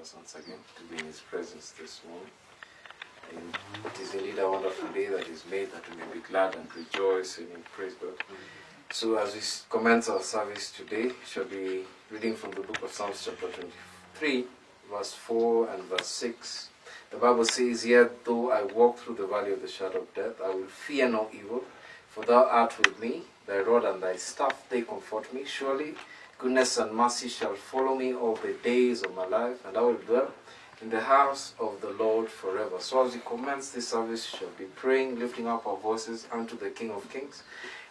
us 0.00 0.14
once 0.16 0.34
again 0.34 0.58
to 0.76 0.82
be 0.84 0.98
in 0.98 1.06
His 1.06 1.20
presence 1.20 1.72
this 1.80 2.00
morning. 2.08 2.30
And 3.34 3.86
it 3.86 4.00
is 4.00 4.14
indeed 4.14 4.38
a 4.38 4.50
wonderful 4.50 4.88
day 4.88 5.06
that 5.06 5.28
is 5.28 5.44
made 5.50 5.72
that 5.72 5.88
we 5.88 5.96
may 5.96 6.12
be 6.12 6.20
glad 6.20 6.54
and 6.54 6.66
rejoice 6.74 7.38
and 7.38 7.64
Praise 7.76 7.94
God. 7.94 8.14
So, 8.90 9.16
as 9.16 9.34
we 9.34 9.40
commence 9.70 10.08
our 10.08 10.22
service 10.22 10.70
today, 10.70 11.10
shall 11.26 11.44
be 11.44 11.82
reading 12.10 12.34
from 12.34 12.52
the 12.52 12.60
book 12.60 12.82
of 12.82 12.92
Psalms, 12.92 13.22
chapter 13.24 13.48
23, 13.48 14.44
verse 14.90 15.12
4 15.14 15.70
and 15.70 15.82
verse 15.84 16.06
6. 16.06 16.68
The 17.10 17.16
Bible 17.16 17.44
says, 17.44 17.86
Yet 17.86 18.24
though 18.24 18.50
I 18.52 18.62
walk 18.62 18.98
through 18.98 19.16
the 19.16 19.26
valley 19.26 19.52
of 19.52 19.62
the 19.62 19.68
shadow 19.68 20.00
of 20.00 20.14
death, 20.14 20.40
I 20.44 20.48
will 20.48 20.66
fear 20.66 21.08
no 21.08 21.28
evil, 21.32 21.64
for 22.08 22.24
thou 22.24 22.44
art 22.44 22.76
with 22.78 23.00
me, 23.00 23.22
thy 23.46 23.58
rod 23.60 23.84
and 23.84 24.02
thy 24.02 24.16
staff, 24.16 24.66
they 24.68 24.82
comfort 24.82 25.32
me. 25.32 25.44
Surely 25.44 25.94
goodness 26.44 26.76
and 26.76 26.92
mercy 26.92 27.26
shall 27.26 27.54
follow 27.54 27.94
me 27.94 28.12
all 28.12 28.36
the 28.36 28.52
days 28.62 29.02
of 29.02 29.16
my 29.16 29.26
life, 29.26 29.64
and 29.64 29.78
I 29.78 29.80
will 29.80 29.94
dwell 29.94 30.30
in 30.82 30.90
the 30.90 31.00
house 31.00 31.54
of 31.58 31.80
the 31.80 31.88
Lord 31.88 32.28
forever. 32.28 32.76
So 32.80 33.06
as 33.06 33.14
we 33.14 33.20
commence 33.20 33.70
this 33.70 33.88
service, 33.88 34.30
we 34.30 34.38
shall 34.40 34.50
be 34.58 34.64
praying, 34.64 35.18
lifting 35.18 35.48
up 35.48 35.66
our 35.66 35.78
voices 35.78 36.28
unto 36.30 36.54
the 36.58 36.68
King 36.68 36.90
of 36.90 37.08
Kings 37.08 37.44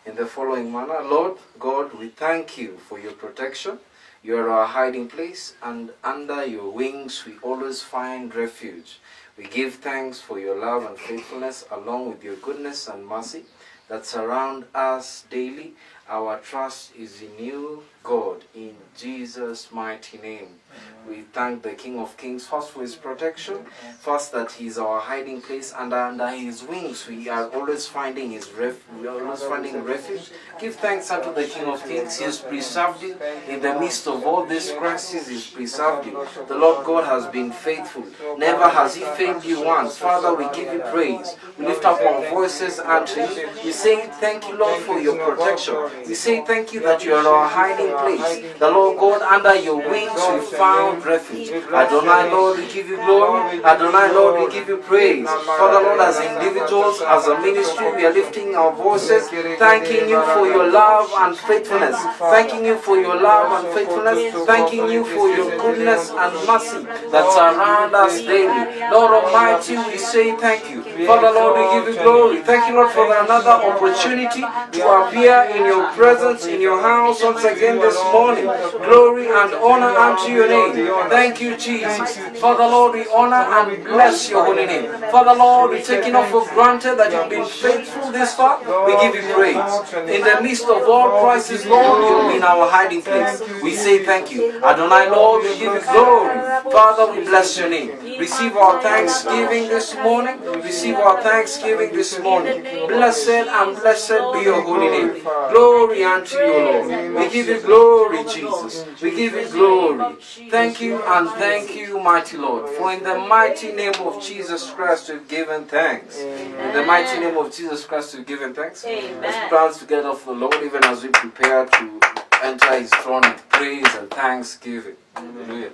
in 0.06 0.16
the 0.16 0.28
following 0.28 0.72
manner. 0.72 1.02
Lord 1.02 1.40
God, 1.58 1.96
we 1.96 2.10
thank 2.10 2.56
you 2.56 2.78
for 2.78 3.00
your 3.00 3.14
protection. 3.14 3.80
You 4.22 4.38
are 4.38 4.52
our 4.52 4.68
hiding 4.68 5.08
place, 5.08 5.56
and 5.64 5.90
under 6.04 6.46
your 6.46 6.70
wings 6.70 7.26
we 7.26 7.40
always 7.42 7.82
find 7.82 8.36
refuge. 8.36 9.00
We 9.36 9.46
give 9.46 9.74
thanks 9.74 10.22
for 10.22 10.38
your 10.40 10.60
love 10.60 10.86
and 10.86 10.96
faithfulness, 10.96 11.66
along 11.72 12.12
with 12.12 12.24
your 12.24 12.36
goodness 12.36 12.88
and 12.88 13.08
mercy 13.08 13.46
that 13.90 14.06
surround 14.06 14.66
us 14.76 15.26
daily. 15.30 15.74
Our 16.10 16.38
trust 16.40 16.92
is 16.96 17.22
in 17.22 17.44
you, 17.44 17.84
God, 18.04 18.44
in 18.54 18.76
Jesus' 18.98 19.72
mighty 19.72 20.18
name. 20.18 20.60
We 21.08 21.22
thank 21.34 21.64
the 21.64 21.72
King 21.74 22.00
of 22.00 22.18
Kings 22.18 22.48
first 22.48 22.72
for 22.72 22.82
his 22.82 22.96
protection, 22.96 23.66
first 24.00 24.32
that 24.32 24.54
he 24.54 24.68
is 24.68 24.78
our 24.78 25.00
hiding 25.00 25.42
place, 25.42 25.74
and 25.78 25.94
under 25.94 26.30
his 26.30 26.64
wings 26.64 27.08
we 27.08 27.30
are 27.30 27.48
always 27.50 27.86
finding 27.88 28.32
his 28.32 28.52
ref- 28.52 28.84
we 29.00 29.08
are 29.08 29.22
always 29.22 29.44
finding 29.44 29.84
refuge. 29.84 30.32
Give 30.60 30.76
thanks 30.76 31.12
unto 31.12 31.34
the 31.34 31.44
King 31.46 31.66
of 31.66 31.84
Kings. 31.86 32.18
He 32.18 32.26
has 32.26 32.40
preserved 32.40 33.02
you 33.04 33.18
in 33.48 33.62
the 33.62 33.80
midst 33.80 34.08
of 34.08 34.26
all 34.26 34.46
these 34.46 34.72
crises. 34.72 35.28
He's 35.28 35.48
preserved 35.48 36.08
you. 36.08 36.26
The 36.48 36.56
Lord 36.56 36.86
God 36.86 37.04
has 37.06 37.28
been 37.28 37.52
faithful. 37.52 38.06
Never 38.38 38.68
has 38.70 38.96
He 38.96 39.04
failed 39.04 39.44
you 39.46 39.64
once. 39.64 39.98
Father, 39.98 40.34
we 40.34 40.46
give 40.56 40.74
you 40.74 40.80
praise. 40.80 41.36
We 41.58 41.66
lift 41.68 41.86
up 41.86 42.00
our 42.02 42.30
voices 42.30 42.80
unto 42.80 43.22
you. 43.22 43.50
We 43.64 43.72
say 43.72 44.08
thank 44.20 44.48
you, 44.48 44.58
Lord, 44.58 44.82
for 44.84 45.00
your 45.00 45.18
protection. 45.24 45.76
We 46.08 46.16
say 46.16 46.44
thank 46.46 46.74
you 46.74 46.82
that 46.82 47.04
you 47.04 47.14
are 47.16 47.26
our 47.28 47.48
hiding 47.48 47.94
place. 47.98 48.60
The 48.60 48.70
Lord 48.70 49.00
God, 49.00 49.22
under 49.22 49.56
your 49.56 49.78
wings 49.78 50.20
we 50.32 50.40
found 50.58 51.06
refuge. 51.06 51.50
Adonai, 51.52 52.32
Lord, 52.32 52.60
we 52.60 52.68
give 52.74 52.90
you 52.90 52.98
glory. 52.98 53.64
Adonai, 53.64 54.12
Lord, 54.14 54.34
we 54.42 54.54
give 54.54 54.68
you 54.68 54.78
praise. 54.78 55.28
Father, 55.28 55.80
Lord, 55.86 56.00
as 56.02 56.20
individuals, 56.20 57.02
as 57.02 57.28
a 57.28 57.40
ministry, 57.40 57.92
we 57.96 58.06
are 58.06 58.14
lifting 58.14 58.56
our 58.56 58.74
voices, 58.76 59.30
thanking 59.60 60.10
you 60.10 60.22
for 60.34 60.46
your 60.48 60.70
love 60.70 61.10
and 61.16 61.38
faithfulness. 61.38 61.96
Thanking 62.20 62.66
you 62.66 62.78
for 62.78 62.98
your 62.98 63.16
love 63.22 63.64
and 63.64 63.74
faithfulness. 63.74 64.34
Thanking 64.46 64.90
you 64.90 65.06
for 65.06 65.30
your 65.30 65.50
goodness 65.58 66.10
and 66.10 66.34
mercy 66.48 66.84
that 67.12 67.26
surround 67.32 67.96
us 67.96 68.20
daily. 68.22 68.64
Lord 68.92 69.12
Almighty, 69.24 69.78
we 69.78 69.98
say 69.98 70.36
thank 70.38 70.70
you. 70.70 70.84
Father, 71.08 71.32
Lord, 71.32 71.54
we 71.60 71.64
give 71.80 71.96
you 71.96 72.04
glory. 72.04 72.42
Thank 72.42 72.68
you, 72.68 72.76
Lord, 72.76 72.92
for 72.92 73.06
another 73.06 73.52
opportunity 73.52 74.42
to 74.42 74.82
appear 74.90 75.44
in 75.56 75.66
your 75.66 75.83
presence, 75.92 76.46
in 76.46 76.62
your 76.62 76.82
house 76.82 77.22
once 77.24 77.44
again 77.44 77.80
this 77.80 77.96
morning. 78.12 78.46
Glory 78.86 79.28
and 79.28 79.54
honor 79.54 79.94
unto 79.98 80.32
your 80.32 80.48
name. 80.48 81.10
Thank 81.10 81.42
you, 81.42 81.56
Jesus. 81.58 82.18
Father, 82.40 82.66
Lord, 82.66 82.94
we 82.94 83.06
honor 83.08 83.44
and 83.58 83.84
bless 83.84 84.30
your 84.30 84.46
holy 84.46 84.66
name. 84.66 84.92
Father, 85.12 85.34
Lord, 85.36 85.72
we 85.72 85.82
take 85.84 86.06
it 86.08 86.12
not 86.14 86.28
for 86.30 86.46
granted 86.54 86.96
that 86.96 87.12
you've 87.12 87.30
been 87.30 87.46
faithful 87.46 88.12
this 88.12 88.34
far. 88.36 88.60
We 88.86 88.94
give 89.02 89.16
you 89.16 89.34
praise. 89.34 89.74
In 90.10 90.22
the 90.24 90.42
midst 90.42 90.66
of 90.66 90.84
all 90.88 91.20
crises, 91.22 91.66
Lord, 91.66 92.04
you've 92.08 92.34
been 92.34 92.44
our 92.44 92.70
hiding 92.70 93.02
place. 93.02 93.42
We 93.62 93.76
say 93.76 94.04
thank 94.06 94.32
you. 94.32 94.62
Adonai, 94.64 95.10
Lord, 95.10 95.44
we 95.44 95.50
give 95.58 95.74
you 95.74 95.82
glory. 95.92 96.30
Father, 96.72 97.12
we 97.14 97.26
bless 97.26 97.58
your 97.58 97.70
name. 97.70 97.92
Receive 98.20 98.56
our 98.56 98.82
thanksgiving 98.82 99.68
this 99.68 99.96
morning. 99.96 100.42
Receive 100.62 100.96
our 100.96 101.22
thanksgiving 101.22 101.94
this 101.94 102.20
morning. 102.20 102.64
Blessed 102.88 103.30
and 103.30 103.76
blessed 103.78 104.22
be 104.34 104.42
your 104.44 104.62
holy 104.62 104.90
name. 104.90 105.24
Glory 105.52 106.04
unto 106.04 106.38
you, 106.38 106.54
Lord. 106.54 107.16
We 107.16 107.30
give 107.30 107.48
you 107.48 107.60
glory, 107.62 108.24
Jesus. 108.26 108.86
We 109.02 109.16
give 109.16 109.34
you 109.34 109.48
glory. 109.50 110.16
Thank 110.50 110.82
you 110.82 111.02
and 111.04 111.30
thank 111.32 111.76
you, 111.76 112.00
mighty 112.00 112.38
Lord. 112.38 112.70
For 112.70 112.92
in 112.94 113.04
the 113.04 113.18
mighty 113.18 113.72
name 113.72 113.96
of 114.02 114.22
Jesus 114.22 114.70
Christ 114.70 115.10
we've 115.10 115.28
given 115.28 115.66
thanks. 115.66 116.20
In 116.20 116.74
the 116.74 116.84
mighty 116.84 117.20
name 117.20 117.38
of 117.38 117.54
Jesus 117.54 117.86
Christ 117.86 118.16
we've 118.16 118.26
given 118.26 118.54
thanks. 118.54 118.86
Let's 118.86 119.50
dance 119.52 119.80
together 119.80 120.14
for 120.14 120.34
the 120.34 120.40
Lord 120.40 120.56
even 120.64 120.84
as 120.86 121.04
we 121.04 121.10
prepare 121.10 121.66
to 121.66 122.00
enter 122.44 122.80
his 122.80 122.94
throne 122.96 123.22
with 123.22 123.50
praise 123.50 123.96
and 123.96 124.10
thanksgiving. 124.12 124.96
Hallelujah. 125.16 125.72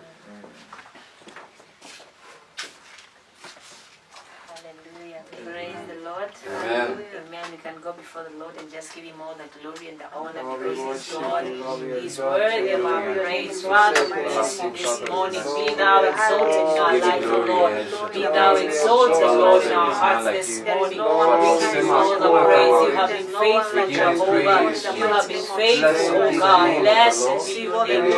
Praise 5.46 5.76
the 5.88 5.99
Lord. 6.10 6.30
Amen. 6.48 7.06
Amen. 7.28 7.46
We 7.52 7.58
can 7.58 7.76
go 7.82 7.94
before 7.94 8.26
the 8.30 8.36
Lord 8.42 8.56
and 8.58 8.72
just 8.72 8.96
give 8.96 9.04
him 9.04 9.22
all 9.22 9.36
the 9.36 9.46
glory 9.62 9.90
and 9.90 10.00
the 10.00 10.10
honor 10.12 10.42
Glory, 10.42 10.70
because 10.70 10.78
he's 10.78 11.14
worship 11.14 11.22
God. 11.22 11.48
you, 11.48 11.58
glory, 11.62 12.02
He's 12.02 12.18
worthy 12.18 12.70
of 12.72 12.86
our 12.86 13.14
praise. 13.14 13.62
Father, 13.62 14.04
we 14.06 14.12
bless 14.14 14.64
you 14.64 14.72
this 14.72 15.10
morning. 15.10 15.44
Be 15.58 15.76
thou 15.76 15.98
exalted 16.10 16.66
in 16.66 16.80
our 16.82 16.94
Give 16.94 17.06
life, 17.06 17.26
O 17.26 17.38
Lord. 17.54 18.14
Be 18.14 18.22
thou 18.24 18.56
exalted, 18.56 19.30
Lord, 19.38 19.64
in 19.66 19.74
our 19.74 19.94
hearts 19.94 20.26
this 20.26 20.52
morning. 20.66 20.90
We 20.90 21.50
give 21.62 21.86
you 21.86 21.94
all 21.94 22.18
the 22.18 22.30
praise. 22.46 22.80
You 22.90 22.94
have 22.98 23.12
been 23.14 23.30
faithful, 23.44 23.86
Jehovah. 24.00 24.62
You 24.98 25.06
have 25.14 25.28
been 25.28 25.46
faithful, 25.60 26.18
O 26.18 26.40
God. 26.40 26.82
Blessed 26.82 27.46
be 27.46 27.62
your 27.62 27.86
name. 27.86 28.10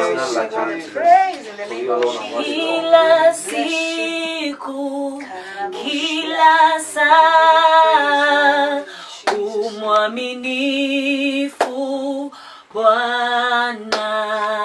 Praise 0.96 1.44
in 1.48 1.58
the 1.58 1.66
name 1.68 1.90
of 1.90 2.04
Jesus. 2.08 2.46
Kila 2.46 3.34
siku, 3.36 5.20
kila 5.72 6.80
saa, 6.80 7.81
umwaminifu 9.38 12.32
Bwana. 12.74 14.61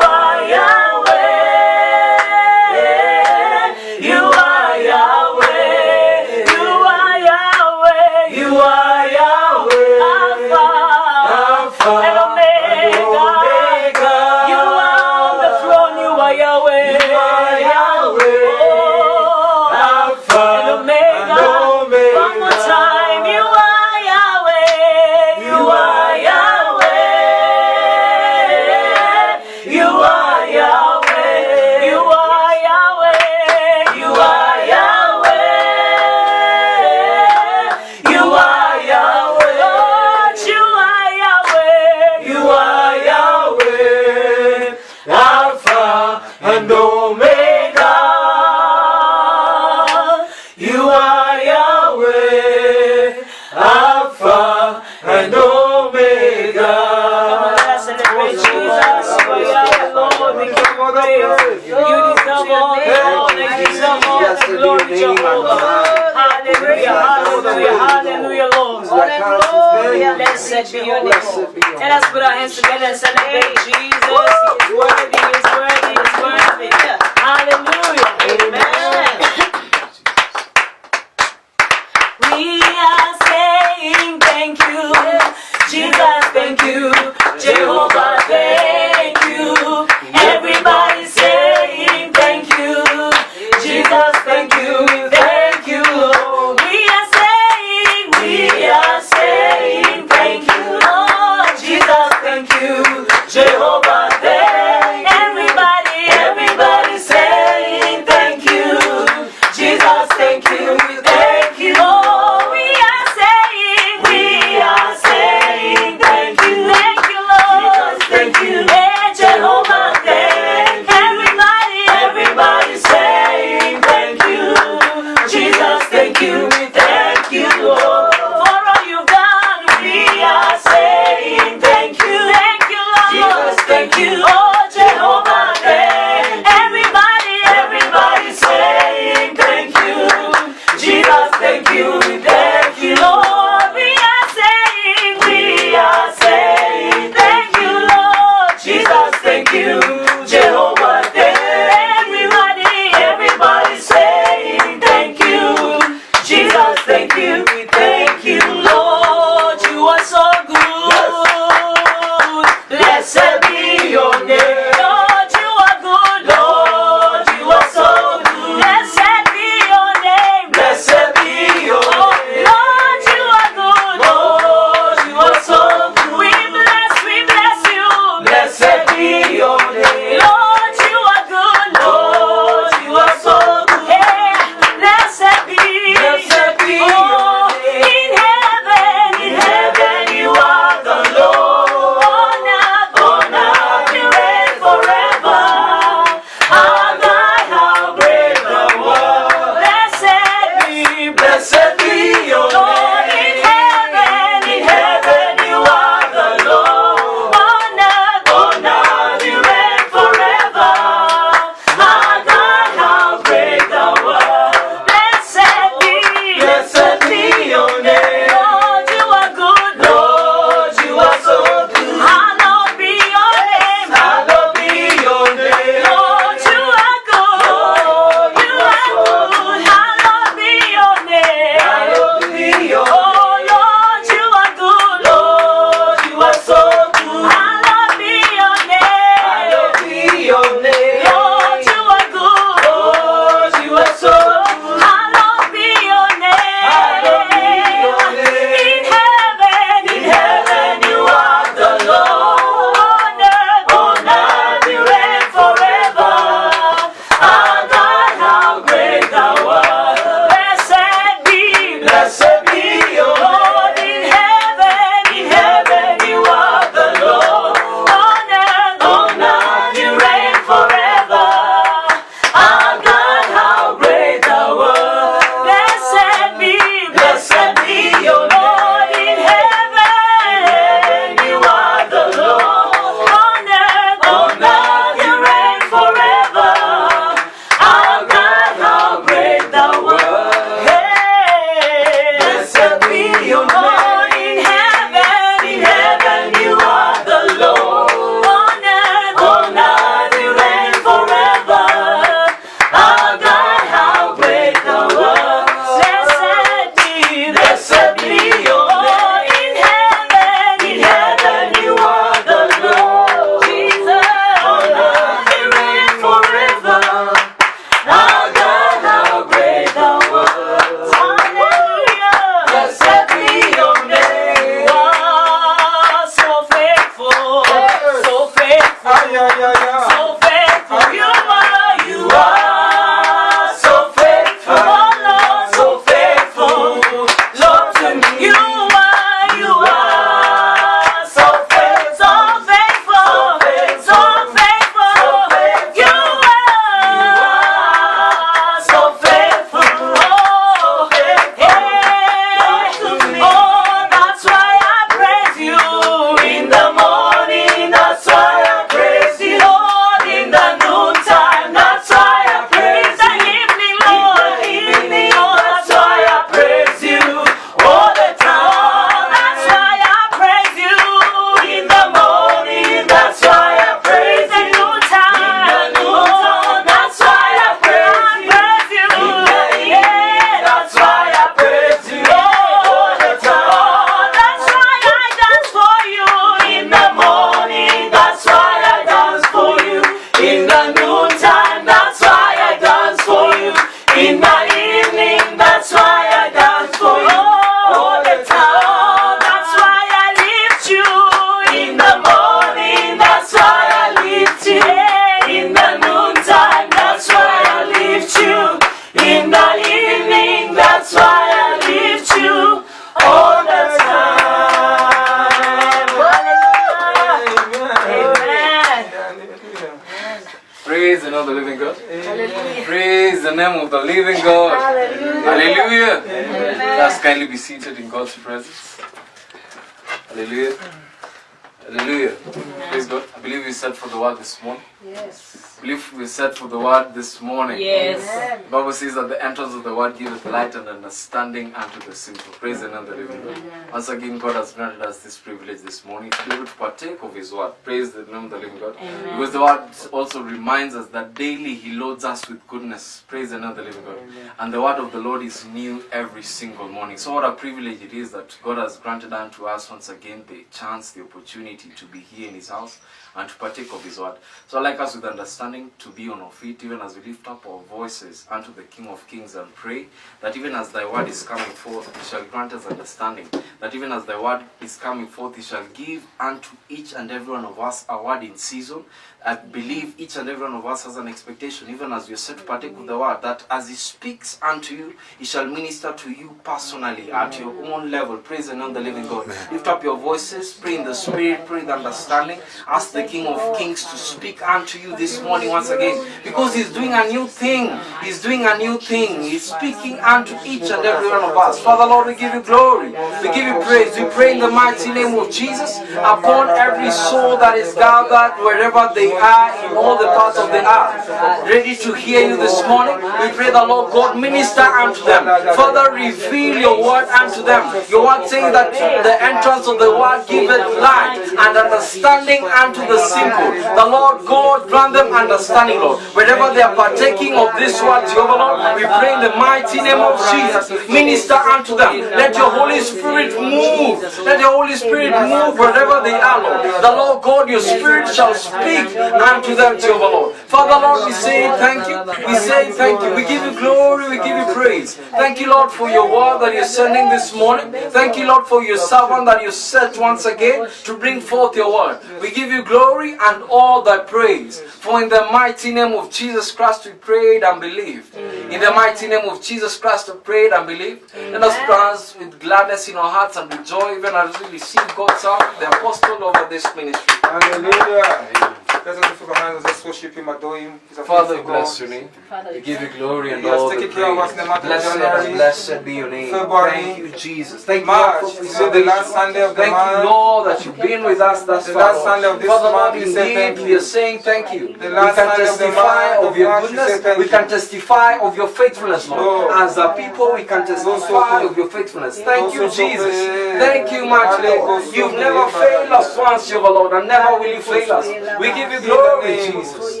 This 436.98 437.22
morning. 437.22 437.60
Yes. 437.60 438.02
Amen. 438.02 438.50
Bible 438.50 438.72
says 438.72 438.94
that 438.96 439.08
the 439.08 439.24
entrance 439.24 439.54
of 439.54 439.62
the 439.62 439.72
word 439.72 439.96
giveth 439.96 440.24
light 440.26 440.56
and 440.56 440.66
understanding 440.66 441.54
unto 441.54 441.78
the 441.88 441.94
simple. 441.94 442.32
Praise 442.32 442.60
the 442.60 442.66
name 442.66 442.78
of 442.78 442.86
the 442.88 442.96
living 442.96 443.22
God. 443.22 443.37
Once 443.78 443.90
again, 443.90 444.18
God 444.18 444.34
has 444.34 444.54
granted 444.54 444.82
us 444.82 445.04
this 445.04 445.16
privilege 445.16 445.60
this 445.60 445.84
morning 445.84 446.10
to 446.10 446.28
be 446.28 446.34
able 446.34 446.46
to 446.46 446.52
partake 446.54 447.00
of 447.00 447.14
His 447.14 447.32
word. 447.32 447.52
Praise 447.62 447.92
the 447.92 448.02
name 448.02 448.24
of 448.24 448.30
the 448.30 448.38
living 448.38 448.58
God. 448.58 448.74
Amen. 448.74 449.16
Because 449.16 449.32
the 449.32 449.40
word 449.40 449.70
also 449.92 450.20
reminds 450.20 450.74
us 450.74 450.88
that 450.88 451.14
daily 451.14 451.54
He 451.54 451.74
loads 451.74 452.04
us 452.04 452.28
with 452.28 452.44
goodness. 452.48 453.04
Praise 453.06 453.30
the 453.30 453.38
name 453.38 453.50
of 453.50 453.56
the 453.56 453.62
living 453.62 453.84
God. 453.84 453.98
And 454.40 454.52
the 454.52 454.60
word 454.60 454.78
of 454.78 454.90
the 454.90 454.98
Lord 454.98 455.22
is 455.22 455.44
new 455.44 455.84
every 455.92 456.24
single 456.24 456.66
morning. 456.66 456.96
So, 456.96 457.14
what 457.14 457.24
a 457.24 457.30
privilege 457.30 457.80
it 457.80 457.92
is 457.92 458.10
that 458.10 458.36
God 458.42 458.58
has 458.58 458.78
granted 458.78 459.12
unto 459.12 459.44
us 459.44 459.70
once 459.70 459.90
again 459.90 460.24
the 460.26 460.44
chance, 460.50 460.90
the 460.90 461.02
opportunity 461.02 461.70
to 461.76 461.84
be 461.84 462.00
here 462.00 462.26
in 462.30 462.34
His 462.34 462.48
house 462.48 462.80
and 463.14 463.28
to 463.28 463.34
partake 463.36 463.72
of 463.72 463.84
His 463.84 464.00
word. 464.00 464.16
So, 464.48 464.58
I'd 464.58 464.62
like 464.62 464.80
us 464.80 464.96
with 464.96 465.04
understanding 465.04 465.70
to 465.78 465.90
be 465.90 466.08
on 466.08 466.20
our 466.20 466.32
feet, 466.32 466.64
even 466.64 466.80
as 466.80 466.96
we 466.96 467.02
lift 467.04 467.28
up 467.28 467.46
our 467.46 467.60
voices 467.60 468.26
unto 468.28 468.52
the 468.52 468.62
King 468.62 468.88
of 468.88 469.06
Kings 469.06 469.36
and 469.36 469.54
pray 469.54 469.86
that 470.20 470.36
even 470.36 470.56
as 470.56 470.70
Thy 470.70 470.84
word 470.84 471.08
is 471.08 471.22
coming 471.22 471.44
forth, 471.44 471.96
He 471.96 472.04
shall 472.04 472.24
grant 472.24 472.52
us 472.52 472.66
understanding. 472.66 473.28
That 473.60 473.67
even 473.74 473.92
as 473.92 474.04
Thy 474.04 474.20
word 474.20 474.44
is 474.60 474.76
coming 474.76 475.06
forth, 475.06 475.36
He 475.36 475.42
shall 475.42 475.66
give 475.74 476.06
unto 476.20 476.56
each 476.68 476.92
and 476.94 477.10
every 477.10 477.32
one 477.32 477.44
of 477.44 477.58
us 477.58 477.84
a 477.88 478.02
word 478.02 478.22
in 478.22 478.36
season. 478.36 478.84
I 479.26 479.34
believe 479.34 479.94
each 479.98 480.16
and 480.16 480.28
every 480.28 480.44
one 480.44 480.54
of 480.54 480.64
us 480.64 480.84
has 480.84 480.96
an 480.96 481.08
expectation, 481.08 481.68
even 481.70 481.92
as 481.92 482.06
we 482.06 482.14
are 482.14 482.18
set 482.18 482.38
to 482.38 482.44
partake 482.44 482.76
of 482.76 482.86
the 482.86 482.96
word, 482.96 483.20
that 483.22 483.44
as 483.50 483.68
He 483.68 483.74
speaks 483.74 484.38
unto 484.40 484.74
you, 484.74 484.94
He 485.18 485.24
shall 485.24 485.44
minister 485.44 485.92
to 485.92 486.10
you 486.10 486.36
personally 486.44 487.10
at 487.10 487.38
your 487.38 487.52
own 487.66 487.90
level. 487.90 488.16
Praise 488.18 488.46
the 488.46 488.54
name 488.54 488.68
of 488.68 488.74
the 488.74 488.80
living 488.80 489.08
God. 489.08 489.26
Lift 489.50 489.66
up 489.66 489.82
your 489.82 489.98
voices, 489.98 490.52
pray 490.54 490.76
in 490.76 490.84
the 490.84 490.94
Spirit, 490.94 491.44
pray 491.46 491.60
in 491.60 491.70
understanding. 491.70 492.38
Ask 492.68 492.92
the 492.92 493.02
King 493.02 493.26
of 493.26 493.58
Kings 493.58 493.84
to 493.86 493.96
speak 493.96 494.40
unto 494.48 494.78
you 494.78 494.96
this 494.96 495.20
morning 495.20 495.48
once 495.48 495.70
again, 495.70 496.06
because 496.22 496.54
He's 496.54 496.72
doing 496.72 496.92
a 496.92 497.08
new 497.08 497.26
thing. 497.26 497.76
He's 498.02 498.22
doing 498.22 498.46
a 498.46 498.56
new 498.56 498.78
thing. 498.78 499.20
He's 499.20 499.52
speaking 499.52 499.98
unto 499.98 500.36
each 500.46 500.70
and 500.70 500.84
every 500.86 501.10
one 501.10 501.24
of 501.24 501.36
us. 501.36 501.58
Father 501.58 501.86
Lord, 501.86 502.06
we 502.06 502.14
give 502.14 502.32
you 502.34 502.42
glory. 502.42 502.90
We 502.90 503.34
give 503.34 503.44
you 503.44 503.60
praise. 503.62 503.96
We 503.98 504.04
pray 504.10 504.34
in 504.34 504.38
the 504.38 504.48
mighty 504.48 504.92
name 504.92 505.18
of 505.18 505.30
Jesus 505.30 505.80
upon 505.98 506.50
every 506.50 506.92
soul 506.92 507.36
that 507.38 507.58
is 507.58 507.74
gathered 507.74 508.42
wherever 508.44 508.90
they 508.94 509.07
are 509.12 509.50
in 509.64 509.76
all 509.76 509.96
the 509.98 510.06
parts 510.06 510.38
of 510.38 510.50
the 510.50 510.62
earth, 510.62 511.08
ready 511.48 511.76
to 511.76 511.92
hear 511.94 512.28
you 512.28 512.36
this 512.36 512.60
morning. 512.66 512.96
We 512.96 513.30
pray 513.32 513.50
the 513.50 513.64
Lord 513.64 513.92
God 513.92 514.18
minister 514.18 514.62
unto 514.62 515.04
them. 515.04 515.24
Father, 515.54 515.92
reveal 515.94 516.58
your 516.58 516.82
word 516.82 517.08
unto 517.08 517.42
them. 517.42 517.62
Your 517.88 518.04
word 518.04 518.28
saying 518.28 518.52
that 518.52 518.72
the 518.72 519.16
entrance 519.22 519.66
of 519.66 519.78
the 519.78 519.90
word 519.90 520.26
giveth 520.26 520.66
light 520.80 521.18
and 521.22 521.56
understanding 521.56 522.44
unto 522.44 522.80
the 522.86 522.98
simple. 522.98 523.52
The 523.74 523.86
Lord 523.86 524.26
God 524.26 524.68
grant 524.68 524.92
them 524.94 525.12
understanding, 525.12 525.78
Lord. 525.80 526.00
Wherever 526.14 526.52
they 526.54 526.62
are 526.62 526.74
partaking 526.74 527.34
of 527.34 527.54
this 527.56 527.80
word, 527.82 528.08
Jehovah 528.08 528.38
Lord, 528.38 528.76
we 528.76 528.84
pray 528.84 529.14
in 529.14 529.20
the 529.20 529.34
mighty 529.36 529.80
name 529.80 530.00
of 530.00 530.18
Jesus. 530.30 530.70
Minister 530.88 531.34
unto 531.34 531.76
them. 531.76 532.00
Let 532.16 532.36
your 532.36 532.50
Holy 532.50 532.80
Spirit 532.80 533.34
move. 533.38 534.02
Let 534.24 534.40
your 534.40 534.52
Holy 534.52 534.76
Spirit 534.76 535.12
move 535.28 535.58
wherever 535.58 536.00
they 536.02 536.14
are, 536.14 536.42
Lord. 536.42 536.82
The 536.82 536.92
Lord 536.92 537.22
God, 537.22 537.48
your 537.48 537.60
Spirit 537.60 538.08
shall 538.14 538.34
speak 538.34 538.88
unto 539.00 539.54
them, 539.54 539.78
Jehovah 539.78 540.04
Lord. 540.04 540.36
Father 540.36 540.78
Lord, 540.86 541.06
we 541.06 541.12
say 541.12 541.48
thank 541.58 541.88
you. 541.88 542.26
We 542.26 542.34
say 542.34 542.72
thank 542.72 543.02
you. 543.02 543.14
We 543.14 543.22
give 543.22 543.42
you 543.44 543.58
glory. 543.58 544.08
We 544.08 544.16
give 544.16 544.36
you 544.36 544.54
praise. 544.54 544.94
Thank 544.96 545.40
you, 545.40 545.50
Lord, 545.50 545.70
for 545.70 545.88
your 545.88 546.10
word 546.10 546.38
that 546.40 546.54
you're 546.54 546.64
sending 546.64 547.08
this 547.08 547.34
morning. 547.34 547.72
Thank 547.90 548.16
you, 548.16 548.26
Lord, 548.26 548.46
for 548.46 548.62
your 548.62 548.78
servant 548.78 549.26
that 549.26 549.42
you 549.42 549.52
set 549.52 549.98
once 549.98 550.24
again 550.26 550.68
to 550.84 550.96
bring 550.96 551.20
forth 551.20 551.56
your 551.56 551.72
word. 551.72 552.00
We 552.20 552.30
give 552.30 552.50
you 552.50 552.64
glory 552.64 553.12
and 553.12 553.42
all 553.48 553.82
thy 553.82 553.98
praise. 553.98 554.60
For 554.60 555.02
in 555.02 555.08
the 555.08 555.26
mighty 555.32 555.72
name 555.72 555.92
of 555.94 556.10
Jesus 556.10 556.50
Christ 556.52 556.86
we 556.86 556.92
prayed 556.92 557.42
and 557.42 557.60
believed. 557.60 558.14
In 558.16 558.60
the 558.60 558.70
mighty 558.70 559.06
name 559.08 559.28
of 559.28 559.42
Jesus 559.42 559.76
Christ 559.78 560.08
we 560.08 560.18
prayed 560.20 560.52
and 560.52 560.66
believed. 560.66 561.02
Let 561.32 561.42
us 561.42 561.56
dance 561.68 562.16
with 562.18 562.38
gladness 562.40 562.88
in 562.88 562.96
our 562.96 563.10
hearts 563.10 563.36
and 563.36 563.50
with 563.50 563.66
joy 563.66 563.96
even 563.96 564.14
as 564.14 564.38
we 564.40 564.46
receive 564.48 564.86
God's 564.96 565.22
help, 565.22 565.58
the 565.58 565.68
apostle 565.68 566.24
over 566.24 566.46
this 566.48 566.64
ministry. 566.76 567.14
Hallelujah. 567.22 568.57
Let's 568.68 568.98
lift 569.00 569.22
up. 569.22 569.64
Let's 569.64 569.84
worship 569.84 570.14
Him, 570.14 570.28
adore 570.28 570.58
Him. 570.58 570.80
He's 570.88 570.98
a 570.98 571.04
Father, 571.04 571.42
bless 571.42 571.78
God. 571.78 571.80
your 571.80 571.88
name. 572.00 572.08
Father, 572.28 572.50
We 572.52 572.60
give 572.60 572.80
you 572.82 572.88
glory 572.98 573.32
and 573.32 573.44
all 573.46 573.68
the 573.68 573.76
taken 573.76 573.90
care 573.92 574.12
of 574.12 574.18
us 574.18 574.30
in 574.32 574.36
the 574.38 574.42
praise. 574.44 574.48
month 574.48 574.64
of 574.64 574.68
Blessed 574.68 575.32
blessed 575.34 575.84
be 575.84 575.94
your 575.94 576.10
name. 576.10 576.30
February, 576.30 576.70
Thank 576.70 576.98
you, 576.98 577.08
Jesus. 577.12 577.64
Thank 577.64 577.80
you, 577.80 577.86
March. 577.86 578.22
Lord, 578.22 578.34
for 578.36 578.42
This 578.42 578.58
the 578.58 578.80
last 578.84 579.12
Sunday 579.12 579.42
of 579.42 579.56
the 579.56 579.62
Thank 579.62 579.72
you. 580.04 580.04
Lord, 580.10 580.46
that 580.48 580.64
you've 580.64 580.76
been 580.76 581.04
with 581.04 581.20
us 581.20 581.42
thus 581.44 581.68
far. 581.68 581.76
last 581.82 581.94
Lord. 581.96 582.04
Sunday 582.04 582.28
of 582.28 582.38
this 582.40 582.48
Father, 582.48 582.70
Lord, 582.70 582.94
month, 582.94 583.04
we 583.06 583.12
say 583.12 583.22
indeed, 583.22 583.34
thank 583.34 583.58
we 583.58 583.70
you. 583.72 583.78
are 583.78 583.80
saying 583.80 584.18
thank 584.20 584.52
you. 584.52 584.66
The 584.68 584.88
we 584.88 584.94
can 584.94 585.14
Sunday 585.14 585.44
testify 585.44 586.16
of 586.16 586.24
of 586.24 586.36
your 586.36 586.48
March, 586.48 586.62
goodness. 586.64 587.00
thank 587.00 587.18
We 587.18 587.28
can 587.28 587.48
testify 587.48 588.18
of 588.18 588.36
your 588.36 588.48
faithfulness, 588.48 589.08
Lord. 589.08 589.20
Lord. 589.22 589.52
As 589.56 589.76
a 589.78 589.88
people, 589.96 590.32
we 590.34 590.44
can 590.44 590.66
testify 590.66 591.42
of 591.42 591.56
your 591.56 591.68
faithfulness. 591.70 592.20
Thank 592.20 592.54
you, 592.54 592.68
Jesus. 592.70 593.16
Thank 593.64 593.92
you, 593.92 594.06
mighty 594.06 594.48
Lord. 594.48 594.84
You've 594.94 595.12
never 595.14 595.50
failed 595.50 595.92
us 595.92 596.16
once, 596.16 596.48
Jehovah 596.48 596.70
Lord, 596.72 596.92
and 596.94 597.08
never 597.08 597.38
will 597.40 597.52
you 597.54 597.60
fail 597.62 597.92
us. 597.92 598.06
We 598.38 598.48
give 598.58 598.72
you 598.72 598.80
glory, 598.90 599.36
Jesus. 599.36 600.00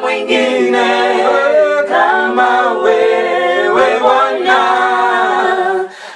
mwingine. 0.00 0.88
Kama 1.88 2.72
wewe 2.72 3.98
Bwana, 4.00 4.58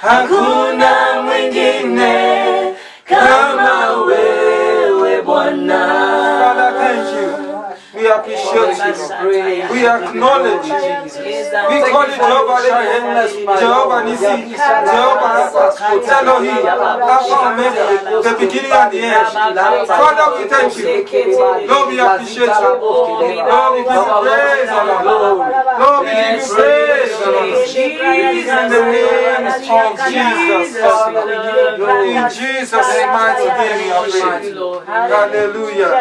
hakuna 0.01 1.21
mwingine. 1.23 2.73
Kama 3.09 3.91
wewe 4.07 5.21
Bwana. 5.21 6.12
Father, 8.03 8.03
thank 8.03 8.03
you. 8.03 8.03
We 8.03 8.09
appreciate 8.09 8.77
you. 8.83 8.93
We 9.71 9.79
acknowledge 9.87 10.67
you. 10.67 10.73
We 11.69 11.77
call 11.89 12.05
you 12.07 12.15
Jehovah 12.15 12.59
Jireh, 12.67 13.27
Jehovah 13.59 13.99
Nissi, 14.03 14.37
Jehovah 14.91 15.31
Elohim, 16.19 16.65
Alpha 16.67 17.37
Omega, 17.47 17.85
the 18.23 18.33
beginning 18.39 18.71
and 18.71 18.89
the 18.91 18.99
end. 18.99 19.27
Father, 19.87 20.27
we 20.37 20.43
thank 20.49 20.71
you. 20.77 20.85
Lord, 21.67 21.87
we 21.89 21.97
appreciate 21.99 22.47
you. 22.47 22.71
Lord, 23.47 23.71
we 23.73 23.81
give 23.83 23.93
you 23.93 24.13
praise 24.23 24.69
and 24.69 24.89
honor. 24.89 25.33
Lord, 25.79 26.03
we 26.03 26.11
give 26.11 26.33
you 26.33 26.45
praise 26.53 27.15
and 27.23 27.35
honor. 27.35 27.57
In 28.23 28.69
the 28.69 28.81
name 28.91 29.47
of 29.47 29.91
Jesus. 30.11 30.91
In 32.03 32.21
Jesus' 32.29 32.91
mighty 33.13 33.47
name 33.47 33.79
we 33.79 34.11
praying. 34.11 34.55
Hallelujah. 34.85 35.91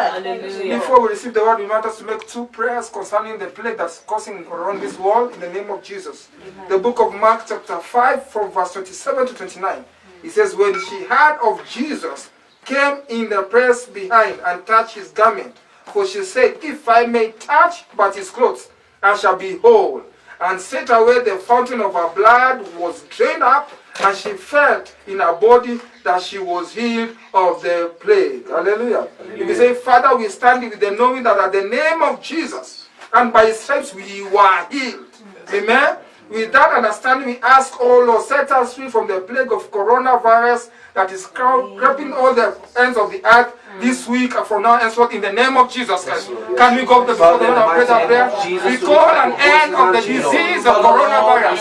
Before 0.72 0.98
we 1.02 1.08
receive 1.08 1.34
the 1.34 1.40
word, 1.40 1.58
we 1.58 1.66
want 1.66 1.84
us 1.92 1.98
to 1.98 2.04
make 2.04 2.26
two 2.26 2.46
prayers 2.46 2.88
concerning 2.88 3.38
the 3.38 3.46
plague 3.46 3.76
that's 3.76 3.98
causing 4.06 4.46
around 4.46 4.80
this 4.80 4.98
world 4.98 5.34
in 5.34 5.40
the 5.40 5.52
name 5.52 5.70
of 5.70 5.82
Jesus. 5.82 6.28
The 6.68 6.78
book 6.78 7.00
of 7.00 7.14
Mark, 7.14 7.44
chapter 7.46 7.78
5, 7.78 8.26
from 8.26 8.50
verse 8.50 8.72
27 8.72 9.26
to 9.28 9.34
29. 9.34 9.84
It 10.24 10.30
says, 10.30 10.54
When 10.56 10.72
she 10.86 11.04
heard 11.04 11.38
of 11.42 11.66
Jesus, 11.68 12.30
came 12.64 12.98
in 13.08 13.28
the 13.28 13.42
press 13.42 13.86
behind 13.86 14.40
and 14.46 14.66
touched 14.66 14.94
his 14.94 15.08
garment. 15.08 15.56
For 15.86 16.06
she 16.06 16.24
said, 16.24 16.58
If 16.62 16.88
I 16.88 17.04
may 17.06 17.32
touch 17.32 17.84
but 17.96 18.16
his 18.16 18.30
clothes, 18.30 18.70
I 19.02 19.16
shall 19.16 19.36
be 19.36 19.58
whole. 19.58 20.02
And 20.40 20.60
straightway 20.60 21.22
the 21.24 21.36
fountain 21.36 21.80
of 21.80 21.92
her 21.94 22.08
blood 22.14 22.74
was 22.76 23.02
drained 23.10 23.42
up, 23.42 23.70
and 24.00 24.16
she 24.16 24.32
felt 24.32 24.94
in 25.06 25.18
her 25.18 25.34
body 25.34 25.80
that 26.04 26.22
she 26.22 26.38
was 26.38 26.74
healed 26.74 27.16
of 27.34 27.62
the 27.62 27.94
plague. 28.00 28.48
Hallelujah. 28.48 29.08
If 29.34 29.48
you 29.48 29.54
say, 29.54 29.74
Father, 29.74 30.16
we 30.16 30.28
stand 30.28 30.62
with 30.68 30.80
the 30.80 30.90
knowing 30.90 31.22
that 31.24 31.38
at 31.38 31.52
the 31.52 31.62
name 31.64 32.02
of 32.02 32.22
Jesus 32.22 32.88
and 33.12 33.32
by 33.32 33.46
his 33.46 33.60
stripes 33.60 33.94
we 33.94 34.22
were 34.24 34.66
healed. 34.70 35.06
Amen. 35.52 35.98
With 36.30 36.50
that 36.52 36.72
understanding, 36.72 37.26
we 37.28 37.38
ask, 37.42 37.74
oh 37.78 38.04
Lord, 38.06 38.24
set 38.24 38.50
us 38.50 38.74
free 38.74 38.88
from 38.88 39.06
the 39.06 39.20
plague 39.20 39.52
of 39.52 39.70
coronavirus 39.70 40.70
that 40.94 41.12
is 41.12 41.26
creeping 41.26 42.14
all 42.14 42.34
the 42.34 42.56
ends 42.78 42.96
of 42.96 43.10
the 43.10 43.22
earth 43.26 43.54
this 43.80 44.06
week 44.06 44.32
from 44.44 44.62
now 44.62 44.76
henceforth 44.78 45.12
in 45.12 45.20
the 45.20 45.32
name 45.32 45.56
of 45.56 45.70
Jesus 45.72 46.04
Christ. 46.04 46.28
Can 46.56 46.76
we 46.76 46.84
go 46.84 47.04
before 47.06 47.38
the 47.38 47.48
Lord 47.48 47.58
and 47.58 47.70
pray 47.72 47.86
that 47.86 48.06
prayer? 48.06 48.28
We 48.68 48.76
call 48.76 49.08
an 49.08 49.32
end 49.40 49.72
of 49.74 49.96
the 49.96 50.02
disease 50.02 50.66
of 50.66 50.76
coronavirus. 50.84 51.56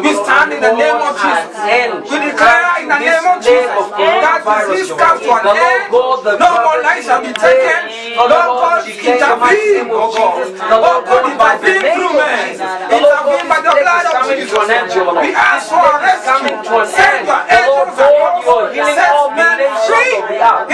We 0.00 0.12
stand 0.16 0.52
in 0.56 0.60
the 0.62 0.72
name 0.72 0.96
of 0.96 1.12
Jesus. 1.20 2.08
We 2.08 2.16
declare 2.32 2.80
in 2.80 2.88
the 2.88 2.96
oh 2.96 3.08
name 3.12 3.26
of 3.28 3.38
Jesus 3.44 3.84
that 3.92 4.40
disease 4.46 4.90
comes 4.96 5.20
to 5.20 5.30
an 5.36 5.46
end. 5.52 5.92
No 5.92 6.50
more 6.64 6.80
life 6.80 7.04
shall 7.04 7.20
be 7.20 7.32
taken. 7.36 7.80
Lord 8.16 8.30
God, 8.30 8.88
intervene, 8.88 9.88
oh 9.92 10.08
God. 10.12 10.48
Lord 10.70 11.04
God, 11.04 11.22
intervene 11.28 11.84
through 11.92 12.14
men. 12.16 12.56
Intervene 12.88 13.46
by 13.48 13.60
the 13.60 13.72
blood 13.76 14.06
of 14.08 14.24
Jesus. 14.32 14.52
We 14.52 15.30
ask 15.34 15.68
for 15.68 15.82
a 15.82 15.96
rescue. 16.00 16.52
Send 16.92 17.26
your 17.28 17.42
angels 17.52 17.98
and 18.72 18.96
set 18.96 19.12
men 19.36 19.58
free 19.86 20.14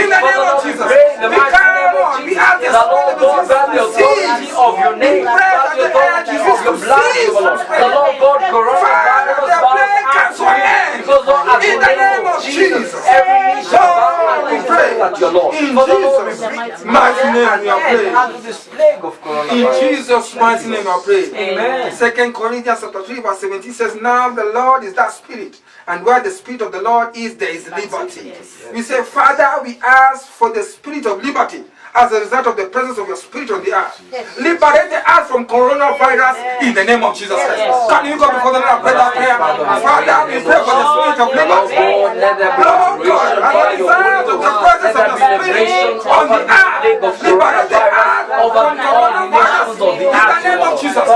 in 0.02 0.08
the 0.10 0.20
name 0.28 0.48
of 0.52 0.58
Jesus. 0.64 0.86
We 0.88 1.38
carry 1.52 1.84
on. 1.96 2.24
We 2.24 2.32
ask 2.36 2.60
the 2.60 2.70
Spirit 2.70 3.18
of 3.18 3.96
disease. 3.96 4.52
of 4.56 4.72
your 4.78 4.96
name, 4.96 5.22
We 5.22 5.28
by 5.28 5.72
the 5.74 5.78
the 5.78 5.88
authority 5.88 6.36
of 6.36 6.58
your 6.64 6.76
blood, 6.78 7.14
Lord. 7.32 7.58
The 7.68 7.88
Lord 7.88 8.14
God, 8.18 8.40
coronavirus 8.52 9.36
the 9.38 9.58
bows 9.58 9.78
plague 9.78 10.06
comes 10.08 10.36
to 10.38 10.44
unto 10.44 10.52
an 10.52 10.58
you. 10.58 10.64
end. 10.68 10.98
Because 11.02 11.24
Lord, 11.26 11.48
at 11.48 11.62
In 11.64 11.80
the 11.80 11.86
the 11.86 11.94
name 11.96 12.26
of 12.26 12.38
Jesus, 12.44 12.82
Jesus. 12.88 13.04
every 13.06 13.38
knee 13.46 13.62
shall 13.64 13.88
bow 13.98 14.10
Lord, 14.18 14.28
and 14.28 14.44
we 14.48 14.68
tongue 14.68 14.98
that 14.98 14.98
thank 14.98 15.20
you, 15.20 15.28
Lord. 15.28 15.54
In 15.54 15.74
the 15.74 15.84
Jesus' 15.86 16.84
mighty 16.84 17.26
name 17.32 17.60
we 17.62 17.68
are 17.68 17.80
praying. 17.80 18.14
unto 18.14 18.38
this 18.42 18.58
plague 18.68 19.04
of 19.04 19.14
In. 19.22 19.66
Jesus' 19.80 20.34
mighty 20.34 20.68
name 20.68 20.86
I 20.86 21.00
pray. 21.04 21.24
Amen. 21.34 21.92
Second 21.92 22.34
Corinthians 22.34 22.80
chapter 22.80 23.02
3 23.02 23.20
verse 23.20 23.40
17 23.40 23.72
says, 23.72 23.94
Now 24.00 24.30
the 24.30 24.44
Lord 24.44 24.84
is 24.84 24.94
that 24.94 25.12
spirit, 25.12 25.60
and 25.88 26.04
where 26.04 26.22
the 26.22 26.30
spirit 26.30 26.60
of 26.62 26.70
the 26.72 26.82
Lord 26.82 27.16
is, 27.16 27.36
there 27.36 27.54
is 27.54 27.68
liberty. 27.70 28.32
We 28.72 28.82
say, 28.82 29.02
Father, 29.02 29.62
we 29.64 29.78
ask 29.82 30.26
for 30.26 30.52
the 30.52 30.62
spirit 30.62 31.06
of 31.06 31.22
liberty 31.22 31.64
as 31.94 32.12
a 32.12 32.20
result 32.20 32.46
of 32.46 32.56
the 32.56 32.66
presence 32.66 32.98
of 32.98 33.08
your 33.08 33.16
spirit 33.16 33.50
on 33.50 33.64
the 33.64 33.72
earth. 33.72 33.96
Liberate 34.38 34.90
the 34.92 35.00
earth 35.00 35.26
from 35.28 35.46
coronavirus 35.46 36.62
in 36.62 36.74
the 36.74 36.84
name 36.84 37.02
of 37.02 37.16
Jesus 37.16 37.34
Christ. 37.34 37.88
Can 37.88 38.04
you 38.06 38.18
go 38.20 38.28
before 38.28 38.52
the 38.52 38.60
Lord 38.60 38.76
and 38.76 38.82
pray 38.84 38.92
that 38.92 39.12
prayer? 39.16 39.38
Father, 39.80 40.18
we 40.28 40.36
pray 40.44 40.60
for 40.62 40.76
the 40.76 40.86
spirit 40.92 41.18
of 41.24 41.28
liberty. 41.32 41.74
God, 41.74 42.16
let 42.20 42.36
there 42.38 42.52
be 42.52 42.62
Lord 42.62 43.08
God, 43.08 43.40
as 43.40 43.56
a 43.56 43.72
result 43.72 44.28
of 44.28 44.28
the 44.28 44.36
word. 44.38 44.60
presence 44.60 44.94
of 44.94 45.00
there 45.00 45.08
the 45.08 45.16
liberation 45.16 45.96
spirit 45.98 46.12
on 46.12 46.24
the 46.28 46.38
this 46.38 46.60
plague 46.78 47.02
of 47.02 47.14
earth, 47.16 47.24
liberate 47.24 47.68
the 47.72 47.80
coronavirus, 47.80 48.04
earth 48.04 48.44
over 48.44 48.64
from 48.68 48.84
all 48.84 49.08
the 49.08 49.32
of 49.68 49.76
the 49.78 49.96
coronavirus 49.96 50.12
in 50.12 50.24
the 50.28 50.38
name 50.44 50.60
of 50.60 50.68
Lord. 50.68 50.84
Jesus. 50.84 51.08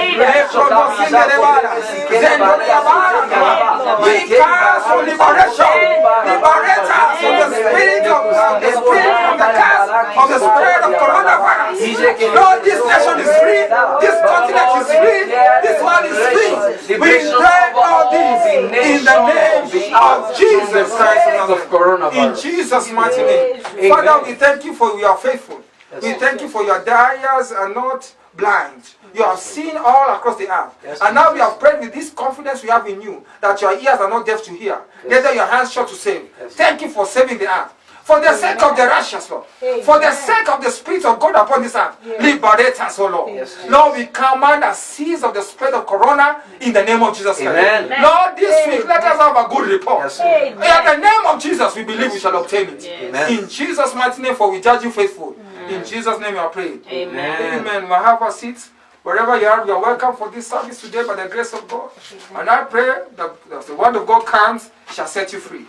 Jesus. 0.97 1.19
The 1.19 1.39
Lord 1.39 1.59
God, 1.59 1.79
let 1.79 2.19
there 2.19 2.19
be 2.19 2.19
liberation, 2.19 2.39
liberation 2.39 2.59
we 3.99 4.25
desire 4.29 4.79
for 4.87 5.01
this 5.05 5.19
Liberate 6.29 6.87
from 7.19 7.35
the 7.39 7.51
spirit 7.51 8.07
of 8.07 8.23
the 8.29 8.71
spirit 8.71 9.13
from 9.19 9.37
the 9.39 9.49
of 10.19 10.27
the 10.29 10.39
spirit 10.39 10.81
of 10.83 10.91
coronavirus. 10.99 11.79
Lord, 12.35 12.59
this 12.63 12.79
nation 12.79 13.17
is 13.19 13.31
free, 13.39 13.63
this 13.99 14.17
continent 14.23 14.71
is 14.79 14.89
free, 14.89 15.23
this 15.63 15.77
world 15.83 16.05
is 16.07 16.17
free. 16.31 16.53
We 16.99 17.11
pray 17.29 17.63
all 17.75 18.11
this 18.11 18.41
in 18.49 19.03
the 19.05 19.17
name 19.27 19.63
of 19.93 20.35
Jesus 20.37 20.87
Christ 20.95 21.27
of 21.39 21.49
Nazareth. 21.59 22.15
In. 22.15 22.35
Jesus' 22.35 22.91
mighty 22.91 23.23
name. 23.23 23.61
Father, 23.89 24.25
we 24.25 24.33
thank 24.35 24.63
you 24.65 24.73
for 24.73 24.97
you 24.97 25.05
are 25.05 25.17
faithful. 25.17 25.61
We 26.01 26.13
thank 26.13 26.41
you 26.41 26.49
for 26.49 26.63
your 26.63 26.83
eyes 26.89 27.51
are 27.51 27.69
not 27.73 28.13
blind. 28.35 28.83
You 29.13 29.23
have 29.23 29.39
seen 29.39 29.75
all 29.77 30.13
across 30.15 30.37
the 30.37 30.49
earth. 30.49 31.01
And 31.01 31.15
now 31.15 31.33
we 31.33 31.39
have 31.39 31.59
prayed 31.59 31.79
with 31.79 31.93
this 31.93 32.11
confidence 32.11 32.63
we 32.63 32.69
have 32.69 32.87
in 32.87 33.01
you 33.01 33.25
that 33.41 33.61
your 33.61 33.73
ears 33.73 33.99
are 33.99 34.09
not 34.09 34.25
deaf 34.25 34.43
to 34.43 34.51
hear, 34.53 34.79
neither 35.07 35.33
your 35.33 35.45
hands 35.45 35.71
short 35.71 35.89
to 35.89 35.95
save. 35.95 36.29
Thank 36.49 36.81
you 36.81 36.89
for 36.89 37.05
saving 37.05 37.37
the 37.39 37.47
earth. 37.47 37.73
For 38.03 38.19
the 38.19 38.33
sake 38.33 38.59
of 38.63 38.75
the 38.75 38.87
righteous, 38.87 39.29
Lord. 39.29 39.45
For 39.83 39.99
the 39.99 40.11
sake 40.11 40.49
of 40.49 40.63
the 40.63 40.71
Spirit 40.71 41.05
of 41.05 41.19
God 41.19 41.35
upon 41.35 41.61
this 41.61 41.75
earth. 41.75 41.95
Liberate 42.19 42.81
us, 42.81 42.97
O 42.97 43.05
Lord. 43.05 43.47
Lord, 43.69 43.97
we 43.99 44.07
command 44.07 44.63
a 44.63 44.73
cease 44.73 45.21
of 45.21 45.31
the 45.35 45.43
spread 45.43 45.75
of 45.75 45.85
corona 45.85 46.41
in 46.59 46.73
the 46.73 46.81
name 46.83 47.03
of 47.03 47.15
Jesus 47.15 47.37
Christ. 47.37 47.55
Amen. 47.55 48.01
Lord, 48.01 48.35
this 48.35 48.65
week 48.65 48.87
let 48.87 49.03
us 49.03 49.19
have 49.19 49.37
a 49.37 49.47
good 49.47 49.69
report. 49.69 50.05
Yes, 50.05 50.19
In 50.21 50.57
the 50.57 50.97
name 50.97 51.25
of 51.27 51.39
Jesus, 51.39 51.75
we 51.75 51.83
believe 51.83 52.11
we 52.11 52.17
shall 52.17 52.35
obtain 52.41 52.69
it. 52.69 52.83
Amen. 52.83 53.31
In 53.37 53.47
Jesus' 53.47 53.93
mighty 53.93 54.23
name, 54.23 54.33
for 54.33 54.49
we 54.49 54.59
judge 54.59 54.83
you 54.83 54.89
faithful. 54.91 55.35
In 55.69 55.85
Jesus' 55.85 56.19
name, 56.19 56.33
we 56.33 56.39
are 56.39 56.49
praying. 56.49 56.81
Amen. 56.89 57.59
Amen. 57.59 57.83
We 57.83 57.89
have 57.89 58.21
our 58.21 58.31
seats. 58.31 58.71
Wherever 59.03 59.39
you 59.39 59.47
are, 59.47 59.65
you 59.65 59.71
are 59.73 59.81
welcome 59.81 60.15
for 60.15 60.29
this 60.31 60.47
service 60.47 60.81
today 60.81 61.05
by 61.05 61.15
the 61.15 61.29
grace 61.29 61.53
of 61.53 61.67
God. 61.67 61.91
And 62.35 62.49
I 62.49 62.63
pray 62.63 63.03
that 63.15 63.35
as 63.53 63.65
the 63.67 63.75
word 63.75 63.95
of 63.95 64.07
God 64.07 64.25
comes, 64.25 64.71
shall 64.91 65.05
set 65.07 65.31
you 65.31 65.39
free. 65.39 65.65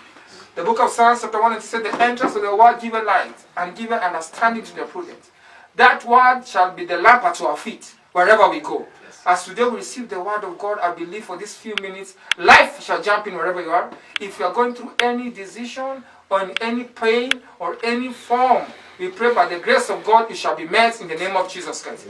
The 0.54 0.64
book 0.64 0.80
of 0.80 0.90
Psalms, 0.90 1.20
chapter 1.20 1.40
1, 1.40 1.52
it 1.52 1.62
said, 1.62 1.84
The 1.84 1.94
entrance 2.02 2.34
of 2.34 2.42
the 2.42 2.56
word 2.56 2.80
giveth 2.80 3.04
light 3.04 3.34
and 3.58 3.76
giveth 3.76 4.00
understanding 4.00 4.64
to 4.64 4.74
the 4.74 4.82
prudent. 4.84 5.30
That 5.76 6.04
word 6.04 6.44
shall 6.46 6.72
be 6.72 6.86
the 6.86 6.96
lamp 6.96 7.24
unto 7.24 7.44
our 7.44 7.56
feet 7.56 7.94
wherever 8.12 8.48
we 8.48 8.60
go. 8.60 8.86
As 9.26 9.44
today 9.44 9.64
we 9.64 9.76
receive 9.76 10.08
the 10.08 10.20
word 10.20 10.44
of 10.44 10.58
God, 10.58 10.78
I 10.80 10.94
believe 10.94 11.24
for 11.24 11.36
these 11.36 11.54
few 11.54 11.74
minutes, 11.82 12.14
life 12.38 12.82
shall 12.82 13.02
jump 13.02 13.26
in 13.26 13.34
wherever 13.34 13.60
you 13.60 13.70
are. 13.70 13.90
If 14.18 14.38
you 14.38 14.46
are 14.46 14.52
going 14.54 14.74
through 14.74 14.92
any 14.98 15.28
decision 15.30 16.02
or 16.30 16.42
in 16.42 16.50
any 16.62 16.84
pain 16.84 17.30
or 17.58 17.76
any 17.84 18.12
form, 18.12 18.64
we 19.00 19.08
pray 19.08 19.32
by 19.34 19.48
the 19.48 19.58
grace 19.58 19.88
of 19.88 20.04
God, 20.04 20.30
it 20.30 20.36
shall 20.36 20.54
be 20.54 20.66
met 20.66 21.00
in 21.00 21.08
the 21.08 21.14
name 21.14 21.34
of 21.34 21.48
Jesus 21.50 21.82
Christ. 21.82 22.06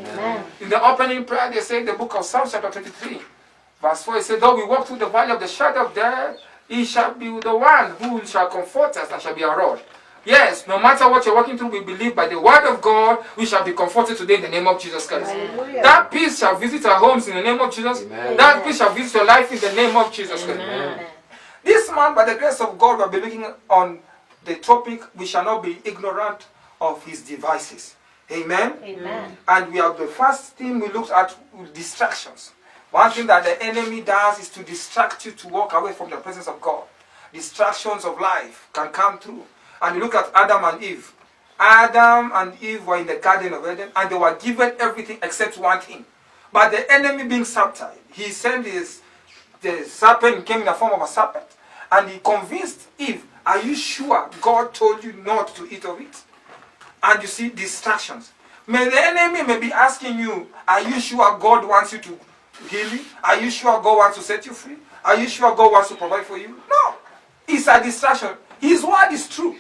In 0.61 0.69
the 0.69 0.85
opening 0.85 1.25
prayer, 1.25 1.51
they 1.51 1.61
say 1.61 1.79
in 1.79 1.87
the 1.87 1.93
book 1.93 2.17
of 2.17 2.25
Psalms, 2.25 2.51
chapter 2.51 2.69
23, 2.69 3.21
verse 3.81 4.03
4, 4.03 4.17
it 4.17 4.25
said, 4.25 4.41
Though 4.41 4.57
we 4.57 4.67
walk 4.67 4.89
through 4.89 4.99
the 4.99 5.07
valley 5.09 5.31
of 5.31 5.39
the 5.39 5.47
shadow 5.47 5.87
of 5.87 5.95
death, 5.95 6.37
he 6.69 6.85
shall 6.85 7.15
be 7.15 7.27
the 7.41 7.57
one 7.57 7.93
who 7.93 8.27
shall 8.27 8.49
comfort 8.49 8.97
us 8.97 9.09
and 9.13 9.23
shall 9.23 9.35
be 9.35 9.45
our 9.45 9.57
rod. 9.57 9.81
Yes, 10.25 10.67
no 10.67 10.79
matter 10.81 11.09
what 11.09 11.25
you're 11.25 11.35
walking 11.35 11.57
through, 11.57 11.69
we 11.69 11.81
believe 11.83 12.15
by 12.15 12.27
the 12.27 12.39
word 12.39 12.69
of 12.69 12.83
God, 12.83 13.25
we 13.37 13.47
shall 13.47 13.65
be 13.65 13.73
comforted 13.73 14.17
today 14.19 14.35
in 14.35 14.43
the 14.43 14.49
name 14.49 14.67
of 14.67 14.81
Jesus 14.81 15.07
Christ. 15.07 15.33
That 15.83 16.11
peace 16.11 16.41
shall 16.41 16.57
visit 16.57 16.85
our 16.87 16.97
homes 16.97 17.29
in 17.29 17.37
the 17.37 17.43
name 17.43 17.61
of 17.61 17.73
Jesus. 17.73 18.03
That 18.03 18.65
peace 18.65 18.79
shall 18.79 18.93
visit 18.93 19.15
your 19.15 19.25
life 19.25 19.51
in 19.53 19.61
the 19.61 19.73
name 19.75 19.97
of 19.97 20.13
Jesus 20.13 20.45
Christ. 20.45 20.61
This 21.63 21.91
month, 21.91 22.17
by 22.17 22.25
the 22.25 22.39
grace 22.39 22.61
of 22.61 22.77
God, 22.79 22.99
we'll 22.99 23.09
be 23.09 23.21
looking 23.21 23.47
on 23.71 24.01
the 24.45 24.57
topic, 24.57 25.03
we 25.17 25.27
shall 25.27 25.45
not 25.45 25.63
be 25.63 25.79
ignorant 25.85 26.47
of 26.81 27.05
his 27.05 27.23
devices. 27.23 27.97
Amen. 28.31 28.75
Amen. 28.83 29.37
And 29.49 29.73
we 29.73 29.79
have 29.79 29.99
the 29.99 30.07
first 30.07 30.57
thing 30.57 30.79
we 30.81 30.89
looked 30.89 31.11
at 31.11 31.35
distractions. 31.75 32.53
One 32.91 33.11
thing 33.11 33.27
that 33.27 33.45
the 33.45 33.63
enemy 33.63 34.01
does 34.01 34.41
is 34.41 34.49
to 34.51 34.63
distract 34.63 35.25
you 35.27 35.33
to 35.33 35.49
walk 35.49 35.73
away 35.75 35.93
from 35.93 36.11
the 36.11 36.17
presence 36.17 36.49
of 36.49 36.61
God. 36.61 36.85
Distractions 37.33 38.05
of 38.05 38.21
life 38.21 38.69
can 38.73 38.89
come 38.89 39.19
through. 39.19 39.45
And 39.83 39.97
you 39.97 40.03
look 40.03 40.15
at 40.15 40.31
Adam 40.35 40.65
and 40.65 40.83
Eve. 40.83 41.13
Adam 41.59 42.33
and 42.35 42.63
Eve 42.63 42.87
were 42.87 42.97
in 42.97 43.07
the 43.07 43.17
Garden 43.17 43.53
of 43.53 43.65
Eden 43.67 43.91
and 43.95 44.11
they 44.11 44.17
were 44.17 44.35
given 44.37 44.73
everything 44.81 45.19
except 45.23 45.59
one 45.59 45.81
thing. 45.81 46.05
But 46.53 46.71
the 46.71 46.91
enemy 46.93 47.29
being 47.29 47.45
subtle, 47.45 47.91
he 48.13 48.31
sent 48.31 48.67
his 48.67 49.03
the 49.61 49.85
serpent 49.85 50.47
came 50.47 50.61
in 50.61 50.65
the 50.65 50.73
form 50.73 50.93
of 50.93 51.03
a 51.03 51.07
serpent 51.07 51.45
and 51.93 52.09
he 52.09 52.19
convinced 52.19 52.89
Eve, 52.99 53.25
Are 53.45 53.61
you 53.61 53.75
sure 53.75 54.31
God 54.41 54.73
told 54.73 55.05
you 55.05 55.13
not 55.13 55.55
to 55.57 55.69
eat 55.71 55.85
of 55.85 56.01
it? 56.01 56.23
And 57.03 57.23
you 57.23 57.29
see 57.29 57.49
distractions. 57.49 58.33
May 58.67 58.89
the 58.89 59.01
enemy 59.03 59.43
may 59.43 59.59
be 59.59 59.73
asking 59.73 60.19
you, 60.19 60.49
Are 60.69 60.83
you 60.83 61.01
sure 61.01 61.39
God 61.39 61.67
wants 61.67 61.93
you 61.93 61.99
to 61.99 62.19
heal 62.69 62.93
you? 62.93 63.01
Are 63.25 63.41
you 63.41 63.51
sure 63.51 63.81
God 63.83 63.97
wants 63.99 64.19
to 64.19 64.23
set 64.23 64.47
you 64.47 64.53
free? 64.53 64.77
Are 65.05 65.17
you 65.17 65.29
sure 65.29 65.55
God 65.57 65.73
wants 65.73 65.89
to 65.89 65.95
provide 65.97 66.25
for 66.25 66.37
you? 66.39 66.61
No. 66.69 66.95
It's 67.49 67.67
a 67.67 67.83
distraction. 67.83 68.31
His 68.61 68.85
word 68.85 69.09
is 69.13 69.29
true. 69.29 69.57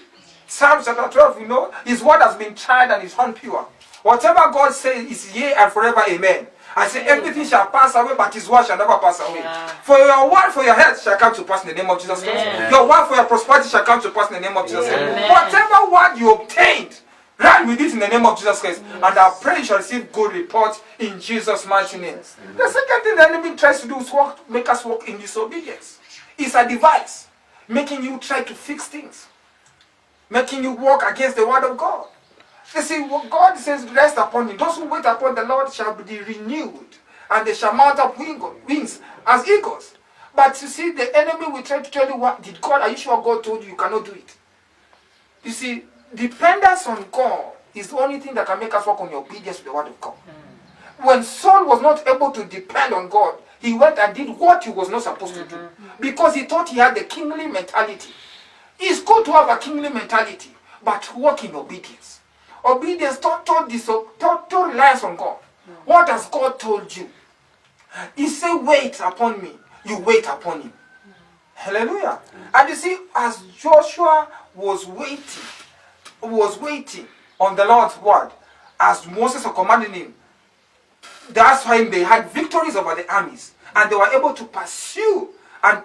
Psalm 0.46 0.82
chapter 0.84 1.08
12, 1.08 1.40
you 1.40 1.48
know, 1.48 1.72
his 1.86 2.02
word 2.02 2.20
has 2.20 2.36
been 2.36 2.54
tried 2.54 2.90
and 2.90 3.02
is 3.04 3.14
unpure. 3.14 3.64
Whatever 4.02 4.50
God 4.52 4.72
says 4.72 5.10
is 5.10 5.34
yea 5.34 5.54
and 5.54 5.72
forever 5.72 6.02
amen. 6.08 6.46
I 6.76 6.86
say 6.88 7.04
everything 7.06 7.44
shall 7.46 7.66
pass 7.66 7.94
away, 7.96 8.14
but 8.16 8.32
his 8.32 8.48
word 8.48 8.64
shall 8.66 8.78
never 8.78 8.96
pass 8.98 9.20
away. 9.20 9.42
For 9.82 9.98
your 9.98 10.30
word 10.30 10.52
for 10.52 10.62
your 10.62 10.74
health 10.74 11.02
shall 11.02 11.16
come 11.16 11.34
to 11.34 11.42
pass 11.42 11.62
in 11.64 11.68
the 11.70 11.74
name 11.74 11.90
of 11.90 12.00
Jesus 12.00 12.22
Christ. 12.22 12.70
Your 12.70 12.88
word 12.88 13.06
for 13.08 13.14
your 13.16 13.24
prosperity 13.24 13.68
shall 13.68 13.84
come 13.84 14.00
to 14.02 14.10
pass 14.10 14.28
in 14.28 14.34
the 14.34 14.40
name 14.40 14.56
of 14.56 14.66
Jesus 14.66 14.86
Christ. 14.88 15.30
Whatever 15.30 15.90
word 15.90 16.16
you 16.18 16.32
obtained, 16.34 17.00
run 17.40 17.68
with 17.68 17.80
it 17.80 17.92
in 17.92 17.98
the 17.98 18.08
name 18.08 18.26
of 18.26 18.38
Jesus 18.38 18.60
Christ. 18.60 18.82
And 18.94 19.04
I 19.04 19.34
pray 19.40 19.58
you 19.58 19.64
shall 19.64 19.78
receive 19.78 20.12
good 20.12 20.32
report 20.32 20.80
in 20.98 21.20
Jesus' 21.20 21.66
mighty 21.66 21.98
name. 21.98 22.18
The 22.56 22.68
second 22.68 23.02
thing 23.02 23.16
the 23.16 23.28
enemy 23.28 23.56
tries 23.56 23.80
to 23.80 23.88
do 23.88 23.98
is 23.98 24.12
walk, 24.12 24.48
make 24.50 24.68
us 24.68 24.84
walk 24.84 25.08
in 25.08 25.18
disobedience. 25.18 25.98
It's 26.38 26.54
a 26.54 26.68
device 26.68 27.28
making 27.68 28.02
you 28.04 28.18
try 28.18 28.42
to 28.42 28.54
fix 28.54 28.86
things, 28.88 29.26
making 30.28 30.62
you 30.62 30.72
walk 30.72 31.02
against 31.02 31.36
the 31.36 31.46
word 31.46 31.64
of 31.64 31.76
God. 31.76 32.06
You 32.74 32.82
see, 32.82 33.00
what 33.02 33.28
God 33.30 33.56
says, 33.58 33.84
rest 33.90 34.16
upon 34.16 34.48
him. 34.48 34.56
Those 34.56 34.76
who 34.76 34.84
wait 34.88 35.04
upon 35.04 35.34
the 35.34 35.42
Lord 35.42 35.72
shall 35.72 35.94
be 35.94 36.20
renewed, 36.20 36.86
and 37.30 37.46
they 37.46 37.54
shall 37.54 37.72
mount 37.72 37.98
up 37.98 38.16
wing- 38.18 38.40
wings 38.68 39.00
as 39.26 39.46
eagles. 39.48 39.94
But 40.34 40.60
you 40.62 40.68
see, 40.68 40.92
the 40.92 41.16
enemy 41.16 41.48
will 41.48 41.62
try 41.64 41.80
to 41.80 41.90
tell 41.90 42.08
you, 42.08 42.16
what 42.16 42.42
did 42.42 42.60
God, 42.60 42.82
are 42.82 42.90
you 42.90 42.96
sure 42.96 43.20
God 43.22 43.42
told 43.42 43.64
you 43.64 43.70
you 43.70 43.76
cannot 43.76 44.04
do 44.04 44.12
it? 44.12 44.36
You 45.42 45.50
see, 45.50 45.84
dependence 46.14 46.86
on 46.86 47.04
God 47.10 47.52
is 47.74 47.88
the 47.88 47.96
only 47.98 48.20
thing 48.20 48.34
that 48.34 48.46
can 48.46 48.58
make 48.58 48.74
us 48.74 48.86
walk 48.86 49.00
on 49.00 49.08
the 49.10 49.16
obedience 49.16 49.58
to 49.58 49.64
the 49.64 49.72
word 49.72 49.86
of 49.86 50.00
God. 50.00 50.14
When 51.02 51.22
Saul 51.22 51.66
was 51.66 51.80
not 51.80 52.06
able 52.06 52.30
to 52.32 52.44
depend 52.44 52.92
on 52.92 53.08
God, 53.08 53.36
he 53.60 53.74
went 53.74 53.98
and 53.98 54.14
did 54.14 54.28
what 54.38 54.64
he 54.64 54.70
was 54.70 54.88
not 54.88 55.02
supposed 55.02 55.34
to 55.34 55.44
do 55.44 55.56
mm-hmm. 55.56 55.86
because 56.00 56.34
he 56.34 56.44
thought 56.44 56.68
he 56.68 56.76
had 56.78 56.94
the 56.94 57.04
kingly 57.04 57.46
mentality. 57.46 58.10
It's 58.78 59.02
good 59.02 59.24
to 59.26 59.32
have 59.32 59.48
a 59.50 59.58
kingly 59.58 59.90
mentality, 59.90 60.50
but 60.82 61.14
walk 61.16 61.44
in 61.44 61.54
obedience. 61.54 62.20
Obedience, 62.64 63.18
total, 63.18 63.66
total 64.18 64.64
reliance 64.64 65.04
on 65.04 65.16
God. 65.16 65.36
Mm-hmm. 65.36 65.72
What 65.84 66.08
has 66.08 66.26
God 66.26 66.58
told 66.58 66.94
you? 66.94 67.08
He 68.16 68.28
said, 68.28 68.56
Wait 68.56 69.00
upon 69.00 69.42
me. 69.42 69.52
You 69.84 69.98
wait 69.98 70.26
upon 70.26 70.62
him. 70.62 70.72
Mm-hmm. 70.72 71.12
Hallelujah. 71.54 72.18
And 72.54 72.68
you 72.68 72.74
see, 72.74 72.98
as 73.14 73.42
Joshua 73.58 74.28
was 74.54 74.86
waiting, 74.86 75.42
was 76.22 76.58
waiting 76.58 77.06
on 77.38 77.56
the 77.56 77.64
Lord's 77.64 77.96
word, 77.98 78.30
as 78.78 79.06
Moses 79.06 79.44
was 79.44 79.54
commanding 79.54 79.92
him, 79.92 80.14
that's 81.30 81.64
why 81.64 81.84
they 81.84 82.00
had 82.02 82.30
victories 82.30 82.76
over 82.76 82.94
the 82.94 83.12
armies. 83.12 83.52
And 83.74 83.90
they 83.90 83.96
were 83.96 84.08
able 84.08 84.34
to 84.34 84.44
pursue 84.44 85.30
and 85.62 85.82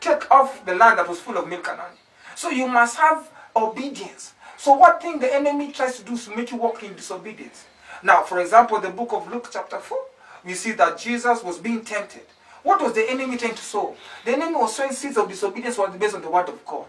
take 0.00 0.30
off 0.30 0.64
the 0.64 0.74
land 0.74 0.98
that 0.98 1.08
was 1.08 1.20
full 1.20 1.36
of 1.36 1.48
milk 1.48 1.68
and 1.68 1.78
honey. 1.78 1.98
So 2.34 2.50
you 2.50 2.66
must 2.66 2.96
have 2.96 3.30
obedience. 3.54 4.34
So 4.56 4.74
what 4.74 5.02
thing 5.02 5.18
the 5.18 5.32
enemy 5.34 5.72
tries 5.72 5.98
to 5.98 6.04
do 6.04 6.14
is 6.14 6.26
to 6.26 6.36
make 6.36 6.50
you 6.50 6.56
walk 6.56 6.82
in 6.82 6.94
disobedience. 6.94 7.66
Now, 8.02 8.22
for 8.22 8.40
example, 8.40 8.80
the 8.80 8.90
book 8.90 9.12
of 9.12 9.30
Luke 9.30 9.48
chapter 9.52 9.78
4, 9.78 9.98
we 10.44 10.54
see 10.54 10.72
that 10.72 10.98
Jesus 10.98 11.42
was 11.42 11.58
being 11.58 11.84
tempted. 11.84 12.22
What 12.62 12.82
was 12.82 12.94
the 12.94 13.08
enemy 13.08 13.36
trying 13.36 13.54
to 13.54 13.62
sow? 13.62 13.96
The 14.24 14.32
enemy 14.32 14.54
was 14.54 14.74
sowing 14.74 14.92
seeds 14.92 15.16
of 15.16 15.28
disobedience 15.28 15.76
based 15.98 16.14
on 16.14 16.22
the 16.22 16.30
word 16.30 16.48
of 16.48 16.64
God. 16.64 16.86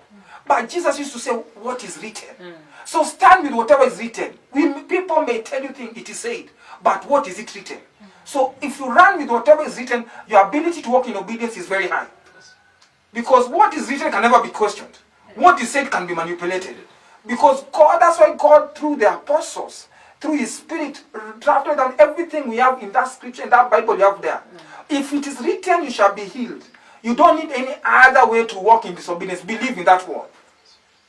But 0.48 0.70
Jesus 0.70 0.98
used 0.98 1.14
to 1.14 1.20
say, 1.20 1.32
What 1.32 1.84
is 1.84 1.98
written? 2.02 2.30
Hmm. 2.36 2.52
So 2.86 3.04
stand 3.04 3.44
with 3.44 3.54
whatever 3.54 3.84
is 3.84 4.00
written. 4.00 4.34
We, 4.54 4.74
people 4.84 5.22
may 5.22 5.42
tell 5.42 5.62
you 5.62 5.70
things 5.70 5.98
it 5.98 6.10
is 6.10 6.20
said, 6.20 6.46
but 6.82 7.06
what 7.10 7.28
is 7.28 7.38
it 7.38 7.54
written? 7.54 7.78
Hmm. 7.78 8.06
So 8.24 8.56
if 8.62 8.80
you 8.80 8.88
run 8.88 9.20
with 9.20 9.30
whatever 9.30 9.64
is 9.64 9.78
written, 9.78 10.06
your 10.28 10.48
ability 10.48 10.82
to 10.84 10.90
walk 10.90 11.08
in 11.08 11.18
obedience 11.18 11.58
is 11.58 11.68
very 11.68 11.88
high. 11.88 12.08
Because 13.14 13.50
what 13.50 13.74
is 13.74 13.90
written 13.90 14.12
can 14.12 14.22
never 14.22 14.42
be 14.42 14.50
questioned. 14.50 14.98
What 15.36 15.62
is 15.62 15.70
said 15.70 15.92
can 15.92 16.08
be 16.08 16.14
manipulated. 16.16 16.78
Because 17.26 17.64
God, 17.74 18.00
that's 18.00 18.20
why 18.20 18.36
God, 18.36 18.76
through 18.76 18.98
the 18.98 19.14
apostles, 19.14 19.88
through 20.22 20.38
His 20.38 20.58
Spirit, 20.58 21.04
drafted 21.40 21.78
down 21.78 21.94
everything 22.00 22.48
we 22.50 22.58
have 22.58 22.82
in 22.82 22.92
that 22.94 23.06
scripture, 23.06 23.44
in 23.44 23.50
that 23.50 23.70
Bible 23.70 23.98
you 23.98 24.04
have 24.04 24.22
there. 24.22 24.38
Hmm. 24.38 24.96
If 24.96 25.14
it 25.14 25.28
is 25.28 25.40
written, 25.42 25.84
you 25.84 25.92
shall 25.92 26.14
be 26.14 26.24
healed. 26.24 26.64
You 27.04 27.16
don't 27.16 27.38
need 27.38 27.52
any 27.54 27.76
other 27.84 28.26
way 28.30 28.46
to 28.46 28.60
walk 28.60 28.86
in 28.86 28.96
disobedience. 28.96 29.42
Believe 29.42 29.78
in 29.78 29.86
that 29.86 30.08
word. 30.08 30.28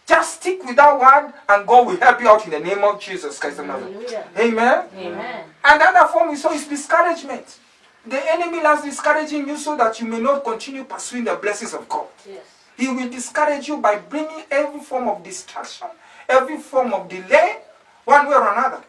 Just 0.09 0.37
stick 0.41 0.65
with 0.65 0.77
that 0.77 0.99
word, 0.99 1.35
and 1.51 1.67
God 1.67 1.87
will 1.87 1.99
help 1.99 2.19
you 2.23 2.29
out 2.31 2.43
in 2.47 2.51
the 2.51 2.61
name 2.61 2.83
of 2.83 2.99
Jesus 2.99 3.39
Christ. 3.39 3.59
Nazareth. 3.59 4.27
Amen. 4.39 4.87
Amen. 4.97 5.45
Another 5.63 6.09
form 6.11 6.31
we 6.31 6.37
saw 6.37 6.51
is 6.51 6.67
discouragement. 6.67 7.59
The 8.07 8.19
enemy 8.33 8.63
loves 8.63 8.83
discouraging 8.85 9.47
you 9.47 9.59
so 9.59 9.77
that 9.77 10.01
you 10.01 10.07
may 10.07 10.19
not 10.19 10.45
continue 10.45 10.85
pursuing 10.85 11.25
the 11.25 11.35
blessings 11.35 11.75
of 11.75 11.87
God. 11.91 12.07
Yes. 12.27 12.41
He 12.79 12.89
will 12.89 13.11
discourage 13.11 13.69
you 13.69 13.77
by 13.77 13.97
bringing 13.97 14.45
every 14.51 14.81
form 14.81 15.09
of 15.09 15.23
distraction, 15.23 15.89
every 16.27 16.57
form 16.57 16.95
of 16.95 17.07
delay, 17.11 17.59
one 18.07 18.29
way 18.29 18.35
or 18.35 18.51
another. 18.51 18.83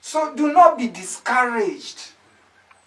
So 0.00 0.32
do 0.32 0.52
not 0.52 0.78
be 0.78 0.86
discouraged. 0.86 2.12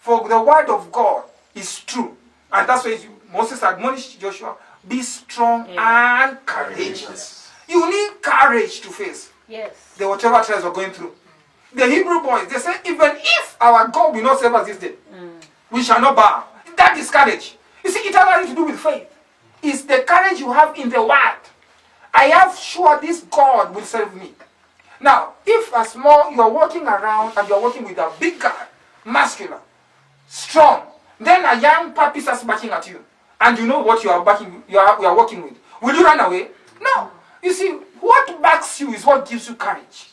For 0.00 0.26
the 0.26 0.40
word 0.40 0.70
of 0.70 0.90
God 0.90 1.24
is 1.54 1.80
true. 1.80 2.16
And 2.50 2.66
that's 2.66 2.86
why 2.86 2.98
Moses 3.30 3.62
admonished 3.62 4.18
Joshua 4.18 4.56
be 4.88 5.02
strong 5.02 5.66
and 5.76 6.38
courageous. 6.46 7.45
You 7.68 7.90
need 7.90 8.22
courage 8.22 8.80
to 8.82 8.88
face 8.88 9.30
Yes. 9.48 9.94
the 9.96 10.08
whatever 10.08 10.42
trials 10.42 10.64
we're 10.64 10.72
going 10.72 10.90
through. 10.92 11.12
The 11.74 11.86
Hebrew 11.86 12.20
boys, 12.22 12.48
they 12.48 12.58
say, 12.58 12.76
even 12.86 13.12
if 13.16 13.56
our 13.60 13.88
God 13.88 14.14
will 14.14 14.22
not 14.22 14.40
save 14.40 14.54
us 14.54 14.66
this 14.66 14.78
day, 14.78 14.94
mm. 15.14 15.30
we 15.70 15.82
shall 15.82 16.00
not 16.00 16.16
bow. 16.16 16.44
That 16.76 16.96
is 16.96 17.10
courage. 17.10 17.56
You 17.84 17.90
see, 17.90 18.00
it 18.00 18.14
has 18.14 18.24
nothing 18.24 18.48
to 18.48 18.54
do 18.54 18.64
with 18.66 18.78
faith. 18.80 19.08
It's 19.62 19.82
the 19.82 20.04
courage 20.06 20.40
you 20.40 20.52
have 20.52 20.76
in 20.76 20.88
the 20.90 21.02
word. 21.02 21.40
I 22.14 22.24
have 22.24 22.56
sure 22.56 22.98
this 23.00 23.22
God 23.22 23.74
will 23.74 23.82
save 23.82 24.14
me. 24.14 24.32
Now, 25.00 25.34
if 25.44 25.72
a 25.74 25.84
small 25.84 26.32
you're 26.32 26.48
walking 26.50 26.86
around 26.86 27.36
and 27.36 27.48
you're 27.48 27.62
working 27.62 27.84
with 27.84 27.98
a 27.98 28.10
big 28.18 28.40
guy, 28.40 28.66
muscular, 29.04 29.60
strong, 30.26 30.82
then 31.20 31.44
a 31.44 31.60
young 31.60 31.92
puppy 31.92 32.20
starts 32.20 32.42
barking 32.44 32.70
at 32.70 32.88
you, 32.88 33.04
and 33.40 33.58
you 33.58 33.66
know 33.66 33.80
what 33.80 34.02
you 34.02 34.10
are 34.10 34.24
barking, 34.24 34.62
you 34.68 34.78
are, 34.78 34.98
you 35.00 35.06
are 35.06 35.16
working 35.16 35.42
with. 35.42 35.54
Will 35.82 35.94
you 35.94 36.04
run 36.04 36.20
away? 36.20 36.48
No. 36.80 37.10
You 37.42 37.52
see, 37.52 37.70
what 38.00 38.40
backs 38.42 38.80
you 38.80 38.92
is 38.94 39.04
what 39.04 39.28
gives 39.28 39.48
you 39.48 39.54
courage. 39.54 40.10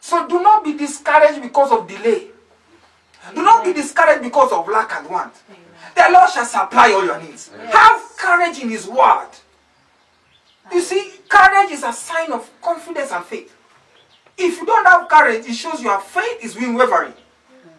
So 0.00 0.26
do 0.28 0.42
not 0.42 0.64
be 0.64 0.76
discouraged 0.76 1.42
because 1.42 1.72
of 1.72 1.88
delay. 1.88 2.28
Do 3.34 3.42
not 3.42 3.64
be 3.64 3.72
discouraged 3.72 4.22
because 4.22 4.52
of 4.52 4.68
lack 4.68 4.92
and 4.94 5.08
want. 5.10 5.34
The 5.94 6.06
Lord 6.10 6.30
shall 6.30 6.44
supply 6.44 6.92
all 6.92 7.04
your 7.04 7.20
needs. 7.20 7.50
Have 7.70 8.02
courage 8.16 8.60
in 8.60 8.68
His 8.68 8.86
word. 8.86 9.28
You 10.72 10.80
see, 10.80 11.12
courage 11.28 11.70
is 11.70 11.82
a 11.82 11.92
sign 11.92 12.32
of 12.32 12.48
confidence 12.60 13.12
and 13.12 13.24
faith. 13.24 13.54
If 14.38 14.58
you 14.58 14.66
don't 14.66 14.86
have 14.86 15.08
courage, 15.08 15.46
it 15.46 15.54
shows 15.54 15.82
your 15.82 15.98
faith 16.00 16.44
is 16.44 16.54
being 16.54 16.74
wavering. 16.74 17.12
Mm. 17.12 17.70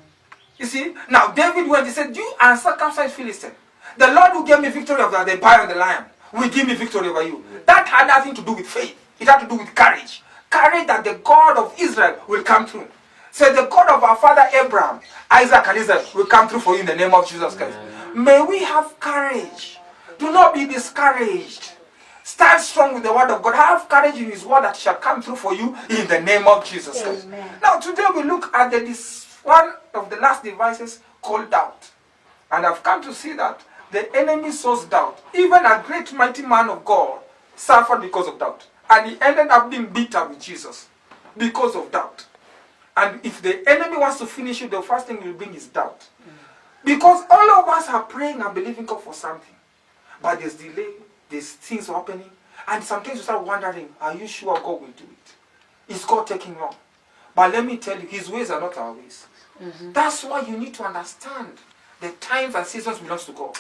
You 0.57 0.65
see, 0.65 0.95
now 1.09 1.27
David 1.31 1.69
went, 1.69 1.85
he 1.85 1.91
said, 1.91 2.15
You 2.15 2.33
uncircumcised 2.41 3.13
Philistine, 3.13 3.51
the 3.97 4.07
Lord 4.07 4.31
who 4.31 4.47
gave 4.47 4.61
me 4.61 4.69
victory 4.69 5.01
over 5.01 5.23
the 5.23 5.33
empire 5.33 5.61
and 5.61 5.71
the 5.71 5.75
lion 5.75 6.05
will 6.33 6.49
give 6.49 6.67
me 6.67 6.75
victory 6.75 7.07
over 7.07 7.23
you. 7.23 7.43
That 7.65 7.87
had 7.87 8.07
nothing 8.07 8.35
to 8.35 8.41
do 8.41 8.53
with 8.53 8.67
faith, 8.67 8.95
it 9.19 9.27
had 9.27 9.39
to 9.39 9.47
do 9.47 9.55
with 9.55 9.73
courage. 9.73 10.23
Courage 10.49 10.87
that 10.87 11.03
the 11.03 11.15
God 11.23 11.57
of 11.57 11.73
Israel 11.79 12.17
will 12.27 12.43
come 12.43 12.65
through. 12.65 12.87
So 13.31 13.53
the 13.53 13.67
God 13.67 13.89
of 13.89 14.03
our 14.03 14.15
father 14.15 14.47
Abraham, 14.63 14.99
Isaac, 15.29 15.67
and 15.67 15.77
Israel 15.77 16.03
will 16.15 16.25
come 16.25 16.47
through 16.47 16.61
for 16.61 16.73
you 16.73 16.81
in 16.81 16.85
the 16.85 16.95
name 16.95 17.13
of 17.13 17.27
Jesus 17.27 17.55
Christ. 17.55 17.77
May 18.15 18.41
we 18.41 18.63
have 18.63 18.99
courage. 18.99 19.77
Do 20.17 20.31
not 20.31 20.53
be 20.53 20.65
discouraged. 20.65 21.73
Stand 22.23 22.61
strong 22.61 22.93
with 22.93 23.03
the 23.03 23.13
word 23.13 23.29
of 23.29 23.41
God. 23.43 23.55
Have 23.55 23.87
courage 23.87 24.15
in 24.15 24.31
his 24.31 24.43
word 24.43 24.63
that 24.63 24.75
shall 24.75 24.95
come 24.95 25.21
through 25.21 25.35
for 25.35 25.53
you 25.53 25.75
in 25.89 26.07
the 26.07 26.19
name 26.19 26.47
of 26.47 26.65
Jesus 26.65 27.01
Christ. 27.01 27.25
Amen. 27.25 27.47
Now 27.61 27.79
today 27.79 28.05
we 28.15 28.23
look 28.23 28.53
at 28.53 28.71
the 28.71 28.79
this 28.79 29.25
one 29.43 29.73
of 29.93 30.09
the 30.09 30.17
last 30.17 30.43
devices 30.43 30.99
called 31.21 31.49
doubt. 31.49 31.89
And 32.51 32.65
I've 32.65 32.83
come 32.83 33.01
to 33.03 33.13
see 33.13 33.33
that 33.33 33.61
the 33.91 34.15
enemy 34.15 34.51
sows 34.51 34.85
doubt. 34.85 35.21
Even 35.33 35.65
a 35.65 35.83
great 35.85 36.11
mighty 36.13 36.41
man 36.41 36.69
of 36.69 36.83
God 36.83 37.19
suffered 37.55 38.01
because 38.01 38.27
of 38.27 38.39
doubt. 38.39 38.67
And 38.89 39.09
he 39.11 39.17
ended 39.21 39.47
up 39.47 39.69
being 39.69 39.87
bitter 39.87 40.27
with 40.27 40.41
Jesus 40.41 40.87
because 41.35 41.75
of 41.75 41.91
doubt. 41.91 42.25
And 42.95 43.23
if 43.23 43.41
the 43.41 43.67
enemy 43.69 43.97
wants 43.97 44.17
to 44.19 44.25
finish 44.25 44.61
you, 44.61 44.67
the 44.67 44.81
first 44.81 45.07
thing 45.07 45.21
he 45.21 45.27
will 45.27 45.35
bring 45.35 45.53
is 45.53 45.67
doubt. 45.67 46.07
Because 46.83 47.25
all 47.29 47.51
of 47.51 47.67
us 47.67 47.89
are 47.89 48.03
praying 48.03 48.41
and 48.41 48.53
believing 48.53 48.85
God 48.85 49.03
for 49.03 49.13
something. 49.13 49.53
But 50.21 50.39
there's 50.39 50.55
delay, 50.55 50.93
there's 51.29 51.51
things 51.51 51.87
happening. 51.87 52.29
And 52.67 52.83
sometimes 52.83 53.17
you 53.17 53.23
start 53.23 53.45
wondering, 53.45 53.89
are 54.01 54.15
you 54.15 54.27
sure 54.27 54.55
God 54.55 54.81
will 54.81 54.87
do 54.87 55.03
it? 55.03 55.93
Is 55.93 56.05
God 56.05 56.25
taking 56.27 56.57
long? 56.57 56.75
But 57.35 57.51
let 57.51 57.65
me 57.65 57.77
tell 57.77 57.99
you, 57.99 58.07
his 58.07 58.29
ways 58.29 58.49
are 58.49 58.59
not 58.59 58.77
our 58.77 58.93
ways. 58.93 59.27
Mm-hmm. 59.61 59.91
That's 59.91 60.23
why 60.23 60.41
you 60.41 60.57
need 60.57 60.73
to 60.75 60.83
understand 60.83 61.53
the 61.99 62.09
times 62.19 62.55
and 62.55 62.65
seasons 62.65 62.99
belongs 62.99 63.25
to 63.25 63.31
God. 63.31 63.57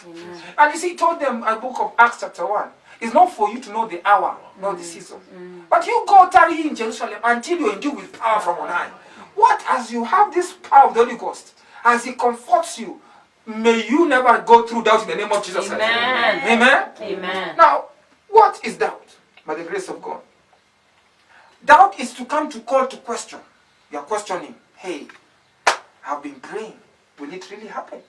And 0.57 0.73
you 0.73 0.79
see, 0.79 0.89
he 0.89 0.95
told 0.95 1.19
them 1.19 1.43
a 1.43 1.55
book 1.55 1.75
of 1.79 1.93
Acts 1.97 2.19
chapter 2.21 2.45
1. 2.45 2.69
It's 2.99 3.13
not 3.13 3.31
for 3.31 3.49
you 3.49 3.59
to 3.61 3.71
know 3.71 3.87
the 3.87 4.05
hour, 4.07 4.37
nor 4.59 4.73
the 4.73 4.81
mm. 4.81 4.85
season. 4.85 5.19
Mm. 5.35 5.61
But 5.69 5.85
you 5.85 6.03
go 6.07 6.29
tarry 6.29 6.67
in 6.67 6.75
Jerusalem 6.75 7.19
until 7.23 7.59
you 7.59 7.73
endure 7.73 7.95
with 7.95 8.11
power 8.13 8.39
from 8.39 8.57
on 8.57 8.69
high. 8.69 8.89
What 9.35 9.63
as 9.69 9.91
you 9.91 10.03
have 10.03 10.33
this 10.33 10.53
power 10.53 10.87
of 10.87 10.95
the 10.95 11.05
Holy 11.05 11.15
Ghost, 11.15 11.53
as 11.83 12.03
he 12.05 12.13
comforts 12.13 12.79
you, 12.79 12.99
may 13.45 13.87
you 13.87 14.07
never 14.07 14.41
go 14.41 14.65
through 14.65 14.83
doubt 14.83 15.03
in 15.03 15.09
the 15.09 15.15
name 15.15 15.31
of 15.31 15.45
Jesus 15.45 15.67
Christ. 15.67 15.83
Amen. 15.83 16.59
Amen. 16.59 16.89
Amen. 16.99 17.55
Now, 17.55 17.85
what 18.29 18.63
is 18.65 18.77
doubt? 18.77 19.15
By 19.45 19.55
the 19.55 19.63
grace 19.63 19.89
of 19.89 20.01
God. 20.01 20.21
Doubt 21.63 21.99
is 21.99 22.13
to 22.13 22.25
come 22.25 22.49
to 22.49 22.59
call 22.61 22.87
to 22.87 22.97
question. 22.97 23.39
You 23.91 23.99
are 23.99 24.03
questioning, 24.03 24.55
hey, 24.75 25.07
I've 26.05 26.23
been 26.23 26.35
praying. 26.35 26.77
Will 27.19 27.33
it 27.33 27.49
really 27.49 27.67
happen? 27.67 27.99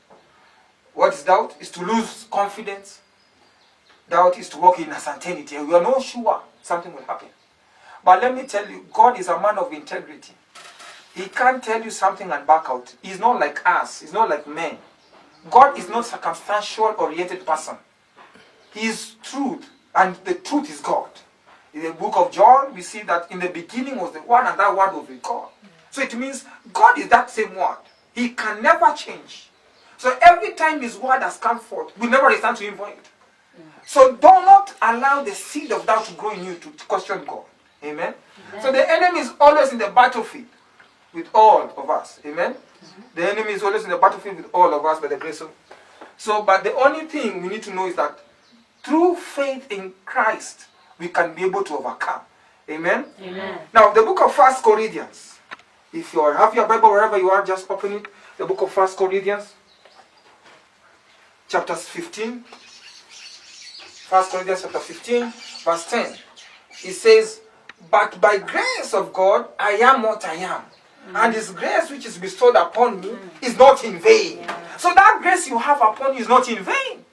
What 0.99 1.15
is 1.15 1.23
doubt? 1.23 1.55
Is 1.61 1.71
to 1.71 1.85
lose 1.85 2.27
confidence. 2.29 3.03
Doubt 4.11 4.37
is 4.37 4.49
to 4.49 4.59
walk 4.59 4.81
in 4.81 4.91
uncertainty. 4.91 5.55
You 5.55 5.77
are 5.77 5.81
not 5.81 6.03
sure 6.03 6.43
something 6.61 6.93
will 6.93 7.05
happen. 7.05 7.29
But 8.05 8.21
let 8.21 8.35
me 8.35 8.43
tell 8.49 8.69
you, 8.69 8.85
God 8.93 9.17
is 9.17 9.29
a 9.29 9.39
man 9.39 9.59
of 9.59 9.73
integrity. 9.73 10.33
He 11.15 11.27
can't 11.27 11.63
tell 11.63 11.85
you 11.85 11.93
something 11.93 12.29
and 12.29 12.45
back 12.45 12.65
out. 12.69 12.97
He's 13.01 13.21
not 13.21 13.39
like 13.39 13.65
us. 13.65 14.01
He's 14.01 14.13
not 14.13 14.29
like 14.29 14.49
men. 14.49 14.77
God 15.49 15.79
is 15.79 15.89
not 15.89 16.05
circumstantial 16.05 16.93
oriented 16.99 17.47
person. 17.47 17.77
He 18.75 18.87
is 18.89 19.15
truth, 19.23 19.71
and 19.95 20.17
the 20.25 20.35
truth 20.35 20.69
is 20.69 20.81
God. 20.81 21.11
In 21.75 21.83
the 21.83 21.93
book 21.93 22.17
of 22.17 22.33
John, 22.33 22.75
we 22.75 22.83
see 22.83 23.03
that 23.03 23.31
in 23.31 23.39
the 23.39 23.51
beginning 23.51 23.99
was 23.99 24.15
the 24.15 24.23
Word, 24.23 24.47
and 24.49 24.59
that 24.59 24.77
Word 24.77 24.95
was 24.95 25.09
with 25.09 25.23
God. 25.23 25.47
So 25.93 26.03
it 26.03 26.19
means 26.19 26.45
God 26.73 26.99
is 26.99 27.07
that 27.11 27.31
same 27.31 27.55
Word. 27.55 27.79
He 28.13 28.31
can 28.31 28.61
never 28.65 28.93
change. 28.97 29.48
So 29.99 30.17
every 30.23 30.55
time 30.55 30.81
His 30.81 30.97
Word 30.97 31.21
has 31.21 31.37
come 31.37 31.59
forth, 31.59 31.97
we 31.99 32.09
never 32.09 32.29
return 32.29 32.55
to 32.55 32.65
Him 32.65 32.77
void. 32.77 32.95
So 33.85 34.15
do 34.17 34.29
not 34.29 34.75
allow 34.83 35.23
the 35.23 35.33
seed 35.33 35.73
of 35.73 35.87
doubt 35.87 36.05
to 36.07 36.15
grow 36.15 36.31
in 36.31 36.45
you 36.45 36.55
to 36.55 36.69
question 36.87 37.25
God. 37.27 37.45
Amen. 37.83 38.15
So 38.61 38.73
the 38.73 38.91
enemy 38.91 39.21
is 39.21 39.33
always 39.41 39.73
in 39.73 39.79
the 39.79 39.89
battlefield 39.89 40.47
with 41.13 41.29
all 41.35 41.73
of 41.77 41.91
us. 41.91 42.21
Amen. 42.25 42.53
Mm-hmm. 42.55 43.03
The 43.15 43.31
enemy 43.31 43.53
is 43.53 43.63
always 43.63 43.85
in 43.85 43.91
the 43.91 43.97
battlefield 43.97 44.37
with 44.37 44.51
all 44.53 44.73
of 44.75 44.85
us 44.85 45.01
by 45.01 45.09
the 45.09 45.17
grace 45.17 45.41
of. 45.41 45.51
So, 46.17 46.43
but 46.43 46.65
the 46.65 46.75
only 46.75 47.07
thing 47.07 47.43
we 47.43 47.49
need 47.49 47.63
to 47.65 47.75
know 47.75 47.87
is 47.87 47.97
that 47.97 48.19
through 48.83 49.17
faith 49.17 49.71
in 49.71 49.93
Christ, 50.05 50.67
we 50.99 51.09
can 51.09 51.35
be 51.35 51.45
able 51.45 51.65
to 51.65 51.79
overcome. 51.79 52.21
Amen. 52.69 53.07
Amen. 53.23 53.59
Now, 53.73 53.93
the 53.93 54.03
book 54.03 54.21
of 54.21 54.35
First 54.35 54.63
Corinthians. 54.63 55.39
If 55.93 56.13
you 56.13 56.23
have 56.33 56.55
your 56.55 56.69
Bible 56.69 56.91
wherever 56.91 57.17
you 57.17 57.31
are, 57.31 57.43
just 57.45 57.71
open 57.71 57.93
it. 57.95 58.07
The 58.37 58.45
book 58.45 58.61
of 58.61 58.71
First 58.71 58.99
Corinthians, 58.99 59.55
chapter 61.49 61.75
15. 61.75 62.45
First 64.09 64.31
Corinthians 64.31 64.63
chapter 64.63 64.79
15, 64.79 65.33
verse 65.65 65.91
10. 65.91 66.17
It 66.85 66.93
says, 66.93 67.41
But 67.91 68.21
by 68.21 68.39
grace 68.39 68.95
of 68.95 69.13
God 69.13 69.49
I 69.59 69.73
am 69.73 70.03
what 70.03 70.25
I 70.25 70.35
am. 70.35 70.63
And 71.15 71.35
his 71.35 71.51
grace 71.51 71.91
which 71.91 72.07
is 72.07 72.19
bestowed 72.19 72.55
upon 72.55 73.01
me 73.01 73.13
is 73.43 73.57
not 73.59 73.83
in 73.85 73.99
vain. 73.99 74.47
So 74.79 74.93
that 74.95 75.21
grace 75.23 75.49
you 75.49 75.59
have 75.59 75.81
upon 75.81 76.15
you 76.15 76.21
is 76.21 76.29
not 76.29 76.49
in 76.49 76.63
vain. 76.63 77.05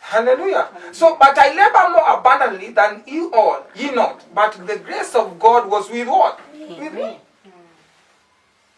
Hallelujah. 0.00 0.68
So, 0.92 1.16
but 1.18 1.36
I 1.36 1.48
labor 1.48 1.92
more 1.92 2.18
abundantly 2.18 2.70
than 2.70 3.02
you 3.08 3.32
all, 3.34 3.66
ye 3.74 3.90
not. 3.90 4.22
But 4.32 4.52
the 4.64 4.76
grace 4.78 5.16
of 5.16 5.36
God 5.40 5.68
was 5.68 5.90
with 5.90 6.06
what? 6.06 6.38
With 6.54 6.94
me. 6.94 7.18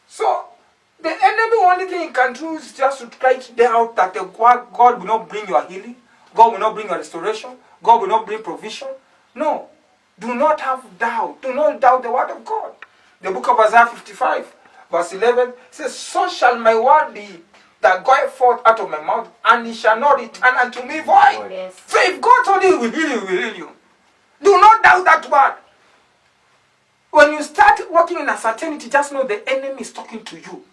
So, 0.06 0.46
The 1.00 1.10
enemy 1.10 1.56
only 1.62 1.86
thing 1.86 2.08
he 2.08 2.12
can 2.12 2.32
do 2.32 2.56
is 2.56 2.72
just 2.72 3.00
to 3.00 3.06
try 3.06 3.36
to 3.36 3.52
doubt 3.52 3.94
that 3.96 4.14
the 4.14 4.24
God, 4.24 4.72
God 4.72 4.98
will 4.98 5.06
not 5.06 5.28
bring 5.28 5.46
your 5.48 5.64
healing, 5.66 5.96
God 6.34 6.52
will 6.52 6.58
not 6.58 6.74
bring 6.74 6.88
your 6.88 6.96
restoration, 6.96 7.50
God 7.82 8.00
will 8.00 8.08
not 8.08 8.26
bring 8.26 8.42
provision. 8.42 8.88
No. 9.34 9.68
Do 10.18 10.34
not 10.34 10.60
have 10.60 10.84
doubt. 10.98 11.40
Do 11.42 11.54
not 11.54 11.80
doubt 11.80 12.02
the 12.02 12.10
word 12.10 12.30
of 12.30 12.44
God. 12.44 12.72
The 13.20 13.30
book 13.30 13.48
of 13.48 13.60
Isaiah 13.60 13.86
55, 13.86 14.54
verse 14.90 15.12
11 15.12 15.52
says, 15.70 15.94
So 15.96 16.28
shall 16.28 16.58
my 16.58 16.74
word 16.78 17.14
be 17.14 17.28
that 17.80 18.04
goeth 18.04 18.32
forth 18.32 18.60
out 18.66 18.80
of 18.80 18.90
my 18.90 19.00
mouth, 19.00 19.28
and 19.44 19.66
it 19.66 19.74
shall 19.74 19.98
not 19.98 20.18
return 20.18 20.56
unto 20.56 20.82
me 20.82 20.98
void. 21.00 21.48
Yes. 21.50 21.80
So 21.86 21.98
if 22.00 22.20
God 22.20 22.44
told 22.44 22.62
you 22.64 22.80
will 22.80 22.90
heal 22.90 23.08
you, 23.08 23.20
will 23.20 23.28
heal 23.28 23.54
you. 23.54 23.68
Do 24.42 24.60
not 24.60 24.82
doubt 24.82 25.04
that 25.04 25.30
word. 25.30 25.54
When 27.10 27.32
you 27.32 27.42
start 27.42 27.80
working 27.90 28.18
in 28.18 28.28
uncertainty, 28.28 28.88
just 28.88 29.12
know 29.12 29.24
the 29.24 29.48
enemy 29.48 29.80
is 29.80 29.92
talking 29.92 30.24
to 30.24 30.36
you. 30.36 30.64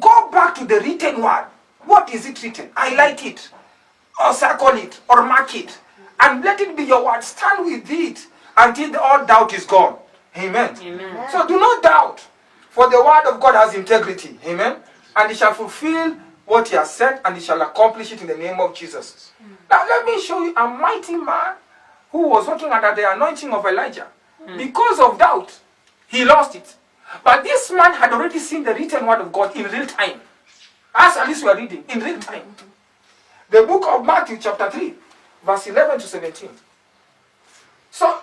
Go 0.00 0.30
back 0.30 0.54
to 0.56 0.64
the 0.64 0.80
written 0.80 1.22
word. 1.22 1.46
What 1.84 2.12
is 2.12 2.26
it 2.26 2.42
written? 2.42 2.70
Highlight 2.74 3.24
it, 3.24 3.50
or 4.20 4.32
circle 4.32 4.68
it, 4.76 5.00
or 5.08 5.24
mark 5.26 5.54
it, 5.54 5.78
and 6.20 6.44
let 6.44 6.60
it 6.60 6.76
be 6.76 6.84
your 6.84 7.04
word. 7.04 7.22
Stand 7.22 7.66
with 7.66 7.90
it 7.90 8.26
until 8.56 8.96
all 8.98 9.26
doubt 9.26 9.52
is 9.54 9.64
gone. 9.64 9.96
Amen. 10.36 10.76
Amen. 10.80 11.30
So 11.30 11.46
do 11.46 11.58
not 11.58 11.82
doubt, 11.82 12.20
for 12.70 12.88
the 12.88 13.02
word 13.02 13.26
of 13.32 13.40
God 13.40 13.54
has 13.54 13.74
integrity. 13.74 14.38
Amen. 14.46 14.76
And 15.16 15.30
it 15.30 15.36
shall 15.36 15.52
fulfill 15.54 16.16
what 16.46 16.68
he 16.68 16.76
has 16.76 16.92
said, 16.94 17.20
and 17.24 17.34
he 17.34 17.40
shall 17.40 17.60
accomplish 17.62 18.12
it 18.12 18.20
in 18.22 18.28
the 18.28 18.36
name 18.36 18.60
of 18.60 18.74
Jesus. 18.74 19.32
Now 19.70 19.84
let 19.86 20.04
me 20.04 20.20
show 20.20 20.42
you 20.44 20.54
a 20.56 20.66
mighty 20.68 21.16
man 21.16 21.54
who 22.10 22.28
was 22.28 22.46
working 22.46 22.70
under 22.70 22.94
the 22.94 23.10
anointing 23.12 23.52
of 23.52 23.64
Elijah. 23.66 24.06
Hmm. 24.44 24.56
Because 24.56 25.00
of 25.00 25.18
doubt, 25.18 25.58
he 26.08 26.24
lost 26.24 26.54
it. 26.54 26.74
But 27.24 27.44
this 27.44 27.70
man 27.70 27.94
had 27.94 28.12
already 28.12 28.38
seen 28.38 28.64
the 28.64 28.74
written 28.74 29.06
word 29.06 29.20
of 29.20 29.32
God 29.32 29.54
in 29.56 29.64
real 29.64 29.86
time. 29.86 30.20
As 30.94 31.16
at 31.16 31.28
least 31.28 31.44
we 31.44 31.50
are 31.50 31.56
reading, 31.56 31.84
in 31.88 32.00
real 32.00 32.18
time. 32.18 32.54
The 33.50 33.62
book 33.62 33.84
of 33.86 34.04
Matthew, 34.04 34.38
chapter 34.40 34.70
3, 34.70 34.94
verse 35.44 35.66
11 35.66 36.00
to 36.00 36.06
17. 36.06 36.48
So, 37.90 38.18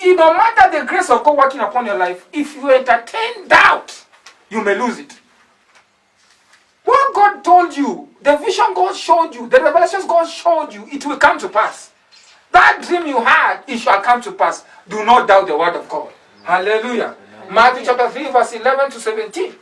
it 0.00 0.14
no 0.14 0.32
matter 0.32 0.78
the 0.78 0.86
grace 0.86 1.10
of 1.10 1.24
God 1.24 1.36
working 1.36 1.60
upon 1.60 1.86
your 1.86 1.96
life, 1.96 2.28
if 2.32 2.54
you 2.54 2.70
entertain 2.70 3.48
doubt, 3.48 4.04
you 4.50 4.62
may 4.62 4.78
lose 4.78 4.98
it. 4.98 5.18
What 6.84 7.14
God 7.14 7.42
told 7.42 7.76
you, 7.76 8.08
the 8.22 8.36
vision 8.36 8.66
God 8.74 8.94
showed 8.94 9.34
you, 9.34 9.48
the 9.48 9.60
revelations 9.60 10.04
God 10.04 10.26
showed 10.26 10.72
you, 10.72 10.86
it 10.90 11.04
will 11.04 11.18
come 11.18 11.38
to 11.38 11.48
pass. 11.48 11.90
That 12.50 12.84
dream 12.86 13.06
you 13.06 13.22
had, 13.22 13.62
it 13.66 13.78
shall 13.78 14.00
come 14.00 14.20
to 14.22 14.32
pass. 14.32 14.64
Do 14.88 15.04
not 15.04 15.28
doubt 15.28 15.46
the 15.46 15.56
word 15.56 15.76
of 15.76 15.88
God. 15.88 16.10
Hallelujah. 16.44 17.14
Matthew 17.50 17.86
chapter 17.86 18.10
3, 18.10 18.30
verse 18.30 18.52
11 18.52 18.90
to 18.90 19.00
17. 19.00 19.54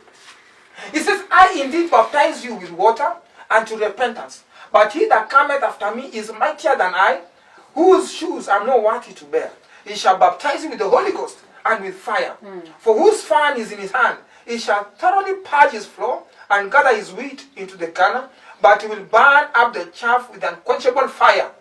It 0.93 1.03
says, 1.03 1.23
I 1.31 1.61
indeed 1.63 1.89
baptize 1.89 2.43
you 2.43 2.55
with 2.55 2.71
water 2.71 3.13
and 3.49 3.65
to 3.65 3.77
repentance. 3.77 4.43
But 4.71 4.91
he 4.91 5.07
that 5.07 5.29
cometh 5.29 5.63
after 5.63 5.95
me 5.95 6.03
is 6.07 6.31
mightier 6.37 6.75
than 6.75 6.93
I, 6.93 7.21
whose 7.73 8.11
shoes 8.11 8.49
I 8.49 8.57
am 8.57 8.67
not 8.67 8.83
worthy 8.83 9.13
to 9.13 9.25
bear. 9.25 9.51
He 9.85 9.95
shall 9.95 10.17
baptize 10.17 10.63
you 10.63 10.69
with 10.69 10.79
the 10.79 10.89
Holy 10.89 11.11
Ghost 11.13 11.37
and 11.65 11.83
with 11.83 11.95
fire. 11.95 12.31
Hmm. 12.41 12.59
For 12.79 12.97
whose 12.97 13.21
fan 13.21 13.57
is 13.57 13.71
in 13.71 13.79
his 13.79 13.91
hand, 13.91 14.19
he 14.45 14.57
shall 14.57 14.83
thoroughly 14.97 15.35
purge 15.35 15.71
his 15.71 15.85
floor 15.85 16.23
and 16.49 16.71
gather 16.71 16.95
his 16.95 17.13
wheat 17.13 17.45
into 17.55 17.77
the 17.77 17.87
garner, 17.87 18.29
but 18.61 18.81
he 18.81 18.87
will 18.87 19.03
burn 19.03 19.47
up 19.55 19.73
the 19.73 19.85
chaff 19.93 20.29
with 20.31 20.43
unquenchable 20.43 21.07
fire. 21.07 21.51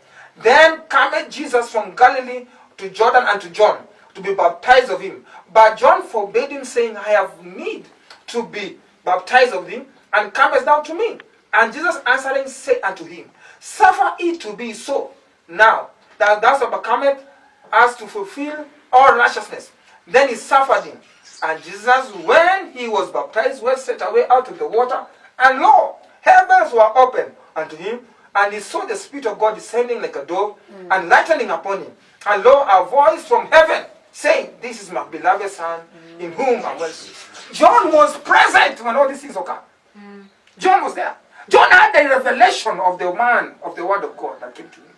Then 0.42 0.80
cometh 0.88 1.30
Jesus 1.30 1.70
from 1.70 1.94
Galilee 1.94 2.46
to 2.78 2.90
Jordan 2.90 3.24
and 3.28 3.40
to 3.40 3.50
John 3.50 3.78
to 4.16 4.22
be 4.22 4.34
baptized 4.34 4.90
of 4.90 5.00
him. 5.00 5.24
But 5.56 5.78
John 5.78 6.02
forbade 6.02 6.50
him, 6.50 6.66
saying, 6.66 6.98
I 6.98 7.08
have 7.12 7.42
need 7.42 7.86
to 8.26 8.42
be 8.42 8.76
baptized 9.06 9.54
of 9.54 9.66
him, 9.66 9.86
and 10.12 10.34
comest 10.34 10.66
thou 10.66 10.82
to 10.82 10.92
me? 10.92 11.16
And 11.54 11.72
Jesus 11.72 11.96
answering 12.06 12.46
said 12.46 12.80
unto 12.84 13.06
him, 13.06 13.30
Suffer 13.58 14.16
it 14.20 14.38
to 14.42 14.54
be 14.54 14.74
so 14.74 15.12
now 15.48 15.88
that 16.18 16.42
thou 16.42 16.62
overcometh 16.62 17.24
us 17.72 17.96
to 17.96 18.06
fulfill 18.06 18.66
all 18.92 19.16
righteousness. 19.16 19.72
Then 20.06 20.28
he 20.28 20.34
suffered 20.34 20.84
him. 20.84 21.00
And 21.42 21.62
Jesus, 21.62 22.14
when 22.26 22.72
he 22.72 22.86
was 22.86 23.10
baptized, 23.10 23.62
was 23.62 23.82
set 23.82 24.02
away 24.06 24.26
out 24.28 24.50
of 24.50 24.58
the 24.58 24.68
water, 24.68 25.06
and 25.38 25.58
lo, 25.62 25.96
heavens 26.20 26.74
were 26.74 26.98
opened 26.98 27.32
unto 27.56 27.76
him, 27.76 28.00
and 28.34 28.52
he 28.52 28.60
saw 28.60 28.84
the 28.84 28.94
Spirit 28.94 29.24
of 29.24 29.38
God 29.38 29.54
descending 29.54 30.02
like 30.02 30.16
a 30.16 30.26
dove 30.26 30.58
and 30.90 31.08
lightening 31.08 31.48
upon 31.48 31.78
him. 31.78 31.92
And 32.26 32.44
lo, 32.44 32.62
a 32.68 32.84
voice 32.84 33.24
from 33.24 33.46
heaven 33.46 33.86
saying, 34.16 34.50
This 34.62 34.82
is 34.82 34.90
my 34.90 35.04
beloved 35.08 35.50
Son, 35.50 35.80
in 36.18 36.32
whom 36.32 36.56
I'm 36.64 36.78
well 36.78 36.88
pleased. 36.88 37.12
John 37.52 37.92
was 37.92 38.16
present 38.18 38.82
when 38.82 38.96
all 38.96 39.08
these 39.08 39.20
things 39.20 39.36
occurred. 39.36 39.60
Mm. 39.96 40.24
John 40.58 40.82
was 40.82 40.94
there. 40.94 41.14
John 41.50 41.70
had 41.70 41.92
the 41.92 42.08
revelation 42.08 42.80
of 42.80 42.98
the 42.98 43.12
man 43.12 43.54
of 43.62 43.76
the 43.76 43.86
word 43.86 44.04
of 44.04 44.16
God 44.16 44.40
that 44.40 44.54
came 44.54 44.70
to 44.70 44.80
him. 44.80 44.96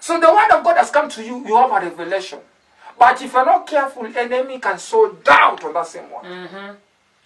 So 0.00 0.20
the 0.20 0.28
word 0.28 0.50
of 0.52 0.62
God 0.62 0.76
has 0.76 0.90
come 0.90 1.08
to 1.08 1.24
you, 1.24 1.46
you 1.46 1.56
have 1.56 1.70
a 1.70 1.80
revelation. 1.88 2.38
But 2.98 3.20
if 3.22 3.32
you're 3.32 3.44
not 3.44 3.66
careful, 3.66 4.06
enemy 4.06 4.58
can 4.58 4.78
sow 4.78 5.12
doubt 5.12 5.64
on 5.64 5.72
that 5.72 5.86
same 5.86 6.10
one. 6.10 6.24
Mm-hmm. 6.24 6.74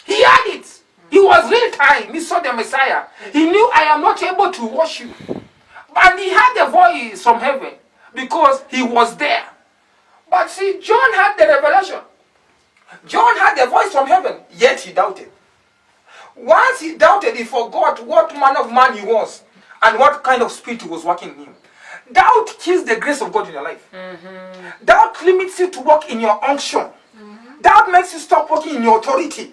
He 0.05 0.23
had 0.23 0.45
it. 0.47 0.81
He 1.11 1.19
was 1.19 1.51
real 1.51 1.71
time. 1.73 2.13
He 2.13 2.21
saw 2.21 2.39
the 2.39 2.53
Messiah. 2.53 3.05
He 3.33 3.51
knew 3.51 3.71
I 3.75 3.83
am 3.83 4.01
not 4.01 4.23
able 4.23 4.51
to 4.51 4.67
wash 4.67 5.01
you. 5.01 5.13
And 5.29 6.19
he 6.21 6.31
had 6.31 6.65
the 6.65 6.71
voice 6.71 7.23
from 7.23 7.41
heaven 7.41 7.75
because 8.15 8.63
he 8.71 8.83
was 8.83 9.17
there. 9.17 9.45
But 10.31 10.49
see, 10.49 10.79
John 10.81 11.13
had 11.15 11.37
the 11.37 11.47
revelation. 11.47 12.01
John 13.07 13.37
had 13.37 13.57
the 13.57 13.69
voice 13.69 13.93
from 13.93 14.07
heaven, 14.07 14.37
yet 14.53 14.81
he 14.81 14.93
doubted. 14.93 15.31
Once 16.37 16.81
he 16.81 16.97
doubted, 16.97 17.37
he 17.37 17.45
forgot 17.45 18.05
what 18.07 18.33
man 18.35 18.57
of 18.57 18.73
man 18.73 18.97
he 18.97 19.05
was 19.05 19.43
and 19.83 19.99
what 19.99 20.23
kind 20.23 20.43
of 20.43 20.51
spirit 20.53 20.83
was 20.85 21.05
working 21.05 21.31
in 21.31 21.35
him. 21.37 21.55
Doubt 22.13 22.57
kills 22.59 22.85
the 22.85 22.97
grace 22.97 23.21
of 23.21 23.33
God 23.33 23.49
in 23.49 23.55
your 23.55 23.63
life. 23.63 23.89
Mm-hmm. 23.93 24.85
Doubt 24.85 25.23
limits 25.25 25.59
you 25.59 25.71
to 25.71 25.81
walk 25.81 26.11
in 26.11 26.21
your 26.21 26.43
unction. 26.45 26.81
Mm-hmm. 26.81 27.61
Doubt 27.61 27.91
makes 27.91 28.13
you 28.13 28.19
stop 28.19 28.51
walking 28.51 28.77
in 28.77 28.83
your 28.83 28.99
authority. 28.99 29.53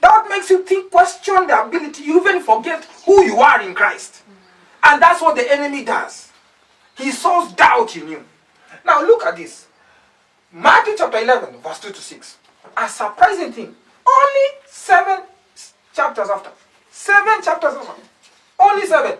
Doubt 0.00 0.28
makes 0.28 0.50
you 0.50 0.62
think, 0.62 0.90
question 0.90 1.46
the 1.46 1.64
ability. 1.64 2.04
You 2.04 2.20
even 2.20 2.42
forget 2.42 2.84
who 3.04 3.24
you 3.24 3.38
are 3.38 3.60
in 3.62 3.74
Christ. 3.74 4.22
Mm-hmm. 4.22 4.92
And 4.92 5.02
that's 5.02 5.20
what 5.20 5.36
the 5.36 5.50
enemy 5.50 5.84
does. 5.84 6.30
He 6.96 7.10
sows 7.10 7.52
doubt 7.52 7.96
in 7.96 8.08
you. 8.08 8.24
Now 8.84 9.00
look 9.02 9.24
at 9.24 9.36
this. 9.36 9.65
Matthew 10.52 10.94
chapter 10.96 11.18
11, 11.18 11.60
verse 11.60 11.80
2 11.80 11.90
to 11.92 12.00
6. 12.00 12.36
A 12.76 12.88
surprising 12.88 13.52
thing. 13.52 13.74
Only 14.06 14.46
seven 14.66 15.20
chapters 15.92 16.28
after. 16.30 16.50
Seven 16.90 17.42
chapters 17.42 17.74
after. 17.74 18.02
Only 18.58 18.86
seven. 18.86 19.18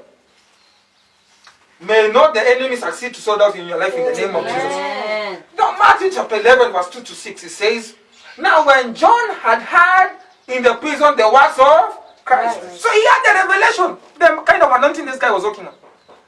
May 1.81 2.11
not 2.13 2.33
the 2.33 2.41
enemy 2.41 2.77
succeed 2.77 3.13
to 3.15 3.21
sow 3.21 3.37
doubt 3.37 3.57
in 3.57 3.67
your 3.67 3.79
life 3.79 3.95
in 3.95 4.05
the 4.05 4.13
name 4.13 4.35
of 4.35 4.45
Jesus. 4.45 5.43
Now, 5.59 5.77
Matthew 5.79 6.11
chapter 6.11 6.37
11, 6.41 6.73
verse 6.73 6.89
2 6.91 7.03
to 7.03 7.13
6, 7.15 7.45
it 7.45 7.49
says, 7.51 7.95
Now, 8.39 8.67
when 8.67 8.95
John 8.95 9.35
had 9.37 9.61
heard 9.63 10.17
in 10.49 10.63
the 10.63 10.75
prison 10.75 11.17
the 11.17 11.29
words 11.29 11.59
of 11.59 12.25
Christ, 12.25 12.61
Right. 12.63 12.73
so 12.73 12.91
he 12.91 13.07
had 13.07 13.23
the 13.25 13.49
revelation, 13.49 13.97
the 14.19 14.43
kind 14.43 14.63
of 14.63 14.73
anointing 14.73 15.05
this 15.05 15.19
guy 15.19 15.31
was 15.31 15.43
working 15.45 15.67
on. 15.67 15.75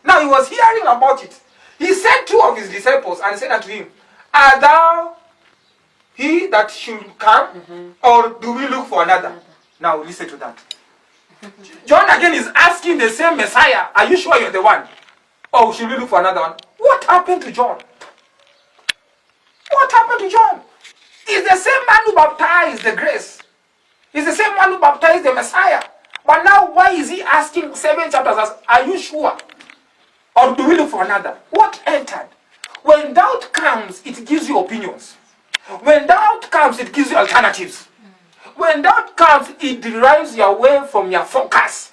Now, 0.05 0.21
he 0.21 0.27
was 0.27 0.49
hearing 0.49 0.83
about 0.83 1.23
it. 1.25 1.39
He 1.79 1.95
sent 1.95 2.27
two 2.27 2.41
of 2.41 2.57
his 2.59 2.69
disciples 2.71 3.21
and 3.25 3.39
said 3.39 3.51
unto 3.51 3.69
him, 3.69 3.87
Art 4.39 4.61
thou 4.61 5.17
he 6.15 6.47
that 6.49 6.71
should 6.71 7.17
come, 7.19 7.47
mm-hmm. 7.61 7.91
or 8.03 8.41
do 8.41 8.53
we 8.53 8.67
look 8.67 8.87
for 8.89 9.03
another? 9.05 9.33
Now, 9.81 10.03
listen 10.03 10.29
to 10.29 10.37
that. 10.39 10.59
John 11.87 12.11
again 12.11 12.35
is 12.35 12.49
asking 12.57 12.99
the 12.99 13.09
same 13.09 13.37
Messiah, 13.37 13.87
Are 13.95 14.07
you 14.07 14.17
sure 14.17 14.37
you're 14.41 14.51
the 14.51 14.61
one? 14.63 14.83
Or 15.53 15.73
should 15.73 15.89
we 15.89 15.97
look 15.97 16.09
for 16.09 16.19
another 16.19 16.41
one? 16.41 16.55
What 16.77 17.05
happened 17.05 17.43
to 17.43 17.53
John? 17.53 17.79
What 19.71 19.93
happened 19.93 20.21
to 20.21 20.29
John? 20.29 20.61
He's 21.27 21.45
the 21.45 21.57
same 21.57 21.83
man 21.89 22.01
who 22.07 22.15
baptized 22.15 22.83
the 22.83 22.97
grace. 22.97 23.41
He's 24.13 24.25
the 24.25 24.33
same 24.33 24.57
one 24.57 24.73
who 24.73 24.81
baptized 24.81 25.25
the 25.25 25.35
Messiah. 25.35 25.83
But 26.27 26.43
now, 26.43 26.73
why 26.75 26.91
is 26.91 27.09
he 27.11 27.23
asking 27.23 27.75
seven 27.77 28.11
chapters? 28.11 28.37
As, 28.39 28.53
Are 28.69 28.85
you 28.85 28.99
sure? 28.99 29.37
Or 30.35 30.55
do 30.57 30.69
we 30.69 30.77
look 30.77 30.91
for 30.91 31.05
another? 31.05 31.37
What 31.51 31.81
entered? 31.87 32.29
When 32.83 33.15
doubt 33.15 33.53
comes, 33.53 34.03
it 34.05 34.25
gives 34.27 34.49
you 34.49 34.59
opinions. 34.59 35.15
When 35.83 36.07
doubt 36.07 36.51
comes, 36.51 36.79
it 36.79 36.93
gives 36.93 37.11
you 37.11 37.17
alternatives. 37.17 37.89
When 38.57 38.83
doubt 38.83 39.17
comes, 39.17 39.51
it 39.61 39.81
derives 39.81 40.37
you 40.37 40.45
away 40.45 40.83
from 40.91 41.11
your 41.11 41.25
focus. 41.25 41.93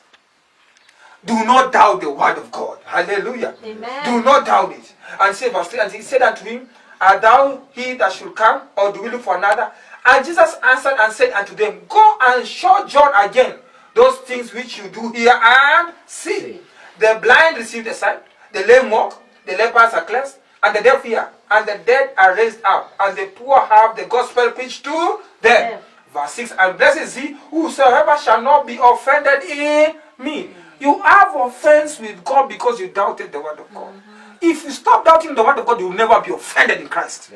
Do 1.26 1.34
not 1.46 1.74
doubt 1.74 2.02
the 2.02 2.10
word 2.12 2.38
of 2.38 2.52
God. 2.52 2.78
Hallelujah. 2.86 3.56
Amen. 3.64 4.06
Do 4.06 4.24
not 4.24 4.46
doubt 4.46 4.72
it. 4.72 4.94
And 5.20 5.36
say 5.36 5.50
verse 5.50 5.68
3, 5.70 5.80
and 5.80 5.92
he 5.92 6.02
said 6.02 6.22
unto 6.22 6.46
him, 6.46 6.70
Art 7.02 7.22
thou 7.22 7.62
he 7.74 7.94
that 7.96 8.14
should 8.14 8.36
come, 8.36 8.64
or 8.78 8.92
do 8.92 9.02
we 9.02 9.10
look 9.10 9.22
for 9.22 9.38
another? 9.38 9.72
And 10.06 10.26
Jesus 10.26 10.56
answered 10.64 10.96
and 11.00 11.12
said 11.12 11.34
unto 11.34 11.56
them, 11.56 11.82
Go 11.90 12.18
and 12.22 12.48
show 12.48 12.86
John 12.88 13.12
again 13.28 13.58
those 13.96 14.18
things 14.20 14.54
which 14.54 14.78
you 14.78 14.88
do 14.90 15.12
hear 15.12 15.34
and 15.34 15.94
see. 16.06 16.60
The 17.00 17.20
blind 17.22 17.58
receive 17.58 17.84
the 17.86 17.94
sight, 17.94 18.24
the 18.54 18.66
lame 18.66 18.90
walk, 18.90 19.22
the 19.46 19.54
lepers 19.54 19.94
are 19.94 20.06
cleansed, 20.06 20.38
and 20.66 20.76
the 20.76 20.82
deaf 20.82 21.04
hear, 21.04 21.30
and 21.52 21.68
the 21.68 21.80
dead 21.86 22.10
are 22.18 22.36
raised 22.36 22.60
up, 22.66 22.92
and 23.00 23.16
the 23.16 23.28
poor 23.36 23.60
have 23.60 23.96
the 23.96 24.06
gospel 24.06 24.50
preached 24.52 24.84
to 24.84 25.20
them. 25.42 25.80
Verse 26.12 26.32
6 26.32 26.54
And 26.58 26.78
blessed 26.78 27.02
is 27.02 27.16
he 27.16 27.38
whosoever 27.52 28.18
shall 28.18 28.42
not 28.42 28.66
be 28.66 28.80
offended 28.82 29.44
in 29.44 29.96
me. 30.18 30.50
You 30.80 31.02
have 31.04 31.36
offense 31.36 32.00
with 32.00 32.24
God 32.24 32.50
because 32.50 32.80
you 32.80 32.88
doubted 32.88 33.32
the 33.32 33.40
word 33.40 33.60
of 33.60 33.72
God. 33.74 33.94
Mm-hmm. 33.94 34.36
If 34.42 34.64
you 34.64 34.72
stop 34.72 35.06
doubting 35.06 35.36
the 35.36 35.44
word 35.44 35.60
of 35.60 35.66
God, 35.66 35.80
you 35.80 35.90
will 35.90 35.96
never 35.96 36.20
be 36.22 36.34
offended 36.34 36.82
in 36.82 36.88
Christ. 36.88 37.32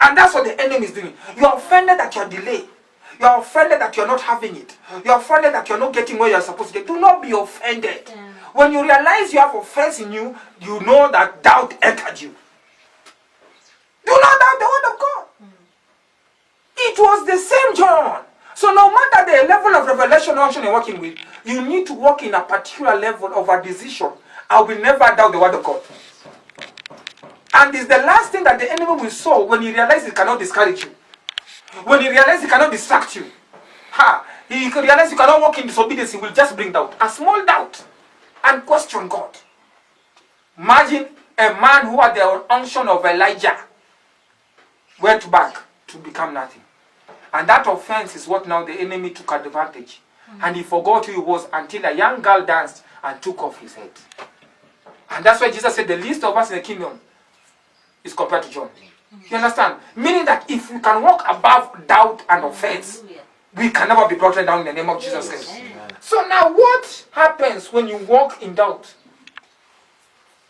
And 0.00 0.18
that's 0.18 0.34
what 0.34 0.44
the 0.44 0.60
enemy 0.60 0.86
is 0.86 0.92
doing. 0.92 1.14
You 1.36 1.46
are 1.46 1.56
offended 1.56 1.98
that 2.00 2.14
you're 2.16 2.28
delayed. 2.28 2.68
You 3.20 3.26
are 3.26 3.38
offended 3.40 3.80
that 3.80 3.96
you're 3.96 4.08
not 4.08 4.20
having 4.20 4.56
it. 4.56 4.76
You 5.04 5.12
are 5.12 5.20
offended 5.20 5.54
that 5.54 5.68
you're 5.68 5.78
not 5.78 5.92
getting 5.94 6.18
where 6.18 6.30
you're 6.30 6.40
supposed 6.40 6.72
to 6.72 6.80
get. 6.80 6.86
Do 6.86 7.00
not 7.00 7.22
be 7.22 7.30
offended. 7.30 8.10
When 8.54 8.72
you 8.72 8.82
realize 8.82 9.32
you 9.32 9.40
have 9.40 9.52
offense 9.56 9.98
in 9.98 10.12
you, 10.12 10.36
you 10.60 10.80
know 10.82 11.10
that 11.10 11.42
doubt 11.42 11.74
entered 11.82 12.20
you. 12.20 12.32
Do 14.06 14.12
not 14.12 14.40
doubt 14.40 14.58
the 14.60 14.64
word 14.64 14.92
of 14.94 15.00
God. 15.00 15.24
Hmm. 15.38 15.46
It 16.76 16.98
was 16.98 17.26
the 17.26 17.36
same 17.36 17.74
John. 17.74 18.22
So 18.54 18.72
no 18.72 18.92
matter 18.94 19.26
the 19.42 19.48
level 19.48 19.74
of 19.74 19.86
revelation 19.88 20.38
unction 20.38 20.62
you're 20.62 20.72
working 20.72 21.00
with, 21.00 21.18
you 21.44 21.66
need 21.66 21.84
to 21.88 21.94
work 21.94 22.22
in 22.22 22.32
a 22.32 22.42
particular 22.42 22.96
level 22.96 23.34
of 23.34 23.48
a 23.48 23.60
decision. 23.60 24.12
I 24.48 24.60
will 24.60 24.78
never 24.80 25.00
doubt 25.16 25.32
the 25.32 25.38
word 25.40 25.54
of 25.54 25.64
God. 25.64 25.82
And 27.54 27.74
it's 27.74 27.86
the 27.88 27.98
last 27.98 28.30
thing 28.30 28.44
that 28.44 28.60
the 28.60 28.70
enemy 28.70 29.02
will 29.02 29.10
sow 29.10 29.44
when 29.46 29.62
he 29.62 29.72
realizes 29.72 30.10
he 30.10 30.14
cannot 30.14 30.38
discourage 30.38 30.84
you. 30.84 30.94
When 31.82 32.00
he 32.02 32.08
realizes 32.08 32.44
he 32.44 32.48
cannot 32.48 32.70
distract 32.70 33.16
you. 33.16 33.26
Ha! 33.90 34.24
He 34.48 34.70
realizes 34.70 35.10
you 35.10 35.16
cannot 35.18 35.40
walk 35.40 35.58
in 35.58 35.66
disobedience, 35.66 36.12
he 36.12 36.18
will 36.18 36.32
just 36.32 36.54
bring 36.54 36.70
doubt. 36.70 36.94
A 37.00 37.08
small 37.08 37.44
doubt. 37.44 37.84
And 38.44 38.64
question 38.66 39.08
God. 39.08 39.36
Imagine 40.58 41.06
a 41.36 41.48
man 41.54 41.86
who 41.86 42.00
had 42.00 42.14
the 42.14 42.44
unction 42.50 42.86
of 42.88 43.04
Elijah 43.04 43.58
went 45.00 45.28
back 45.30 45.56
to 45.88 45.98
become 45.98 46.34
nothing. 46.34 46.62
And 47.32 47.48
that 47.48 47.66
offense 47.66 48.14
is 48.14 48.28
what 48.28 48.46
now 48.46 48.64
the 48.64 48.72
enemy 48.72 49.10
took 49.10 49.32
advantage. 49.32 50.00
Hmm. 50.26 50.38
And 50.42 50.56
he 50.56 50.62
forgot 50.62 51.06
who 51.06 51.12
he 51.12 51.18
was 51.18 51.48
until 51.52 51.84
a 51.86 51.92
young 51.92 52.22
girl 52.22 52.44
danced 52.46 52.84
and 53.02 53.20
took 53.20 53.42
off 53.42 53.58
his 53.58 53.74
head. 53.74 53.90
And 55.10 55.24
that's 55.24 55.40
why 55.40 55.50
Jesus 55.50 55.74
said, 55.74 55.88
The 55.88 55.96
least 55.96 56.22
of 56.22 56.36
us 56.36 56.50
in 56.50 56.56
the 56.56 56.62
kingdom 56.62 57.00
is 58.04 58.14
compared 58.14 58.44
to 58.44 58.50
John. 58.50 58.68
Hmm. 59.10 59.16
You 59.28 59.36
understand? 59.38 59.80
Meaning 59.96 60.26
that 60.26 60.48
if 60.48 60.72
we 60.72 60.78
can 60.80 61.02
walk 61.02 61.24
above 61.28 61.86
doubt 61.86 62.22
and 62.28 62.44
offense, 62.44 63.02
we 63.56 63.70
can 63.70 63.88
never 63.88 64.06
be 64.08 64.14
brought 64.16 64.34
down 64.36 64.60
in 64.60 64.66
the 64.66 64.72
name 64.72 64.88
of 64.88 65.02
Jesus 65.02 65.28
Christ. 65.28 65.50
So 66.04 66.20
now, 66.28 66.52
what 66.52 67.06
happens 67.12 67.72
when 67.72 67.88
you 67.88 67.96
walk 67.96 68.42
in 68.42 68.54
doubt? 68.54 68.92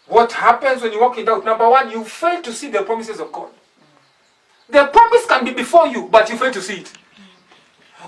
What 0.08 0.32
happens 0.32 0.82
when 0.82 0.92
you 0.92 1.00
walk 1.00 1.16
in 1.16 1.26
doubt? 1.26 1.44
Number 1.44 1.68
one, 1.70 1.92
you 1.92 2.02
fail 2.02 2.42
to 2.42 2.52
see 2.52 2.70
the 2.70 2.82
promises 2.82 3.20
of 3.20 3.30
God. 3.30 3.50
The 4.68 4.86
promise 4.86 5.24
can 5.26 5.44
be 5.44 5.52
before 5.52 5.86
you, 5.86 6.08
but 6.10 6.28
you 6.28 6.36
fail 6.36 6.50
to 6.50 6.60
see 6.60 6.78
it. 6.78 6.92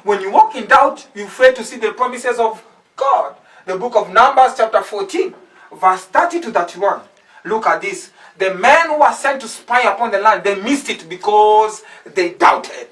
When 0.03 0.21
you 0.23 0.33
walk 0.33 0.57
in 0.57 0.67
doubt, 0.67 1.07
you 1.15 1.29
fail 1.29 1.55
to 1.55 1.63
see 1.63 1.77
the 1.77 1.93
promises 1.93 2.41
of 2.41 2.65
God. 2.97 3.37
The 3.65 3.79
book 3.79 3.95
of 3.95 4.13
Numbers, 4.13 4.55
chapter 4.57 4.83
14, 4.83 5.33
verse 5.81 6.05
30 6.07 6.41
to 6.41 6.51
31. 6.51 7.01
Look 7.45 7.69
at 7.69 7.81
this. 7.81 8.11
The 8.39 8.55
men 8.55 8.89
who 8.89 8.99
were 8.99 9.13
sent 9.13 9.41
to 9.43 9.47
spy 9.47 9.83
upon 9.83 10.11
the 10.11 10.19
land, 10.19 10.43
they 10.43 10.61
missed 10.61 10.91
it 10.91 11.09
because 11.09 11.85
they 12.13 12.31
doubted. 12.31 12.89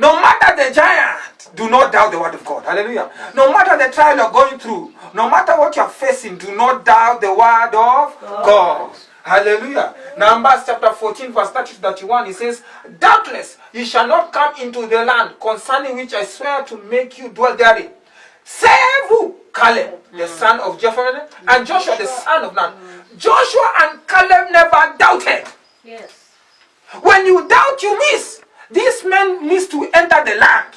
No 0.00 0.14
matter 0.18 0.56
the 0.56 0.74
giant, 0.74 1.50
do 1.54 1.68
not 1.68 1.92
doubt 1.92 2.10
the 2.10 2.18
word 2.18 2.34
of 2.34 2.42
God. 2.42 2.64
Hallelujah. 2.64 3.10
No 3.34 3.52
matter 3.52 3.76
the 3.76 3.92
trial 3.92 4.16
you're 4.16 4.30
going 4.30 4.58
through, 4.58 4.94
no 5.12 5.28
matter 5.28 5.52
what 5.58 5.76
you're 5.76 5.90
facing, 5.90 6.38
do 6.38 6.56
not 6.56 6.86
doubt 6.86 7.20
the 7.20 7.28
word 7.28 7.74
of 7.74 8.16
God. 8.20 8.96
Hallelujah. 9.22 9.94
Numbers 10.16 10.62
chapter 10.64 10.90
14, 10.94 11.32
verse 11.32 11.50
30 11.50 11.74
to 11.74 11.80
31, 11.80 12.28
it 12.28 12.34
says, 12.34 12.62
Doubtless 12.98 13.58
ye 13.74 13.84
shall 13.84 14.06
not 14.08 14.32
come 14.32 14.54
into 14.62 14.86
the 14.86 15.04
land 15.04 15.34
concerning 15.38 15.96
which 15.96 16.14
I 16.14 16.24
swear 16.24 16.64
to 16.64 16.78
make 16.84 17.18
you 17.18 17.28
dwell 17.28 17.54
therein. 17.54 17.90
Save 18.42 18.70
who? 19.10 19.36
Caleb, 19.52 20.00
the 20.12 20.24
mm. 20.24 20.28
son 20.28 20.60
of 20.60 20.80
Jephunneh, 20.80 21.28
and 21.46 21.64
mm. 21.64 21.66
Joshua, 21.66 21.98
the 21.98 22.06
son 22.06 22.44
of 22.44 22.54
Nun. 22.54 22.72
Mm. 22.72 23.18
Joshua 23.18 23.72
and 23.82 24.06
Caleb 24.06 24.50
never 24.50 24.96
doubted. 24.96 25.44
Yes. 25.84 26.30
When 27.02 27.26
you 27.26 27.46
doubt, 27.46 27.82
you 27.82 27.98
miss. 27.98 28.40
These 28.70 29.04
man 29.04 29.46
needs 29.46 29.66
to 29.68 29.88
enter 29.92 30.24
the 30.24 30.36
land. 30.38 30.74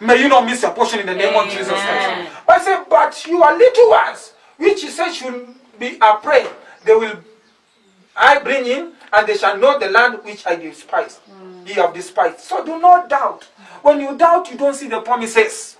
May 0.00 0.22
you 0.22 0.28
not 0.28 0.44
miss 0.44 0.62
your 0.62 0.72
portion 0.72 1.00
in 1.00 1.06
the 1.06 1.14
name 1.14 1.34
of 1.34 1.46
Jesus 1.50 1.68
Christ. 1.68 2.30
But 2.46 2.60
I 2.60 2.64
say, 2.64 2.82
but 2.88 3.26
you 3.26 3.42
are 3.42 3.56
little 3.56 3.90
ones, 3.90 4.32
which 4.56 4.82
he 4.82 4.88
said 4.88 5.12
should 5.12 5.48
be 5.78 5.98
afraid. 6.00 6.46
They 6.84 6.94
will 6.94 7.18
I 8.18 8.40
bring 8.40 8.66
in, 8.66 8.92
and 9.12 9.26
they 9.26 9.36
shall 9.36 9.56
know 9.56 9.78
the 9.78 9.88
land 9.90 10.18
which 10.24 10.44
I 10.46 10.56
despise. 10.56 11.20
Mm. 11.30 11.68
Ye 11.68 11.74
have 11.74 11.94
despised. 11.94 12.40
So 12.40 12.64
do 12.64 12.80
not 12.80 13.08
doubt. 13.08 13.44
When 13.82 14.00
you 14.00 14.16
doubt, 14.18 14.50
you 14.50 14.56
don't 14.58 14.74
see 14.74 14.88
the 14.88 15.00
promises. 15.00 15.76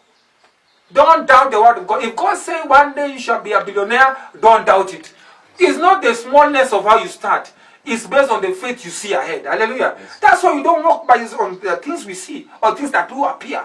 Don't 0.93 1.27
doubt 1.27 1.51
the 1.51 1.61
word 1.61 1.79
of 1.79 1.87
God. 1.87 2.05
If 2.05 2.15
God 2.15 2.37
say 2.37 2.63
one 2.63 2.95
day 2.95 3.13
you 3.13 3.19
shall 3.19 3.43
be 3.43 3.53
a 3.53 3.65
billionaire, 3.65 4.17
don't 4.41 4.65
doubt 4.65 4.95
it. 4.95 5.13
It's 5.59 5.79
not 5.79 6.01
the 6.01 6.15
smallness 6.15 6.73
of 6.73 6.85
how 6.85 6.99
you 7.03 7.09
start. 7.09 7.53
It's 7.91 8.07
based 8.07 8.31
on 8.31 8.43
the 8.43 8.53
faith 8.53 8.85
you 8.85 8.91
see 8.91 9.15
ahead. 9.15 9.47
Hallelujah. 9.47 9.97
That's 10.21 10.43
why 10.43 10.55
we 10.55 10.63
don't 10.63 10.85
walk 10.85 11.09
by 11.09 11.17
on 11.41 11.59
the 11.59 11.77
things 11.77 12.05
we 12.05 12.13
see 12.13 12.47
or 12.63 12.77
things 12.77 12.91
that 12.91 13.09
do 13.09 13.25
appear. 13.25 13.65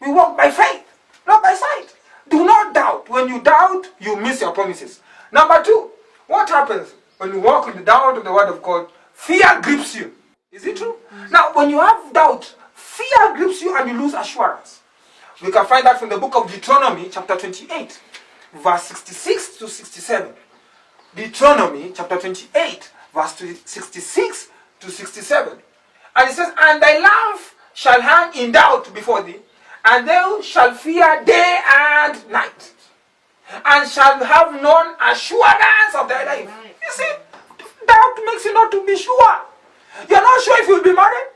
We 0.00 0.12
walk 0.12 0.36
by 0.36 0.50
faith, 0.50 0.84
not 1.26 1.42
by 1.42 1.54
sight. 1.54 1.94
Do 2.28 2.44
not 2.44 2.74
doubt. 2.74 3.08
When 3.08 3.26
you 3.26 3.40
doubt, 3.40 3.86
you 3.98 4.16
miss 4.16 4.42
your 4.42 4.52
promises. 4.52 5.00
Number 5.32 5.62
two, 5.62 5.90
what 6.26 6.48
happens 6.50 6.92
when 7.16 7.32
you 7.32 7.40
walk 7.40 7.68
in 7.68 7.76
the 7.76 7.82
doubt 7.82 8.18
of 8.18 8.24
the 8.24 8.32
word 8.32 8.50
of 8.50 8.62
God? 8.62 8.88
Fear 9.14 9.62
grips 9.62 9.96
you. 9.96 10.12
Is 10.52 10.66
it 10.66 10.76
true? 10.76 10.96
Mm. 11.10 11.30
Now, 11.30 11.52
when 11.54 11.70
you 11.70 11.80
have 11.80 12.12
doubt, 12.12 12.54
fear 12.74 13.34
grips 13.34 13.62
you 13.62 13.76
and 13.78 13.90
you 13.90 13.98
lose 13.98 14.12
assurance. 14.12 14.80
We 15.42 15.50
can 15.50 15.64
find 15.66 15.86
that 15.86 15.98
from 15.98 16.10
the 16.10 16.18
book 16.18 16.36
of 16.36 16.52
Deuteronomy, 16.52 17.08
chapter 17.10 17.36
28, 17.36 17.98
verse 18.62 18.82
66 18.82 19.56
to 19.56 19.68
67. 19.68 20.32
Deuteronomy, 21.16 21.92
chapter 21.94 22.18
28, 22.18 22.90
verse 23.14 23.34
66 23.64 24.48
to 24.80 24.90
67. 24.90 25.58
And 26.16 26.30
it 26.30 26.34
says, 26.34 26.52
And 26.58 26.82
thy 26.82 26.98
lamp 26.98 27.40
shall 27.72 28.00
hang 28.00 28.34
in 28.36 28.52
doubt 28.52 28.92
before 28.92 29.22
thee, 29.22 29.36
and 29.84 30.06
thou 30.06 30.40
shalt 30.42 30.76
fear 30.76 31.22
day 31.24 31.58
and 31.72 32.30
night, 32.30 32.72
and 33.64 33.88
shall 33.88 34.22
have 34.22 34.60
none 34.60 34.94
assurance 35.00 35.94
of 35.96 36.08
thy 36.08 36.24
life. 36.24 36.50
You 36.82 36.92
see, 36.92 37.12
doubt 37.86 38.14
makes 38.26 38.44
you 38.44 38.54
not 38.54 38.70
to 38.72 38.84
be 38.84 38.96
sure. 38.96 39.38
You're 40.08 40.22
not 40.22 40.42
sure 40.42 40.60
if 40.60 40.68
you'll 40.68 40.82
be 40.82 40.92
married. 40.92 41.28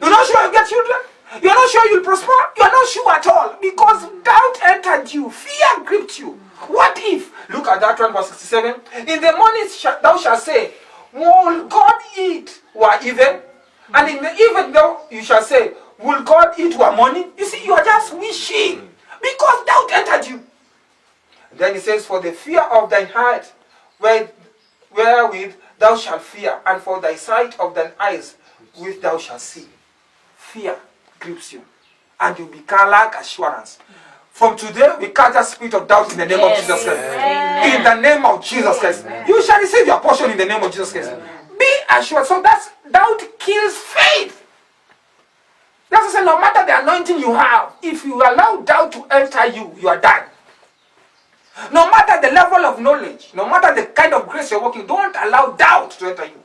You're 0.00 0.10
not 0.10 0.26
sure 0.26 0.42
you'll 0.42 0.52
get 0.52 0.68
children. 0.68 0.98
You're 1.42 1.54
not 1.54 1.70
sure 1.70 1.90
you'll 1.90 2.04
prosper. 2.04 2.32
You're 2.56 2.70
not 2.70 2.88
sure 2.88 3.12
at 3.12 3.26
all 3.26 3.56
because 3.60 4.08
doubt 4.22 4.56
entered 4.62 5.12
you. 5.12 5.30
Fear 5.30 5.84
gripped 5.84 6.18
you. 6.18 6.38
What 6.68 6.96
if? 6.98 7.32
Look 7.50 7.66
at 7.66 7.80
that 7.80 7.98
one, 7.98 8.12
verse 8.12 8.28
67. 8.28 8.80
In 9.08 9.20
the 9.20 9.32
morning 9.36 9.68
sh- 9.68 9.86
thou 10.02 10.16
shalt 10.16 10.40
say, 10.40 10.72
Will 11.14 11.68
God 11.68 11.94
eat 12.18 12.60
were 12.74 12.98
even? 13.04 13.40
And 13.94 14.08
in 14.08 14.22
the 14.22 14.34
evening 14.34 14.72
thou 14.72 15.02
you 15.10 15.22
shall 15.22 15.42
say, 15.42 15.72
Will 15.98 16.22
God 16.24 16.58
eat 16.58 16.76
were 16.76 16.94
morning? 16.94 17.30
You 17.38 17.46
see, 17.46 17.64
you 17.64 17.72
are 17.72 17.84
just 17.84 18.12
wishing 18.18 18.88
because 19.22 19.64
doubt 19.64 19.90
entered 19.92 20.26
you. 20.28 20.42
Then 21.56 21.74
he 21.74 21.80
says, 21.80 22.04
For 22.04 22.20
the 22.20 22.32
fear 22.32 22.62
of 22.62 22.90
thine 22.90 23.06
heart, 23.06 23.52
where, 23.98 24.28
wherewith 24.92 25.54
thou 25.78 25.96
shalt 25.96 26.22
fear, 26.22 26.58
and 26.66 26.82
for 26.82 27.00
thy 27.00 27.14
sight 27.14 27.58
of 27.60 27.74
thine 27.76 27.92
eyes, 28.00 28.34
which 28.76 29.00
thou 29.00 29.16
shalt 29.18 29.40
see. 29.40 29.68
Fear 30.36 30.76
grips 31.20 31.52
you, 31.52 31.62
and 32.18 32.36
you 32.38 32.46
become 32.46 32.90
like 32.90 33.14
assurance. 33.14 33.78
From 34.34 34.56
today, 34.56 34.88
we 34.98 35.10
cast 35.10 35.34
that 35.34 35.46
spirit 35.46 35.74
of 35.74 35.86
doubt 35.86 36.10
in 36.10 36.18
the 36.18 36.26
name 36.26 36.40
of 36.40 36.56
Jesus 36.56 36.82
Christ. 36.82 36.88
Amen. 36.88 37.76
In 37.76 37.84
the 37.84 37.94
name 37.94 38.24
of 38.26 38.44
Jesus 38.44 38.80
Christ. 38.80 39.06
You 39.28 39.40
shall 39.44 39.60
receive 39.60 39.86
your 39.86 40.00
portion 40.00 40.28
in 40.28 40.36
the 40.36 40.44
name 40.44 40.60
of 40.60 40.72
Jesus 40.72 40.90
Christ. 40.90 41.12
Be 41.56 41.70
assured. 41.88 42.26
So 42.26 42.42
that's 42.42 42.70
doubt 42.90 43.22
kills 43.38 43.76
faith. 43.76 44.44
That's 45.88 46.12
say, 46.12 46.24
no 46.24 46.40
matter 46.40 46.66
the 46.66 46.82
anointing 46.82 47.20
you 47.20 47.32
have, 47.32 47.74
if 47.80 48.04
you 48.04 48.16
allow 48.16 48.60
doubt 48.62 48.90
to 48.94 49.06
enter 49.12 49.46
you, 49.46 49.72
you 49.80 49.86
are 49.86 50.00
done. 50.00 50.24
No 51.72 51.88
matter 51.88 52.20
the 52.20 52.34
level 52.34 52.66
of 52.66 52.80
knowledge, 52.80 53.30
no 53.34 53.48
matter 53.48 53.72
the 53.72 53.86
kind 53.92 54.14
of 54.14 54.28
grace 54.28 54.50
you're 54.50 54.60
working, 54.60 54.84
don't 54.84 55.14
allow 55.14 55.52
doubt 55.52 55.92
to 55.92 56.06
enter 56.06 56.24
you. 56.24 56.42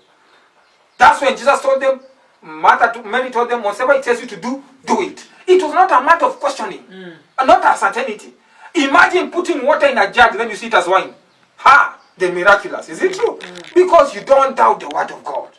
That's 1.00 1.20
when 1.24 1.36
Jesus 1.36 1.60
told 1.60 1.82
them, 1.82 2.02
Martha, 2.44 2.94
to, 2.94 3.04
Mary 3.10 3.32
told 3.32 3.50
them, 3.50 3.64
whatever 3.64 3.94
it 3.94 4.04
tells 4.04 4.22
you 4.22 4.28
to 4.28 4.38
do, 4.38 4.64
do 4.86 5.02
it. 5.02 5.26
It 5.50 5.64
was 5.64 5.74
not 5.74 5.92
a 5.92 6.06
matter 6.06 6.26
of 6.26 6.40
questioning, 6.40 6.84
and 6.92 7.48
not 7.48 7.66
a 7.66 7.76
certainty. 7.76 8.34
Imagine 8.76 9.32
putting 9.32 9.66
water 9.66 9.88
in 9.88 9.98
a 9.98 10.12
jug, 10.12 10.38
then 10.38 10.48
you 10.50 10.56
see 10.56 10.68
it 10.68 10.74
as 10.76 10.88
wine. 10.88 11.12
Ha! 11.58 12.00
The 12.18 12.32
miraculous. 12.32 12.88
Is 12.90 13.02
it 13.02 13.14
true? 13.16 13.40
Mm. 13.40 13.74
Because 13.74 14.14
you 14.14 14.22
don't 14.22 14.56
doubt 14.56 14.80
the 14.80 14.90
word 14.90 15.10
of 15.10 15.24
God. 15.24 15.50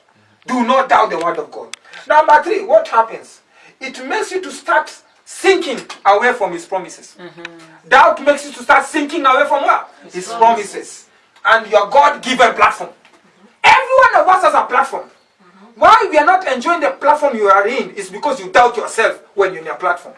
Do 0.47 0.65
not 0.65 0.89
doubt 0.89 1.11
the 1.11 1.19
word 1.19 1.39
of 1.39 1.51
God. 1.51 1.77
Number 2.07 2.41
three, 2.43 2.65
what 2.65 2.87
happens? 2.87 3.41
It 3.81 4.07
makes 4.07 4.31
you 4.31 4.41
to 4.43 4.51
start 4.53 4.95
sinking 5.25 5.81
away 6.05 6.33
from 6.35 6.53
his 6.53 6.67
promises. 6.67 7.17
Mm-hmm. 7.19 7.89
Doubt 7.89 8.23
makes 8.25 8.47
you 8.47 8.53
to 8.53 8.63
start 8.63 8.85
sinking 8.85 9.25
away 9.27 9.47
from 9.49 9.63
what? 9.65 9.93
His, 10.13 10.29
promises. 10.29 11.09
And 11.45 11.67
your 11.71 11.89
God 11.89 12.23
given 12.23 12.55
platform. 12.55 12.91
Mm-hmm. 12.91 13.47
Every 13.65 14.21
one 14.21 14.23
of 14.23 14.29
us 14.37 14.45
has 14.45 14.55
a 14.55 14.67
platform. 14.67 15.11
Why 15.77 16.09
we 16.11 16.19
are 16.19 16.27
not 16.27 16.47
enjoying 16.47 16.81
the 16.81 16.91
platform 16.91 17.37
you 17.37 17.49
are 17.49 17.67
in 17.67 17.91
is 17.91 18.11
because 18.11 18.41
you 18.41 18.51
doubt 18.51 18.77
yourself 18.77 19.23
when 19.35 19.53
you're 19.53 19.61
in 19.61 19.67
your 19.67 19.77
platform. 19.77 20.15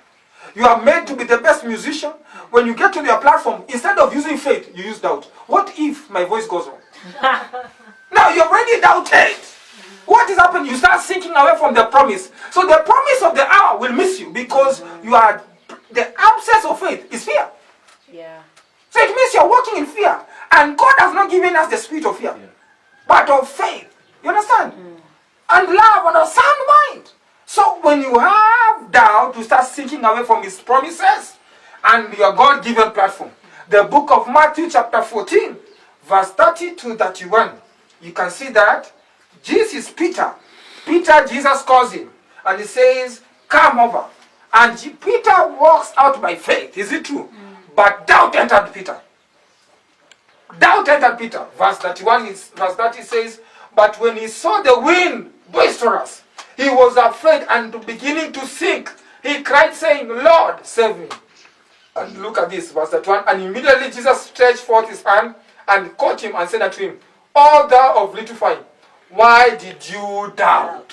You 0.55 0.67
are 0.67 0.83
made 0.83 1.07
to 1.07 1.17
be 1.17 1.25
the 1.25 1.39
best 1.39 1.65
musician. 1.65 2.11
When 2.51 2.67
you 2.67 2.75
get 2.75 2.93
to 2.95 3.03
your 3.03 3.19
platform, 3.21 3.65
instead 3.69 3.99
of 3.99 4.13
using 4.15 4.37
faith, 4.37 4.71
you 4.77 4.85
use 4.85 5.01
doubt. 5.01 5.25
What 5.47 5.73
if 5.79 6.11
my 6.11 6.25
voice 6.25 6.47
goes 6.47 6.67
wrong? 6.67 6.79
now 8.13 8.29
you 8.31 8.43
are 8.43 8.49
already 8.49 8.81
doubted. 8.81 9.37
What 10.05 10.29
is 10.29 10.37
happening? 10.37 10.71
You 10.71 10.77
start 10.77 11.01
sinking 11.01 11.31
away 11.31 11.57
from 11.59 11.75
the 11.75 11.85
promise. 11.87 12.31
So 12.51 12.67
the 12.67 12.83
promise 12.85 13.23
of 13.23 13.35
the 13.35 13.47
hour 13.47 13.79
will 13.79 13.93
miss 13.93 14.21
you 14.21 14.31
because 14.31 14.83
you 15.03 15.15
are 15.15 15.43
the 15.91 16.13
absence 16.21 16.65
of 16.65 16.79
faith 16.81 17.13
is 17.13 17.25
fear. 17.25 17.49
Yeah. 18.13 18.43
So 18.91 19.01
it 19.01 19.15
means 19.15 19.33
you're 19.35 19.49
walking 19.49 19.79
in 19.79 19.87
fear. 19.87 20.21
And 20.51 20.77
God 20.77 20.93
has 20.99 21.15
not 21.15 21.31
given 21.31 21.57
us 21.57 21.71
the 21.71 21.79
spirit 21.79 22.05
of 22.05 22.19
fear, 22.19 22.37
but 23.09 23.31
of 23.31 23.49
faith. 23.49 23.89
You 24.23 24.29
understand? 24.29 24.73
Mm. 24.73 24.97
And 25.53 25.69
love 25.69 26.07
and 26.07 26.17
a 26.17 26.27
sound 26.27 26.59
mind. 26.69 27.11
So 27.45 27.79
when 27.83 28.01
you 28.01 28.19
have 28.19 28.91
doubt, 28.91 29.35
you 29.37 29.45
start 29.45 29.67
sinking 29.67 30.05
away 30.05 30.25
from 30.25 30.43
his 30.43 30.59
promises 30.59 31.37
and 31.85 32.17
your 32.17 32.33
God 32.33 32.65
given 32.65 32.91
platform. 32.93 33.31
The 33.69 33.85
book 33.85 34.11
of 34.11 34.29
Matthew, 34.29 34.71
chapter 34.71 35.03
14, 35.03 35.57
verse 36.05 36.31
30 36.31 36.75
to 36.77 36.97
31. 36.97 37.51
You 38.01 38.13
can 38.13 38.31
see 38.31 38.49
that 38.51 38.91
Jesus 39.43 39.91
Peter. 39.91 40.33
Peter, 40.87 41.27
Jesus 41.27 41.63
calls 41.63 41.93
him. 41.93 42.11
And 42.45 42.61
he 42.61 42.67
says, 42.67 43.21
Come 43.49 43.79
over. 43.79 44.05
And 44.55 44.79
Peter 45.01 45.49
walks 45.61 45.93
out 45.97 46.21
by 46.21 46.35
faith. 46.35 46.77
Is 46.77 46.93
it 46.93 47.05
true? 47.05 47.25
Mm. 47.29 47.75
But 47.77 48.07
doubt 48.07 48.35
entered 48.35 48.73
Peter. 48.73 48.99
Doubt 50.59 50.89
entered 50.89 51.19
Peter. 51.19 51.47
Verse 51.59 51.79
31 51.79 52.27
is 52.27 52.49
verse 52.49 52.75
30 52.75 53.03
says, 53.03 53.41
But 53.75 53.99
when 54.01 54.17
he 54.17 54.29
saw 54.29 54.63
the 54.63 54.79
wind 54.81 55.33
boisterous, 55.53 56.23
he 56.57 56.69
was 56.69 56.97
afraid 56.97 57.47
and 57.49 57.85
beginning 57.87 58.33
to 58.33 58.47
sink. 58.47 58.91
He 59.23 59.43
cried, 59.43 59.75
saying, 59.75 60.09
Lord, 60.09 60.65
save 60.67 60.99
me. 60.99 61.07
And 61.95 62.23
look 62.23 62.39
at 62.39 62.51
this, 62.51 62.73
verse 62.73 62.89
31. 62.91 63.25
And 63.29 63.43
immediately 63.43 63.91
Jesus 63.91 64.23
stretched 64.23 64.61
forth 64.61 64.89
his 64.89 65.03
hand 65.03 65.35
and 65.69 65.97
caught 65.97 66.21
him 66.21 66.35
and 66.35 66.49
said 66.49 66.63
unto 66.63 66.81
him, 66.81 66.99
O 67.35 67.67
thou 67.69 68.05
of 68.05 68.15
little 68.15 68.35
faith, 68.37 68.59
why 69.11 69.57
did 69.57 69.89
you 69.89 70.33
doubt? 70.35 70.93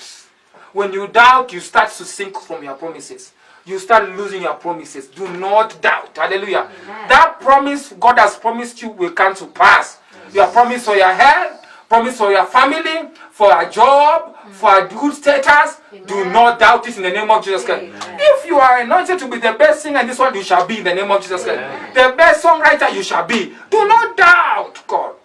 When 0.72 0.92
you 0.92 1.08
doubt, 1.08 1.52
you 1.52 1.60
start 1.60 1.90
to 1.92 2.04
sink 2.04 2.38
from 2.38 2.62
your 2.62 2.74
promises. 2.74 3.32
You 3.64 3.78
start 3.78 4.10
losing 4.16 4.42
your 4.42 4.54
promises. 4.54 5.06
Do 5.08 5.26
not 5.36 5.80
doubt. 5.82 6.16
Hallelujah. 6.16 6.70
That 7.08 7.40
promise 7.40 7.92
God 7.98 8.18
has 8.18 8.36
promised 8.36 8.80
you 8.80 8.90
will 8.90 9.12
come 9.12 9.34
to 9.36 9.46
pass. 9.46 9.98
Your 10.32 10.46
promise 10.48 10.84
for 10.84 10.94
your 10.94 11.12
health, 11.12 11.59
promise 11.90 12.16
for 12.16 12.30
your 12.30 12.46
family, 12.46 13.10
for 13.32 13.50
a 13.60 13.68
job, 13.68 14.36
for 14.52 14.78
a 14.78 14.88
good 14.88 15.12
status. 15.12 15.78
Do 16.06 16.24
not 16.26 16.60
doubt 16.60 16.86
it 16.86 16.96
in 16.96 17.02
the 17.02 17.10
name 17.10 17.28
of 17.30 17.44
Jesus 17.44 17.64
Christ. 17.64 17.92
If 18.16 18.46
you 18.46 18.58
are 18.58 18.78
anointed 18.78 19.18
to 19.18 19.28
be 19.28 19.38
the 19.38 19.52
best 19.58 19.82
singer 19.82 19.98
in 19.98 20.06
this 20.06 20.18
world, 20.18 20.36
you 20.36 20.44
shall 20.44 20.64
be 20.66 20.78
in 20.78 20.84
the 20.84 20.94
name 20.94 21.10
of 21.10 21.20
Jesus 21.20 21.42
Christ. 21.42 21.60
The 21.94 22.14
best 22.16 22.44
songwriter, 22.44 22.94
you 22.94 23.02
shall 23.02 23.26
be. 23.26 23.56
Do 23.70 23.88
not 23.88 24.16
doubt 24.16 24.86
God. 24.86 25.16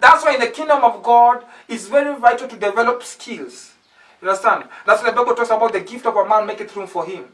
That's 0.00 0.24
why 0.24 0.34
in 0.34 0.40
the 0.40 0.46
kingdom 0.46 0.82
of 0.82 1.02
God, 1.02 1.44
it's 1.68 1.88
very 1.88 2.18
vital 2.18 2.48
to 2.48 2.56
develop 2.56 3.02
skills. 3.02 3.72
You 4.22 4.28
understand? 4.30 4.64
That's 4.86 5.02
why 5.02 5.10
the 5.10 5.16
Bible 5.16 5.34
talks 5.34 5.50
about 5.50 5.74
the 5.74 5.80
gift 5.80 6.06
of 6.06 6.16
a 6.16 6.26
man 6.26 6.46
maketh 6.46 6.74
room 6.74 6.86
for 6.86 7.04
him. 7.04 7.26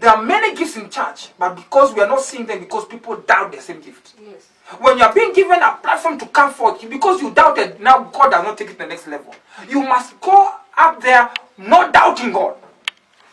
There 0.00 0.10
are 0.10 0.22
many 0.22 0.54
gifts 0.54 0.76
in 0.76 0.90
church, 0.90 1.28
but 1.38 1.54
because 1.54 1.94
we 1.94 2.00
are 2.00 2.08
not 2.08 2.20
seeing 2.20 2.46
them, 2.46 2.60
because 2.60 2.84
people 2.86 3.16
doubt 3.16 3.52
the 3.52 3.60
same 3.60 3.80
gift. 3.80 4.14
Yes. 4.20 4.48
When 4.80 4.98
you 4.98 5.04
are 5.04 5.12
being 5.14 5.32
given 5.32 5.62
a 5.62 5.76
platform 5.82 6.18
to 6.18 6.26
come 6.26 6.52
forth, 6.52 6.88
because 6.88 7.20
you 7.22 7.30
doubted, 7.32 7.80
now 7.80 8.04
God 8.04 8.30
does 8.30 8.44
not 8.44 8.58
take 8.58 8.68
it 8.70 8.72
to 8.72 8.78
the 8.78 8.86
next 8.86 9.06
level. 9.06 9.34
You 9.68 9.82
must 9.82 10.20
go 10.20 10.52
up 10.76 11.00
there 11.02 11.30
not 11.58 11.92
doubting 11.92 12.32
God. 12.32 12.56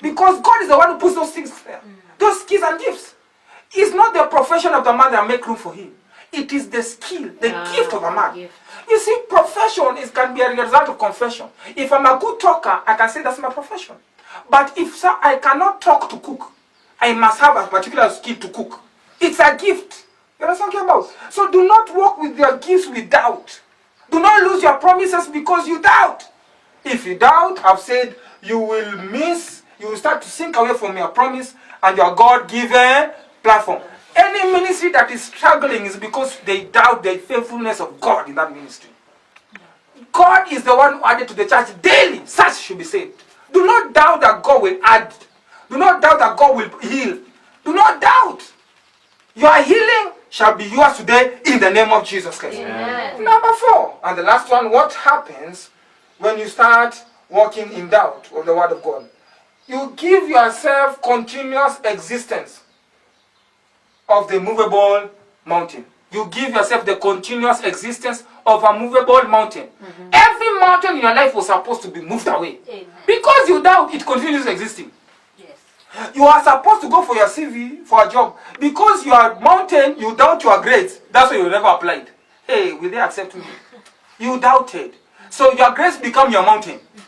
Because 0.01 0.41
God 0.41 0.61
is 0.63 0.67
the 0.69 0.77
one 0.77 0.89
who 0.93 0.97
puts 0.99 1.15
those 1.15 1.31
things 1.31 1.51
there. 1.63 1.81
Those 2.17 2.41
skills 2.41 2.63
and 2.63 2.79
gifts. 2.79 3.15
It's 3.73 3.93
not 3.95 4.13
the 4.13 4.23
profession 4.25 4.73
of 4.73 4.83
the 4.83 4.91
man 4.93 5.11
that 5.13 5.27
make 5.27 5.45
room 5.47 5.55
for 5.55 5.73
him. 5.73 5.93
It 6.33 6.51
is 6.53 6.69
the 6.69 6.81
skill, 6.83 7.29
the 7.41 7.53
Ah, 7.53 7.71
gift 7.75 7.93
of 7.93 8.03
a 8.03 8.11
man. 8.11 8.33
gift. 8.35 8.53
You 8.89 8.99
see, 8.99 9.17
profession 9.29 9.97
is 9.97 10.11
can 10.11 10.33
be 10.33 10.41
a 10.41 10.49
result 10.49 10.89
of 10.89 10.97
confession. 10.97 11.47
If 11.75 11.91
I'm 11.91 12.05
a 12.05 12.17
good 12.19 12.39
talker, 12.39 12.81
I 12.85 12.95
can 12.95 13.09
say 13.09 13.21
that's 13.21 13.39
my 13.39 13.49
profession. 13.51 13.95
But 14.49 14.77
if 14.77 14.95
sir, 14.95 15.15
I 15.21 15.37
cannot 15.37 15.81
talk 15.81 16.09
to 16.09 16.17
cook, 16.19 16.51
I 16.99 17.13
must 17.13 17.39
have 17.39 17.55
a 17.57 17.67
particular 17.67 18.09
skill 18.09 18.35
to 18.37 18.49
cook. 18.49 18.79
It's 19.19 19.39
a 19.39 19.55
gift. 19.57 20.05
You 20.39 20.45
understand 20.45 20.73
what 20.73 20.81
I'm 20.81 20.87
talking 20.87 21.11
about? 21.11 21.33
So 21.33 21.51
do 21.51 21.67
not 21.67 21.95
work 21.95 22.17
with 22.19 22.37
your 22.37 22.57
gifts 22.57 22.87
with 22.87 23.09
doubt. 23.09 23.61
Do 24.09 24.19
not 24.19 24.43
lose 24.43 24.61
your 24.61 24.77
promises 24.77 25.27
because 25.27 25.67
you 25.67 25.81
doubt. 25.81 26.23
If 26.83 27.05
you 27.05 27.17
doubt, 27.17 27.59
I've 27.63 27.79
said 27.79 28.15
you 28.43 28.59
will 28.59 28.97
miss, 29.03 29.61
you 29.79 29.87
will 29.87 29.97
start 29.97 30.21
to 30.23 30.29
sink 30.29 30.57
away 30.57 30.73
from 30.73 30.97
your 30.97 31.09
promise 31.09 31.53
and 31.81 31.97
your 31.97 32.13
God 32.15 32.49
given 32.49 33.11
platform. 33.43 33.81
Any 34.15 34.51
ministry 34.51 34.91
that 34.91 35.09
is 35.11 35.23
struggling 35.23 35.85
is 35.85 35.95
because 35.95 36.37
they 36.41 36.65
doubt 36.65 37.03
the 37.03 37.17
faithfulness 37.17 37.79
of 37.79 37.99
God 38.01 38.27
in 38.27 38.35
that 38.35 38.51
ministry. 38.53 38.89
God 40.11 40.51
is 40.51 40.63
the 40.63 40.75
one 40.75 40.95
who 40.97 41.03
added 41.05 41.27
to 41.29 41.33
the 41.33 41.45
church 41.45 41.69
daily. 41.81 42.25
Such 42.25 42.59
should 42.59 42.77
be 42.77 42.83
saved. 42.83 43.23
Do 43.53 43.65
not 43.65 43.93
doubt 43.93 44.21
that 44.21 44.43
God 44.43 44.61
will 44.61 44.79
add. 44.83 45.13
Do 45.69 45.77
not 45.77 46.01
doubt 46.01 46.19
that 46.19 46.37
God 46.37 46.55
will 46.55 46.79
heal. 46.79 47.19
Do 47.63 47.73
not 47.73 48.01
doubt. 48.01 48.41
Your 49.35 49.61
healing 49.63 50.13
shall 50.29 50.55
be 50.55 50.65
yours 50.65 50.97
today 50.97 51.39
in 51.45 51.59
the 51.59 51.69
name 51.69 51.91
of 51.91 52.05
Jesus 52.05 52.37
Christ. 52.37 52.57
Amen. 52.59 53.23
Number 53.23 53.53
four, 53.53 53.97
and 54.03 54.17
the 54.17 54.23
last 54.23 54.49
one, 54.49 54.71
what 54.71 54.93
happens 54.93 55.69
when 56.17 56.37
you 56.39 56.47
start 56.47 57.01
walking 57.29 57.71
in 57.73 57.89
doubt 57.89 58.29
of 58.35 58.45
the 58.45 58.53
word 58.55 58.71
of 58.71 58.81
God? 58.83 59.09
You 59.67 59.93
give 59.95 60.27
yourself 60.27 61.01
continuous 61.01 61.79
existence 61.83 62.61
of 64.09 64.27
the 64.27 64.39
movable 64.39 65.09
mountain. 65.45 65.85
You 66.11 66.27
give 66.29 66.49
yourself 66.53 66.85
the 66.85 66.97
continuous 66.97 67.61
existence 67.63 68.23
of 68.45 68.63
a 68.63 68.77
movable 68.77 69.21
mountain. 69.23 69.67
Mm-hmm. 69.67 70.09
Every 70.11 70.59
mountain 70.59 70.95
in 70.97 71.01
your 71.01 71.15
life 71.15 71.33
was 71.33 71.47
supposed 71.47 71.81
to 71.83 71.87
be 71.87 72.01
moved 72.01 72.27
away. 72.27 72.57
Amen. 72.67 72.85
Because 73.07 73.47
you 73.47 73.63
doubt, 73.63 73.93
it 73.93 74.05
continues 74.05 74.45
existing. 74.45 74.91
Yes. 75.37 75.57
You 76.13 76.25
are 76.25 76.43
supposed 76.43 76.81
to 76.81 76.89
go 76.89 77.01
for 77.03 77.15
your 77.15 77.27
CV 77.27 77.85
for 77.85 78.05
a 78.05 78.11
job. 78.11 78.35
Because 78.59 79.05
you 79.05 79.13
are 79.13 79.39
mountain, 79.39 79.97
you 79.97 80.13
doubt 80.17 80.43
your 80.43 80.61
grades. 80.61 80.99
That's 81.11 81.31
why 81.31 81.37
you 81.37 81.49
never 81.49 81.67
applied. 81.67 82.09
Hey, 82.45 82.73
will 82.73 82.89
they 82.89 82.99
accept 82.99 83.35
me? 83.35 83.43
You 84.19 84.39
doubted. 84.39 84.93
So 85.31 85.51
your 85.53 85.73
grades 85.73 85.97
become 85.97 86.31
your 86.31 86.43
mountain. 86.43 86.77
Mm-hmm. 86.77 87.01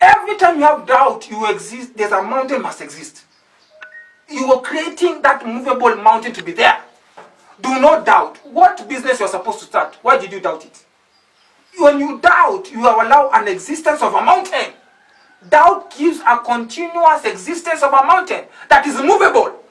Every 0.00 0.36
time 0.36 0.56
you 0.56 0.62
have 0.62 0.86
doubt, 0.86 1.28
you 1.30 1.44
exist, 1.50 1.94
there's 1.94 2.12
a 2.12 2.22
mountain 2.22 2.62
must 2.62 2.80
exist. 2.80 3.24
You 4.30 4.48
were 4.48 4.60
creating 4.62 5.20
that 5.22 5.44
movable 5.46 5.94
mountain 5.96 6.32
to 6.32 6.42
be 6.42 6.52
there. 6.52 6.80
Do 7.60 7.80
not 7.80 8.04
doubt. 8.04 8.38
What 8.44 8.88
business 8.88 9.18
you're 9.20 9.28
supposed 9.28 9.60
to 9.60 9.64
start? 9.64 9.96
Why 10.02 10.18
did 10.18 10.32
you 10.32 10.40
doubt 10.40 10.64
it? 10.64 10.84
When 11.78 11.98
you 11.98 12.20
doubt, 12.20 12.70
you 12.70 12.80
allow 12.80 13.30
an 13.32 13.48
existence 13.48 14.02
of 14.02 14.14
a 14.14 14.22
mountain. 14.22 14.72
Doubt 15.48 15.94
gives 15.96 16.20
a 16.20 16.38
continuous 16.38 17.24
existence 17.24 17.82
of 17.82 17.92
a 17.92 18.06
mountain 18.06 18.44
that 18.68 18.86
is 18.86 18.96
movable. 19.00 19.62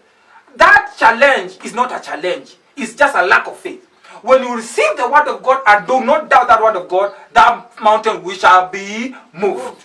That 0.56 0.94
challenge 0.98 1.58
is 1.64 1.74
not 1.74 1.92
a 1.92 2.00
challenge, 2.00 2.56
it's 2.78 2.96
just 2.96 3.16
a 3.16 3.26
lack 3.26 3.48
of 3.48 3.58
faith. 3.58 3.86
When 4.22 4.42
you 4.44 4.56
receive 4.56 4.96
the 4.98 5.10
word 5.10 5.28
of 5.28 5.44
God 5.44 5.62
and 5.68 5.86
do 5.86 6.04
not 6.04 6.30
doubt 6.30 6.48
that 6.48 6.62
word 6.62 6.76
of 6.76 6.88
God, 6.88 7.14
that 7.34 7.70
mountain 7.82 8.24
we 8.24 8.36
shall 8.36 8.70
be 8.70 9.14
moved. 9.34 9.84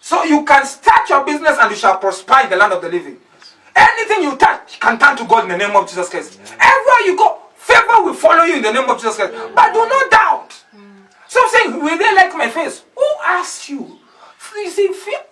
So 0.00 0.24
you 0.24 0.44
can 0.44 0.66
start 0.66 1.08
your 1.08 1.24
business 1.24 1.56
and 1.60 1.70
you 1.70 1.76
shall 1.76 1.98
prosper 1.98 2.40
in 2.44 2.50
the 2.50 2.56
land 2.56 2.72
of 2.72 2.82
the 2.82 2.88
living. 2.88 3.18
Anything 3.76 4.22
you 4.22 4.36
touch 4.36 4.80
can 4.80 4.98
turn 4.98 5.16
to 5.18 5.24
God 5.26 5.44
in 5.44 5.50
the 5.50 5.58
name 5.58 5.76
of 5.76 5.86
Jesus 5.86 6.08
Christ. 6.08 6.40
Everywhere 6.58 7.00
you 7.04 7.16
go, 7.16 7.38
favor 7.54 8.02
will 8.02 8.14
follow 8.14 8.44
you 8.44 8.56
in 8.56 8.62
the 8.62 8.72
name 8.72 8.88
of 8.88 8.96
Jesus 8.96 9.16
Christ. 9.16 9.34
But 9.54 9.72
do 9.72 9.86
not 9.86 10.10
doubt. 10.10 10.64
So 11.28 11.42
I'm 11.42 11.50
saying, 11.50 11.84
will 11.84 11.98
they 11.98 12.14
like 12.14 12.34
my 12.34 12.48
face? 12.48 12.84
Who 12.94 13.04
asked 13.24 13.68
you? 13.68 13.98
You 14.54 14.70
see, 14.70 14.88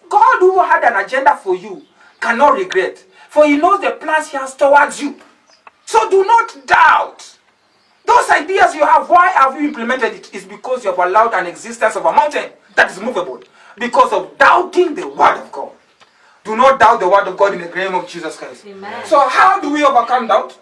God 0.08 0.40
who 0.40 0.62
had 0.62 0.84
an 0.84 1.02
agenda 1.02 1.36
for 1.36 1.56
you 1.56 1.82
cannot 2.20 2.54
regret. 2.58 2.98
For 3.30 3.46
he 3.46 3.56
knows 3.56 3.80
the 3.80 3.92
plans 3.92 4.28
he 4.28 4.36
has 4.36 4.54
towards 4.54 5.00
you. 5.00 5.18
So 5.86 6.10
do 6.10 6.24
not 6.24 6.66
doubt. 6.66 7.38
Those 8.04 8.28
ideas 8.30 8.74
you 8.74 8.84
have, 8.84 9.08
why 9.08 9.28
have 9.28 9.58
you 9.58 9.68
implemented 9.68 10.12
it? 10.12 10.34
It's 10.34 10.44
because 10.44 10.84
you 10.84 10.90
have 10.90 10.98
allowed 10.98 11.32
an 11.32 11.46
existence 11.46 11.96
of 11.96 12.04
a 12.04 12.12
mountain 12.12 12.50
that 12.74 12.90
is 12.90 13.00
movable. 13.00 13.42
Because 13.78 14.12
of 14.12 14.36
doubting 14.36 14.94
the 14.94 15.08
word 15.08 15.40
of 15.40 15.50
God. 15.50 15.72
Do 16.44 16.56
not 16.56 16.78
doubt 16.78 17.00
the 17.00 17.08
word 17.08 17.26
of 17.26 17.36
God 17.36 17.54
in 17.54 17.60
the 17.62 17.68
name 17.74 17.94
of 17.94 18.06
Jesus 18.06 18.36
Christ. 18.36 18.66
Amen. 18.66 19.06
So 19.06 19.26
how 19.28 19.60
do 19.60 19.72
we 19.72 19.82
overcome 19.82 20.26
doubt? 20.28 20.58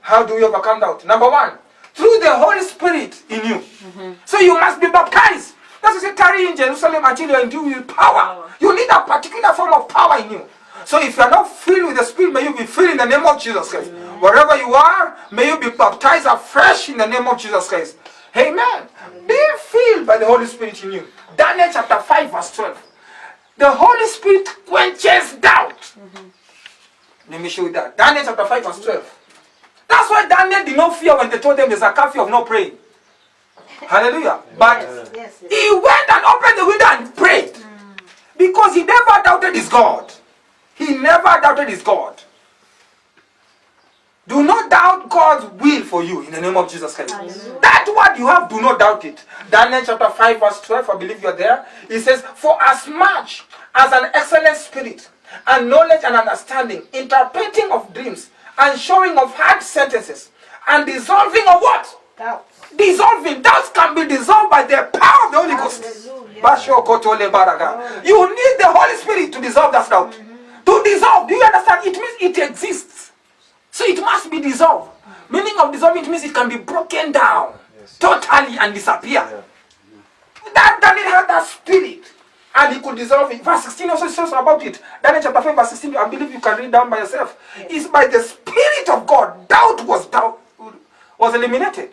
How 0.00 0.24
do 0.24 0.36
we 0.36 0.44
overcome 0.44 0.80
doubt? 0.80 1.04
Number 1.04 1.28
one, 1.28 1.58
through 1.94 2.20
the 2.20 2.34
Holy 2.36 2.62
Spirit 2.62 3.20
in 3.28 3.44
you. 3.44 3.54
Mm-hmm. 3.56 4.12
So 4.24 4.38
you 4.38 4.54
must 4.54 4.80
be 4.80 4.88
baptized. 4.90 5.54
That's 5.82 5.96
why 5.96 6.10
say 6.10 6.14
tarry 6.14 6.46
in 6.46 6.56
Jerusalem 6.56 7.02
until 7.04 7.28
you 7.28 7.34
are 7.34 7.42
endued 7.42 7.76
with 7.76 7.88
power. 7.88 8.48
You 8.60 8.74
need 8.74 8.88
a 8.90 9.00
particular 9.02 9.52
form 9.52 9.72
of 9.72 9.88
power 9.88 10.18
in 10.22 10.30
you. 10.30 10.42
So 10.84 11.00
if 11.02 11.16
you 11.16 11.22
are 11.22 11.30
not 11.30 11.48
filled 11.48 11.88
with 11.88 11.96
the 11.96 12.04
Spirit, 12.04 12.32
may 12.32 12.44
you 12.44 12.56
be 12.56 12.64
filled 12.64 12.90
in 12.90 12.96
the 12.96 13.04
name 13.04 13.26
of 13.26 13.40
Jesus 13.40 13.70
Christ. 13.70 13.90
Wherever 14.20 14.56
you 14.56 14.74
are, 14.74 15.16
may 15.32 15.48
you 15.48 15.58
be 15.58 15.70
baptized 15.70 16.26
afresh 16.26 16.88
in 16.88 16.98
the 16.98 17.06
name 17.06 17.26
of 17.26 17.38
Jesus 17.38 17.68
Christ. 17.68 17.96
Amen. 18.36 18.88
Being 19.26 19.56
filled 19.58 20.06
by 20.06 20.18
the 20.18 20.26
Holy 20.26 20.46
Spirit 20.46 20.82
in 20.84 20.92
you. 20.92 21.06
Daniel 21.36 21.68
chapter 21.72 22.00
5, 22.00 22.30
verse 22.30 22.54
12. 22.54 22.83
The 23.56 23.70
Holy 23.70 24.06
Spirit 24.06 24.48
quenches 24.66 25.34
doubt. 25.34 25.78
Mm-hmm. 25.80 26.28
Let 27.30 27.40
me 27.40 27.48
show 27.48 27.62
you 27.62 27.72
that. 27.72 27.96
Daniel 27.96 28.24
chapter 28.24 28.44
5, 28.44 28.64
verse 28.64 28.80
12. 28.84 29.18
That's 29.88 30.10
why 30.10 30.26
Daniel 30.28 30.64
did 30.64 30.76
not 30.76 30.96
fear 30.96 31.16
when 31.16 31.30
they 31.30 31.38
told 31.38 31.58
him 31.58 31.68
there's 31.68 31.82
a 31.82 31.92
curfew 31.92 32.22
of 32.22 32.30
no 32.30 32.42
praying. 32.42 32.76
Hallelujah. 33.86 34.40
But 34.58 34.80
Yes, 34.82 35.10
yes. 35.14 35.40
he 35.48 35.70
went 35.72 36.10
and 36.10 36.24
opened 36.24 36.58
the 36.58 36.66
window 36.66 36.86
and 36.90 37.16
prayed. 37.16 37.54
Mm. 37.54 37.98
Because 38.36 38.74
he 38.74 38.82
never 38.82 39.22
doubted 39.24 39.54
his 39.54 39.68
God. 39.68 40.12
He 40.74 40.96
never 40.96 41.38
doubted 41.40 41.68
his 41.68 41.82
God. 41.82 42.20
Do 44.26 44.42
not 44.42 44.70
doubt 44.70 45.10
God's 45.10 45.44
will 45.62 45.82
for 45.82 46.02
you 46.02 46.22
in 46.22 46.32
the 46.32 46.40
name 46.40 46.56
of 46.56 46.70
Jesus 46.70 46.94
Christ. 46.94 47.14
That 47.60 47.84
what 47.88 48.18
you 48.18 48.26
have, 48.26 48.48
do 48.48 48.60
not 48.60 48.78
doubt 48.78 49.04
it. 49.04 49.22
Daniel 49.50 49.82
chapter 49.84 50.08
5, 50.08 50.40
verse 50.40 50.60
12, 50.62 50.90
I 50.90 50.96
believe 50.96 51.22
you're 51.22 51.36
there. 51.36 51.66
It 51.90 52.00
says, 52.00 52.22
For 52.22 52.56
as 52.62 52.88
much 52.88 53.44
as 53.74 53.92
an 53.92 54.10
excellent 54.14 54.56
spirit 54.56 55.08
and 55.46 55.68
knowledge 55.68 56.00
and 56.04 56.16
understanding, 56.16 56.82
interpreting 56.92 57.70
of 57.70 57.92
dreams 57.92 58.30
and 58.58 58.80
showing 58.80 59.18
of 59.18 59.34
hard 59.34 59.62
sentences 59.62 60.30
and 60.68 60.86
dissolving 60.86 61.42
of 61.46 61.60
what? 61.60 62.00
Doubt. 62.16 62.46
dissolving. 62.76 63.42
Doubts 63.42 63.70
can 63.70 63.94
be 63.94 64.06
dissolved 64.06 64.50
by 64.50 64.62
the 64.62 64.88
power 64.94 65.26
of 65.26 65.32
the 65.32 65.38
Holy 65.42 65.56
Ghost. 65.56 65.82
Hallelujah. 65.82 66.42
Basho 66.42 66.84
kotole 66.86 67.30
baraga. 67.30 68.04
You 68.06 68.28
need 68.28 68.54
the 68.58 68.68
Holy 68.68 68.96
Spirit 68.96 69.32
to 69.32 69.40
dissolve 69.40 69.72
that 69.72 69.90
doubt. 69.90 70.12
Mm-hmm. 70.12 70.64
To 70.64 70.82
dissolve, 70.84 71.28
do 71.28 71.34
you 71.34 71.42
understand? 71.42 71.86
It 71.86 71.92
means 71.98 72.36
it 72.36 72.48
exists. 72.48 73.10
So 73.74 73.84
it 73.84 73.98
must 73.98 74.30
be 74.30 74.40
dissolved. 74.40 74.92
Meaning 75.28 75.54
of 75.58 75.72
dissolving 75.72 76.04
it 76.04 76.08
means 76.08 76.22
it 76.22 76.32
can 76.32 76.48
be 76.48 76.58
broken 76.58 77.10
down 77.10 77.54
totally 77.98 78.56
and 78.56 78.72
disappear. 78.72 79.42
That 80.54 80.78
Daniel 80.80 81.06
had 81.06 81.26
that 81.26 81.44
spirit. 81.44 82.04
And 82.54 82.72
he 82.72 82.80
could 82.80 82.94
dissolve 82.94 83.32
it. 83.32 83.42
Verse 83.42 83.64
16 83.64 83.90
also 83.90 84.06
says 84.06 84.28
about 84.28 84.64
it. 84.64 84.80
Daniel 85.02 85.24
chapter 85.24 85.42
5, 85.42 85.56
verse 85.56 85.70
16, 85.70 85.96
I 85.96 86.08
believe 86.08 86.32
you 86.32 86.40
can 86.40 86.56
read 86.56 86.70
down 86.70 86.88
by 86.88 86.98
yourself. 86.98 87.36
It's 87.68 87.88
by 87.88 88.06
the 88.06 88.22
Spirit 88.22 88.88
of 88.90 89.08
God. 89.08 89.48
Doubt 89.48 89.84
was 89.84 90.06
doubt 90.06 90.38
was 91.18 91.34
eliminated. 91.34 91.90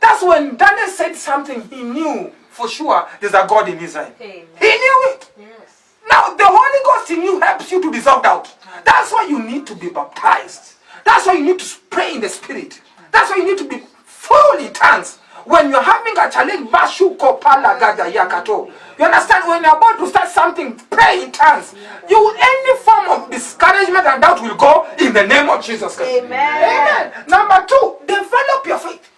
That's 0.00 0.22
when 0.22 0.56
Daniel 0.56 0.86
said 0.86 1.16
something 1.16 1.68
he 1.68 1.82
knew 1.82 2.30
for 2.50 2.68
sure 2.68 3.08
there's 3.20 3.34
a 3.34 3.44
God 3.48 3.68
in 3.68 3.80
Israel. 3.80 4.12
Amen. 4.20 4.46
He 4.60 4.66
knew 4.68 5.04
it. 5.10 5.32
Yes. 5.40 5.94
Now 6.08 6.36
the 6.36 6.46
Holy 6.46 6.84
Ghost 6.84 7.10
in 7.10 7.22
you 7.22 7.40
helps 7.40 7.72
you 7.72 7.82
to 7.82 7.90
dissolve 7.90 8.22
doubt. 8.22 8.54
That's 8.84 9.10
why 9.10 9.26
you 9.28 9.42
need 9.42 9.66
to 9.66 9.74
be 9.74 9.88
baptized. 9.88 10.75
That's 11.06 11.24
why 11.24 11.34
you 11.34 11.44
need 11.44 11.60
to 11.60 11.66
pray 11.88 12.14
in 12.16 12.20
the 12.20 12.28
spirit. 12.28 12.80
That's 13.12 13.30
why 13.30 13.36
you 13.36 13.46
need 13.46 13.58
to 13.58 13.68
be 13.68 13.80
fully 14.04 14.68
tongues. 14.70 15.18
When 15.44 15.70
you're 15.70 15.80
having 15.80 16.18
a 16.18 16.28
challenge, 16.28 16.68
gada 16.72 18.10
yakato. 18.10 18.72
You 18.98 19.04
understand? 19.04 19.46
When 19.46 19.62
you're 19.62 19.76
about 19.76 19.98
to 20.00 20.08
start 20.08 20.28
something, 20.28 20.74
pray 20.90 21.22
in 21.22 21.30
tongues. 21.30 21.74
You 22.10 22.34
any 22.36 22.78
form 22.80 23.08
of 23.10 23.30
discouragement 23.30 24.04
and 24.04 24.20
doubt 24.20 24.42
will 24.42 24.56
go 24.56 24.88
in 24.98 25.12
the 25.12 25.24
name 25.24 25.48
of 25.48 25.64
Jesus 25.64 25.94
Christ. 25.96 26.24
Amen. 26.24 26.32
Amen. 26.32 27.12
Number 27.28 27.64
two, 27.68 27.96
develop 28.04 28.66
your 28.66 28.78
faith. 28.78 29.08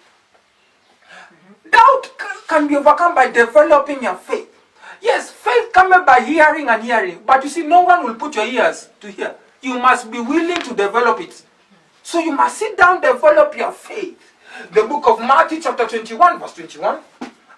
Doubt 1.71 2.11
can 2.47 2.67
be 2.67 2.75
overcome 2.77 3.15
by 3.15 3.31
developing 3.31 4.03
your 4.03 4.15
faith. 4.15 4.47
Yes, 5.01 5.31
faith 5.31 5.73
comes 5.73 5.95
by 6.05 6.19
hearing 6.21 6.69
and 6.69 6.83
hearing, 6.83 7.23
but 7.25 7.43
you 7.43 7.49
see, 7.49 7.65
no 7.65 7.81
one 7.81 8.05
will 8.05 8.15
put 8.15 8.35
your 8.35 8.45
ears 8.45 8.89
to 8.99 9.09
hear. 9.09 9.35
You 9.61 9.79
must 9.79 10.11
be 10.11 10.19
willing 10.19 10.61
to 10.61 10.75
develop 10.75 11.19
it. 11.21 11.43
So 12.09 12.17
you 12.17 12.31
must 12.31 12.57
sit 12.57 12.75
down, 12.75 13.01
develop 13.01 13.55
your 13.55 13.71
faith. 13.71 14.19
The 14.73 14.81
book 14.81 15.07
of 15.07 15.19
Matthew, 15.19 15.61
chapter 15.61 15.87
21, 15.87 16.39
verse 16.39 16.55
21. 16.55 17.01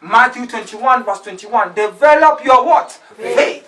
Matthew 0.02 0.46
21, 0.46 1.06
verse 1.06 1.22
21. 1.22 1.74
Develop 1.74 2.44
your 2.44 2.66
what? 2.66 2.92
Faith. 3.16 3.66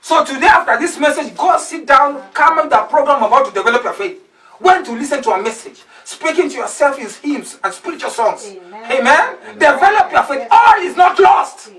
So 0.00 0.24
today, 0.24 0.48
after 0.48 0.76
this 0.76 0.98
message, 0.98 1.36
go 1.36 1.56
sit 1.58 1.86
down, 1.86 2.20
come 2.32 2.58
on 2.58 2.68
the 2.68 2.78
program 2.90 3.22
about 3.22 3.46
to 3.46 3.52
develop 3.52 3.84
your 3.84 3.92
faith. 3.92 4.20
When 4.58 4.82
to 4.82 4.92
listen 4.94 5.22
to 5.22 5.30
a 5.30 5.40
message, 5.40 5.84
speaking 6.02 6.48
to 6.50 6.56
yourself 6.56 6.98
in 6.98 7.08
hymns 7.22 7.60
and 7.62 7.72
spiritual 7.72 8.10
songs. 8.10 8.44
Amen. 8.44 8.90
Amen. 8.90 9.54
Develop 9.54 10.10
your 10.10 10.24
faith. 10.24 10.48
All 10.50 10.80
is 10.80 10.96
not 10.96 11.16
lost. 11.20 11.70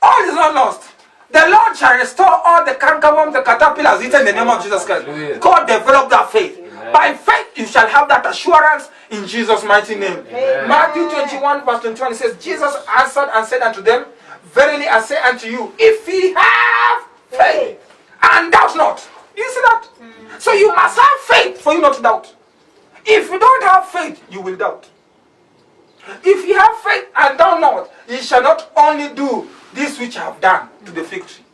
All 0.00 0.22
is 0.22 0.34
not 0.34 0.54
lost. 0.54 0.88
The 1.30 1.44
Lord 1.46 1.76
shall 1.76 1.98
restore 1.98 2.40
all 2.42 2.64
the 2.64 2.72
cankerworm, 2.72 3.34
the 3.34 3.42
caterpillars 3.42 4.02
eaten 4.02 4.20
in 4.20 4.26
the 4.28 4.32
name 4.32 4.48
of 4.48 4.62
Jesus 4.62 4.82
Christ. 4.86 5.04
Hallelujah. 5.04 5.38
God 5.38 5.66
develop 5.66 6.08
that 6.08 6.30
faith. 6.30 6.61
By 6.92 7.14
faith, 7.14 7.48
you 7.56 7.66
shall 7.66 7.86
have 7.86 8.08
that 8.08 8.24
assurance 8.26 8.88
in 9.10 9.26
Jesus' 9.26 9.62
mighty 9.64 9.94
name. 9.94 10.24
Matthew 10.66 11.08
21, 11.10 11.64
verse 11.64 11.80
21 11.80 12.14
says, 12.14 12.42
Jesus 12.42 12.74
answered 12.98 13.28
and 13.32 13.46
said 13.46 13.60
unto 13.60 13.82
them, 13.82 14.06
Verily 14.44 14.88
I 14.88 15.00
say 15.00 15.18
unto 15.18 15.46
you, 15.48 15.72
if 15.78 16.08
ye 16.08 16.34
have 16.34 17.04
faith 17.30 17.78
and 18.22 18.52
doubt 18.52 18.76
not. 18.76 19.08
You 19.36 19.48
see 19.50 19.60
that? 19.60 19.88
So 20.38 20.52
you 20.52 20.68
must 20.74 20.98
have 20.98 21.20
faith 21.20 21.60
for 21.60 21.72
you 21.72 21.80
not 21.80 21.94
to 21.96 22.02
doubt. 22.02 22.34
If 23.04 23.30
you 23.30 23.38
don't 23.38 23.62
have 23.64 23.88
faith, 23.88 24.22
you 24.30 24.40
will 24.40 24.56
doubt. 24.56 24.88
If 26.24 26.46
you 26.46 26.58
have 26.58 26.76
faith 26.78 27.06
and 27.16 27.38
doubt 27.38 27.60
not, 27.60 27.90
ye 28.08 28.18
shall 28.18 28.42
not 28.42 28.70
only 28.76 29.14
do 29.14 29.48
this 29.72 29.98
which 29.98 30.16
I 30.16 30.24
have 30.24 30.40
done 30.40 30.68
to 30.84 30.92
the 30.92 31.02
fig 31.02 31.26
tree. 31.26 31.44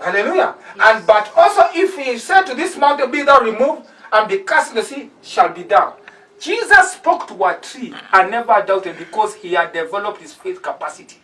Hallelujah. 0.00 0.54
And 0.82 1.06
but 1.06 1.32
also 1.36 1.62
if 1.74 1.96
he 1.96 2.18
said 2.18 2.42
to 2.42 2.54
this 2.54 2.76
mountain, 2.76 3.10
Be 3.10 3.22
thou 3.22 3.40
removed 3.40 3.88
and 4.12 4.28
be 4.28 4.38
cast 4.38 4.70
in 4.70 4.76
the 4.76 4.82
sea, 4.82 5.10
shall 5.22 5.52
be 5.52 5.64
done. 5.64 5.92
Jesus 6.38 6.92
spoke 6.92 7.26
to 7.28 7.44
a 7.44 7.58
tree 7.60 7.94
and 8.12 8.30
never 8.30 8.62
doubted 8.66 8.98
because 8.98 9.34
he 9.34 9.52
had 9.54 9.72
developed 9.72 10.20
his 10.20 10.34
faith 10.34 10.60
capacity. 10.60 11.18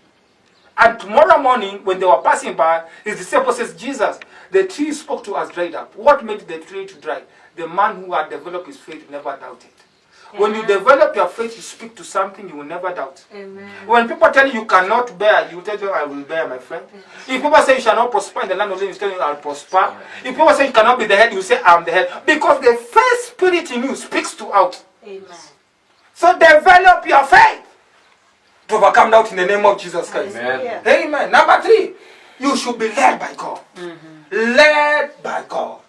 And 0.79 0.99
tomorrow 0.99 1.43
morning, 1.43 1.85
when 1.85 1.99
they 2.01 2.07
were 2.07 2.23
passing 2.23 2.57
by, 2.57 2.85
his 3.05 3.19
disciple 3.19 3.53
says, 3.53 3.75
Jesus, 3.75 4.19
the 4.51 4.65
tree 4.65 4.93
spoke 4.93 5.23
to 5.25 5.35
us 5.35 5.51
dried 5.53 5.75
up. 5.75 5.95
What 5.95 6.25
made 6.25 6.41
the 6.41 6.59
tree 6.59 6.87
to 6.87 6.95
dry? 7.01 7.23
The 7.57 7.69
man 7.69 7.97
who 8.03 8.13
had 8.15 8.31
developed 8.31 8.67
his 8.67 8.79
faith 8.79 9.11
never 9.11 9.37
doubted. 9.39 9.71
When 10.37 10.55
you 10.55 10.65
develop 10.67 11.15
your 11.17 11.29
faith, 11.29 11.57
you 11.57 11.63
speak 11.63 11.95
to 11.97 12.05
something 12.05 12.49
you 12.49 12.57
will 12.57 12.65
never 12.65 12.93
doubt. 12.95 13.25
Amen. 13.35 13.69
When 13.87 14.09
people 14.09 14.31
tell 14.31 14.47
you 14.47 14.61
you 14.61 14.67
cannot 14.67 15.19
bear, 15.19 15.51
you 15.51 15.61
tell 15.63 15.77
them 15.77 15.91
I 15.93 16.05
will 16.05 16.23
bear, 16.23 16.47
my 16.49 16.59
friend. 16.59 16.85
If 17.27 17.43
people 17.43 17.57
say 17.63 17.77
you 17.77 17.81
shall 17.81 17.97
not 17.97 18.11
prosper 18.11 18.43
in 18.43 18.49
the 18.49 18.55
land 18.55 18.71
of 18.73 18.79
living, 18.79 18.95
you 18.95 19.01
tell 19.01 19.11
them 19.11 19.19
I'll 19.21 19.37
prosper. 19.37 19.97
If 20.25 20.37
people 20.37 20.51
say 20.51 20.67
you 20.67 20.73
cannot 20.73 20.99
be 20.99 21.07
the 21.07 21.17
head, 21.17 21.33
you 21.33 21.43
say 21.43 21.61
I'm 21.65 21.85
the 21.85 21.91
head. 21.91 22.09
Because 22.25 22.61
the 22.61 22.75
faith 22.77 23.35
spirit 23.35 23.71
in 23.73 23.83
you 23.83 23.97
speaks 23.97 24.35
to 24.37 24.53
out. 24.53 24.83
Amen. 25.05 25.25
So 26.15 26.33
develop 26.35 27.07
your 27.07 27.25
faith 27.25 27.65
to 28.69 28.75
overcome 28.77 29.11
doubt 29.11 29.31
in 29.31 29.37
the 29.39 29.47
name 29.47 29.65
of 29.65 29.81
Jesus 29.81 30.11
Christ. 30.11 30.37
Amen. 30.37 30.61
Yeah. 30.65 30.93
Amen. 31.05 31.31
Number 31.33 31.61
three, 31.63 31.95
you 32.39 32.57
should 32.57 32.79
be 32.79 32.89
led 32.89 33.19
by 33.19 33.35
God. 33.35 33.61
Mm-hmm. 33.77 34.57
Led 34.57 35.23
by 35.23 35.45
God. 35.49 35.80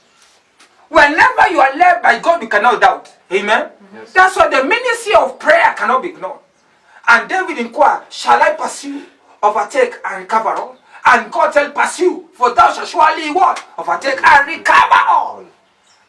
Whenever 0.91 1.49
you 1.49 1.61
are 1.61 1.73
led 1.77 2.01
by 2.01 2.19
God, 2.19 2.41
you 2.41 2.49
cannot 2.49 2.81
doubt. 2.81 3.09
Amen. 3.31 3.69
Yes. 3.93 4.11
That's 4.11 4.35
why 4.35 4.49
the 4.49 4.61
ministry 4.61 5.15
of 5.15 5.39
prayer 5.39 5.73
cannot 5.77 6.01
be 6.01 6.09
ignored. 6.09 6.39
And 7.07 7.29
David 7.29 7.59
inquired, 7.59 8.11
Shall 8.11 8.41
I 8.41 8.55
pursue, 8.55 9.05
overtake, 9.41 9.95
and 10.03 10.23
recover 10.23 10.49
all? 10.49 10.75
And 11.05 11.31
God 11.31 11.53
said, 11.53 11.73
Pursue, 11.73 12.27
for 12.33 12.53
thou 12.53 12.73
shalt 12.73 12.89
surely 12.89 13.31
what? 13.31 13.63
Overtake 13.77 14.19
and 14.21 14.47
recover 14.47 14.99
all. 15.07 15.45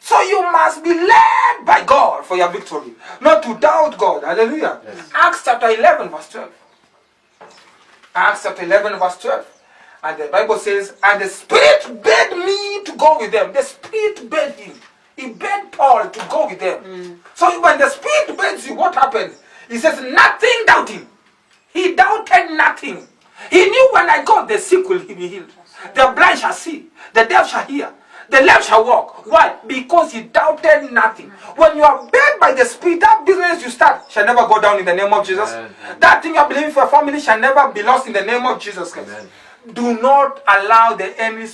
So 0.01 0.21
you 0.21 0.41
must 0.51 0.83
be 0.83 0.93
led 0.93 1.65
by 1.65 1.85
God 1.87 2.25
for 2.25 2.35
your 2.35 2.49
victory, 2.51 2.91
not 3.21 3.41
to 3.43 3.57
doubt 3.57 3.97
God. 3.97 4.23
Hallelujah. 4.25 4.81
Acts 5.15 5.43
chapter 5.45 5.69
11, 5.69 6.09
verse 6.09 6.27
12. 6.29 6.51
Acts 8.15 8.43
chapter 8.43 8.63
11, 8.63 8.99
verse 8.99 9.17
12. 9.17 9.62
And 10.03 10.21
the 10.21 10.27
Bible 10.27 10.57
says, 10.57 10.93
And 11.01 11.21
the 11.21 11.27
Spirit 11.27 12.03
bade 12.03 12.37
me 12.37 12.83
to 12.83 12.93
go 12.97 13.19
with 13.19 13.31
them. 13.31 13.53
The 13.53 13.61
Spirit 13.61 14.29
bade 14.29 14.55
him. 14.55 14.75
He 15.15 15.29
bade 15.29 15.71
Paul 15.71 16.09
to 16.09 16.27
go 16.29 16.47
with 16.47 16.59
them. 16.59 16.83
Mm. 16.83 17.17
So 17.35 17.61
when 17.61 17.79
the 17.79 17.89
Spirit 17.89 18.37
bades 18.37 18.67
you, 18.67 18.75
what 18.75 18.93
happens? 18.95 19.41
He 19.69 19.77
says, 19.77 20.01
Nothing 20.01 20.63
doubting. 20.65 21.07
He 21.71 21.95
doubted 21.95 22.51
nothing. 22.51 23.07
He 23.49 23.65
knew 23.65 23.89
when 23.93 24.09
I 24.09 24.23
go, 24.23 24.45
the 24.45 24.57
sick 24.57 24.87
will 24.87 24.99
be 24.99 25.27
healed. 25.27 25.51
The 25.95 26.13
blind 26.15 26.39
shall 26.39 26.53
see. 26.53 26.87
The 27.13 27.25
deaf 27.25 27.49
shall 27.49 27.65
hear. 27.65 27.91
The 28.29 28.41
lame 28.41 28.61
shall 28.61 28.85
walk. 28.85 29.25
Why? 29.25 29.57
Because 29.67 30.13
he 30.13 30.21
doubted 30.23 30.91
nothing. 30.91 31.29
Mm. 31.29 31.57
When 31.57 31.77
you 31.77 31.83
are 31.83 32.05
bed 32.09 32.39
by 32.39 32.53
the 32.53 32.65
Spirit, 32.65 32.99
that 33.01 33.25
business 33.25 33.63
you 33.63 33.69
start 33.69 34.09
shall 34.09 34.25
never 34.25 34.47
go 34.47 34.59
down 34.61 34.79
in 34.79 34.85
the 34.85 34.93
name 34.93 35.13
of 35.13 35.25
Jesus. 35.25 35.49
Amen. 35.51 35.75
That 35.99 36.23
thing 36.23 36.33
you 36.33 36.39
are 36.39 36.47
believing 36.47 36.71
for 36.71 36.81
your 36.81 36.89
family 36.89 37.19
shall 37.19 37.39
never 37.39 37.71
be 37.71 37.83
lost 37.83 38.07
in 38.07 38.13
the 38.13 38.21
name 38.21 38.45
of 38.45 38.59
Jesus 38.59 38.91
Christ. 38.91 39.09
Amen. 39.09 39.29
Do 39.71 40.01
not 40.01 40.43
allow 40.47 40.95
the 40.95 41.19
enemy 41.21 41.47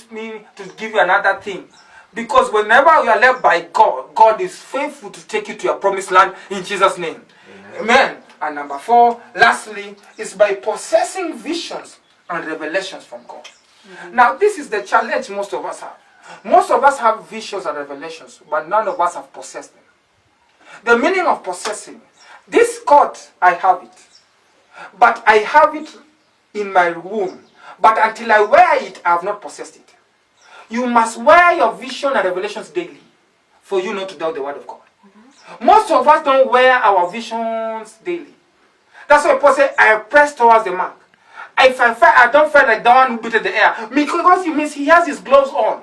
to 0.56 0.64
give 0.76 0.92
you 0.92 1.00
another 1.00 1.40
thing. 1.40 1.68
Because 2.12 2.52
whenever 2.52 2.90
you 3.04 3.10
are 3.10 3.20
led 3.20 3.40
by 3.40 3.60
God, 3.72 4.14
God 4.14 4.40
is 4.40 4.56
faithful 4.58 5.10
to 5.10 5.26
take 5.28 5.46
you 5.48 5.54
to 5.54 5.66
your 5.66 5.76
promised 5.76 6.10
land 6.10 6.34
in 6.50 6.64
Jesus' 6.64 6.98
name. 6.98 7.22
Amen. 7.78 8.16
And 8.42 8.54
number 8.56 8.78
four, 8.78 9.20
lastly, 9.36 9.94
is 10.18 10.34
by 10.34 10.54
possessing 10.54 11.36
visions 11.36 11.98
and 12.28 12.44
revelations 12.46 13.04
from 13.04 13.20
God. 13.28 13.44
Mm-hmm. 13.44 14.16
Now, 14.16 14.34
this 14.34 14.58
is 14.58 14.68
the 14.68 14.82
challenge 14.82 15.30
most 15.30 15.52
of 15.54 15.64
us 15.64 15.80
have. 15.80 15.96
Most 16.44 16.70
of 16.70 16.82
us 16.82 16.98
have 16.98 17.28
visions 17.28 17.66
and 17.66 17.76
revelations, 17.76 18.40
but 18.50 18.68
none 18.68 18.88
of 18.88 19.00
us 19.00 19.14
have 19.14 19.32
possessed 19.32 19.72
them. 19.74 19.84
The 20.84 20.98
meaning 20.98 21.26
of 21.26 21.44
possessing, 21.44 22.00
this 22.48 22.80
God, 22.86 23.16
I 23.40 23.54
have 23.54 23.82
it. 23.82 24.10
but 24.98 25.22
I 25.26 25.36
have 25.38 25.74
it 25.74 25.88
in 26.54 26.72
my 26.72 26.90
womb. 26.92 27.40
But 27.78 27.98
until 27.98 28.32
I 28.32 28.40
wear 28.40 28.84
it, 28.84 29.00
I 29.04 29.10
have 29.10 29.24
not 29.24 29.40
possessed 29.42 29.76
it. 29.76 29.94
You 30.68 30.86
must 30.86 31.20
wear 31.20 31.52
your 31.56 31.72
vision 31.74 32.12
and 32.14 32.24
revelations 32.24 32.70
daily 32.70 33.00
for 33.62 33.80
you 33.80 33.92
not 33.94 34.08
to 34.08 34.16
doubt 34.16 34.34
the 34.34 34.42
word 34.42 34.56
of 34.56 34.66
God. 34.66 34.80
Mm-hmm. 35.06 35.66
Most 35.66 35.90
of 35.90 36.06
us 36.06 36.24
don't 36.24 36.50
wear 36.50 36.72
our 36.72 37.10
visions 37.10 37.98
daily. 38.04 38.34
That's 39.08 39.24
why 39.24 39.36
Paul 39.38 39.54
said, 39.54 39.74
I 39.78 39.96
press 39.96 40.34
towards 40.34 40.64
the 40.64 40.72
mark. 40.72 40.96
If 41.58 41.80
I 41.80 41.92
feel, 41.94 42.08
I 42.14 42.30
don't 42.30 42.52
feel 42.52 42.62
like 42.62 42.82
the 42.82 42.90
one 42.90 43.10
who 43.10 43.20
beat 43.20 43.42
the 43.42 43.54
air. 43.54 43.88
Because 43.92 44.44
he 44.44 44.52
means 44.54 44.72
he 44.72 44.86
has 44.86 45.06
his 45.06 45.20
gloves 45.20 45.50
on. 45.50 45.82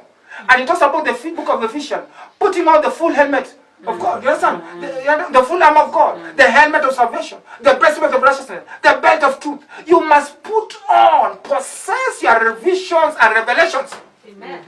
And 0.50 0.62
he 0.62 0.66
talks 0.66 0.82
about 0.82 1.04
the 1.04 1.32
book 1.32 1.50
of 1.50 1.64
Ephesians, 1.64 2.04
putting 2.40 2.68
on 2.68 2.82
the 2.82 2.90
full 2.90 3.12
helmet 3.12 3.54
of 3.86 4.00
God. 4.00 4.24
You 4.24 4.30
understand? 4.30 4.82
The, 4.82 5.40
the 5.40 5.44
full 5.44 5.62
armor 5.62 5.82
of 5.82 5.92
God, 5.92 6.38
the 6.38 6.50
helmet 6.50 6.82
of 6.84 6.94
salvation, 6.94 7.40
the 7.62 7.76
breastplate 7.76 8.12
of 8.14 8.22
righteousness, 8.22 8.64
the 8.82 9.00
belt 9.02 9.24
of 9.24 9.40
truth. 9.40 9.64
You 9.86 10.02
must 10.04 10.42
put 10.42 10.76
on, 10.90 11.38
possess 11.40 12.22
your 12.22 12.54
visions 12.56 13.16
and 13.22 13.34
revelations. 13.36 13.94
Amen. 14.28 14.64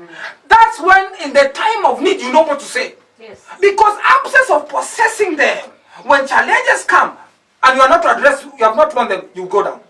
That's 0.47 0.79
when, 0.79 1.05
in 1.23 1.33
the 1.33 1.51
time 1.53 1.85
of 1.85 2.01
need, 2.01 2.21
you 2.21 2.31
know 2.31 2.43
what 2.43 2.59
to 2.59 2.65
say. 2.65 2.95
Yes. 3.19 3.45
Because 3.59 3.99
absence 4.07 4.49
of 4.51 4.69
possessing 4.69 5.35
them, 5.35 5.69
when 6.03 6.25
challenges 6.27 6.85
come 6.85 7.17
and 7.63 7.75
you 7.75 7.81
are 7.81 7.89
not 7.89 8.05
addressed, 8.05 8.45
you 8.45 8.63
have 8.63 8.75
not 8.75 8.95
won 8.95 9.09
them, 9.09 9.25
you 9.33 9.45
go 9.47 9.63
down. 9.63 9.81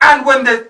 And 0.00 0.24
when 0.24 0.44
the 0.44 0.68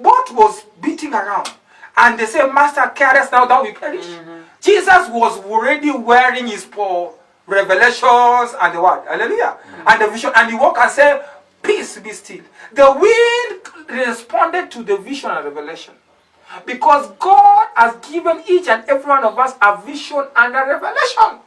boat 0.00 0.30
was 0.32 0.64
beating 0.80 1.14
around, 1.14 1.50
and 1.96 2.18
they 2.18 2.26
say, 2.26 2.46
Master, 2.46 2.86
carry 2.94 3.18
us 3.18 3.32
now 3.32 3.44
that 3.46 3.60
we 3.62 3.72
perish. 3.72 4.06
Mm-hmm. 4.06 4.42
Jesus 4.60 5.08
was 5.08 5.38
already 5.44 5.90
wearing 5.90 6.46
his 6.46 6.64
po- 6.64 7.14
revelations 7.46 8.54
and 8.60 8.74
the 8.74 8.82
word. 8.82 9.04
Hallelujah. 9.08 9.56
Mm-hmm. 9.56 9.88
And 9.88 10.02
the 10.02 10.08
vision. 10.08 10.32
And 10.34 10.50
he 10.50 10.56
walked 10.56 10.78
and 10.78 10.90
said, 10.90 11.24
Peace 11.62 11.98
be 11.98 12.12
still. 12.12 12.42
The 12.72 12.92
wind 12.92 14.06
responded 14.06 14.70
to 14.72 14.82
the 14.82 14.96
vision 14.96 15.30
and 15.30 15.44
revelation. 15.44 15.94
Because 16.64 17.10
God 17.18 17.68
has 17.74 17.96
given 18.10 18.42
each 18.48 18.68
and 18.68 18.84
every 18.88 19.08
one 19.08 19.24
of 19.24 19.38
us 19.38 19.54
a 19.60 19.80
vision 19.82 20.24
and 20.36 20.54
a 20.54 20.66
revelation. 20.66 21.40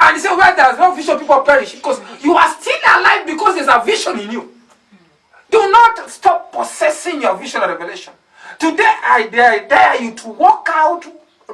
And 0.00 0.16
he 0.16 0.22
said, 0.22 0.34
Where 0.34 0.54
there 0.54 0.72
is 0.72 0.78
no 0.78 0.94
vision, 0.94 1.18
people 1.18 1.40
perish. 1.40 1.74
Because 1.74 2.00
you 2.22 2.34
are 2.36 2.48
still 2.60 2.78
alive 2.86 3.26
because 3.26 3.54
there's 3.54 3.68
a 3.68 3.82
vision 3.84 4.18
in 4.18 4.30
you. 4.30 4.52
Do 5.50 5.70
not 5.70 6.08
stop 6.08 6.50
possessing 6.50 7.20
your 7.20 7.36
vision 7.36 7.60
and 7.62 7.70
revelation. 7.72 8.12
Today, 8.58 8.84
I 9.04 9.28
dare, 9.30 9.52
I 9.52 9.58
dare 9.58 10.02
you 10.02 10.14
to 10.14 10.28
walk 10.28 10.68
out, 10.72 11.04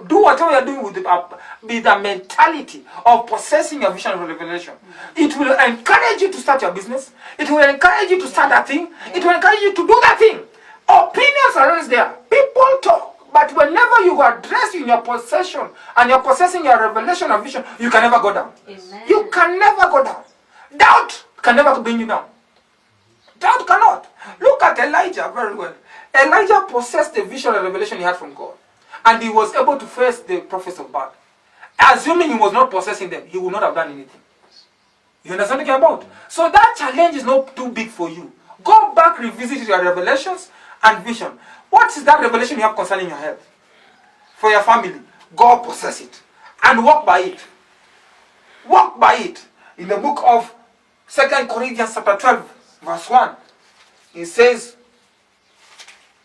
do 0.06 0.22
whatever 0.22 0.52
you're 0.52 0.64
doing 0.64 0.82
with 0.84 0.94
the, 0.94 1.08
uh, 1.08 1.28
with 1.62 1.84
the 1.84 1.98
mentality 1.98 2.84
of 3.04 3.26
possessing 3.26 3.82
your 3.82 3.92
vision 3.92 4.12
and 4.12 4.28
revelation. 4.28 4.74
It 5.16 5.36
will 5.38 5.56
encourage 5.58 6.20
you 6.20 6.30
to 6.32 6.38
start 6.38 6.62
your 6.62 6.72
business. 6.72 7.12
It 7.38 7.48
will 7.50 7.68
encourage 7.68 8.10
you 8.10 8.20
to 8.20 8.28
start 8.28 8.50
that 8.50 8.66
thing. 8.68 8.88
It 9.14 9.24
will 9.24 9.34
encourage 9.34 9.60
you 9.60 9.74
to 9.74 9.86
do 9.86 9.98
that 10.02 10.16
thing. 10.18 10.40
Opinions 10.88 11.56
are 11.56 11.70
always 11.70 11.88
there. 11.88 12.14
People 12.30 12.78
talk. 12.82 13.32
But 13.32 13.54
whenever 13.54 14.00
you 14.02 14.20
are 14.20 14.40
dressed 14.40 14.74
in 14.74 14.88
your 14.88 15.02
possession 15.02 15.68
and 15.96 16.10
you're 16.10 16.22
possessing 16.22 16.64
your 16.64 16.80
revelation 16.80 17.30
and 17.30 17.44
vision, 17.44 17.62
you 17.78 17.90
can 17.90 18.02
never 18.02 18.20
go 18.20 18.32
down. 18.32 18.52
Amen. 18.66 19.02
You 19.08 19.28
can 19.30 19.58
never 19.58 19.82
go 19.90 20.02
down. 20.02 20.22
Doubt 20.76 21.24
can 21.42 21.56
never 21.56 21.80
bring 21.82 22.00
you 22.00 22.06
down. 22.06 22.24
Doubt 23.38 23.66
cannot. 23.66 24.06
Look 24.40 24.62
at 24.62 24.78
Elijah 24.78 25.30
very 25.34 25.54
well. 25.54 25.74
Elijah 26.14 26.66
possessed 26.68 27.14
the 27.14 27.24
vision 27.24 27.54
and 27.54 27.64
revelation 27.64 27.98
he 27.98 28.04
had 28.04 28.16
from 28.16 28.34
God. 28.34 28.54
And 29.04 29.22
he 29.22 29.28
was 29.28 29.54
able 29.54 29.76
to 29.78 29.86
face 29.86 30.20
the 30.20 30.40
prophets 30.40 30.78
of 30.78 30.90
Baal. 30.92 31.12
Assuming 31.78 32.30
he 32.30 32.34
was 32.38 32.52
not 32.52 32.70
possessing 32.70 33.08
them, 33.08 33.22
he 33.26 33.38
would 33.38 33.52
not 33.52 33.62
have 33.62 33.74
done 33.74 33.92
anything. 33.92 34.20
You 35.24 35.32
understand 35.32 35.60
what 35.60 35.70
I'm 35.70 35.78
about? 35.78 36.06
So 36.28 36.50
that 36.50 36.74
challenge 36.78 37.16
is 37.16 37.24
not 37.24 37.54
too 37.54 37.70
big 37.70 37.88
for 37.88 38.08
you. 38.10 38.32
Go 38.64 38.94
back, 38.94 39.18
revisit 39.18 39.66
your 39.66 39.82
revelations 39.82 40.50
and 40.82 41.04
vision. 41.04 41.32
What 41.70 41.96
is 41.96 42.04
that 42.04 42.20
revelation 42.20 42.56
you 42.56 42.62
have 42.62 42.74
concerning 42.74 43.08
your 43.08 43.16
health? 43.16 43.46
For 44.36 44.50
your 44.50 44.62
family. 44.62 45.00
God 45.36 45.64
possess 45.64 46.00
it. 46.00 46.22
And 46.62 46.84
walk 46.84 47.04
by 47.06 47.20
it. 47.20 47.40
Walk 48.66 48.98
by 48.98 49.16
it. 49.16 49.44
In 49.76 49.88
the 49.88 49.96
book 49.96 50.22
of 50.26 50.52
Second 51.06 51.48
Corinthians 51.48 51.94
chapter 51.94 52.16
12, 52.16 52.80
verse 52.82 53.10
1, 53.10 53.36
it 54.14 54.26
says, 54.26 54.76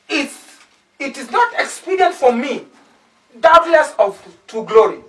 it's, 0.09 0.42
it 1.03 1.17
is 1.17 1.29
not 1.31 1.53
expedient 1.59 2.15
for 2.15 2.31
me, 2.31 2.65
doubtless 3.39 3.93
of 3.99 4.21
to 4.47 4.63
glory, 4.65 4.99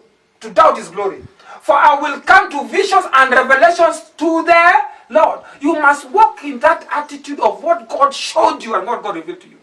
to 0.41 0.51
doubt 0.51 0.77
his 0.77 0.89
glory. 0.89 1.23
For 1.63 1.75
I 1.75 1.99
will 2.01 2.21
come 2.21 2.51
to 2.51 2.69
visions 2.69 3.05
and 3.13 3.31
revelations 3.31 4.11
to 4.19 4.45
the 4.45 4.83
Lord. 5.11 5.41
You 5.61 5.75
must 5.75 6.11
walk 6.11 6.45
in 6.45 6.59
that 6.61 6.87
attitude 6.91 7.41
of 7.41 7.63
what 7.63 7.89
God 7.89 8.13
showed 8.13 8.63
you 8.63 8.75
and 8.75 8.87
what 8.87 9.03
God 9.03 9.17
revealed 9.17 9.41
to 9.41 9.49
you. 9.49 9.59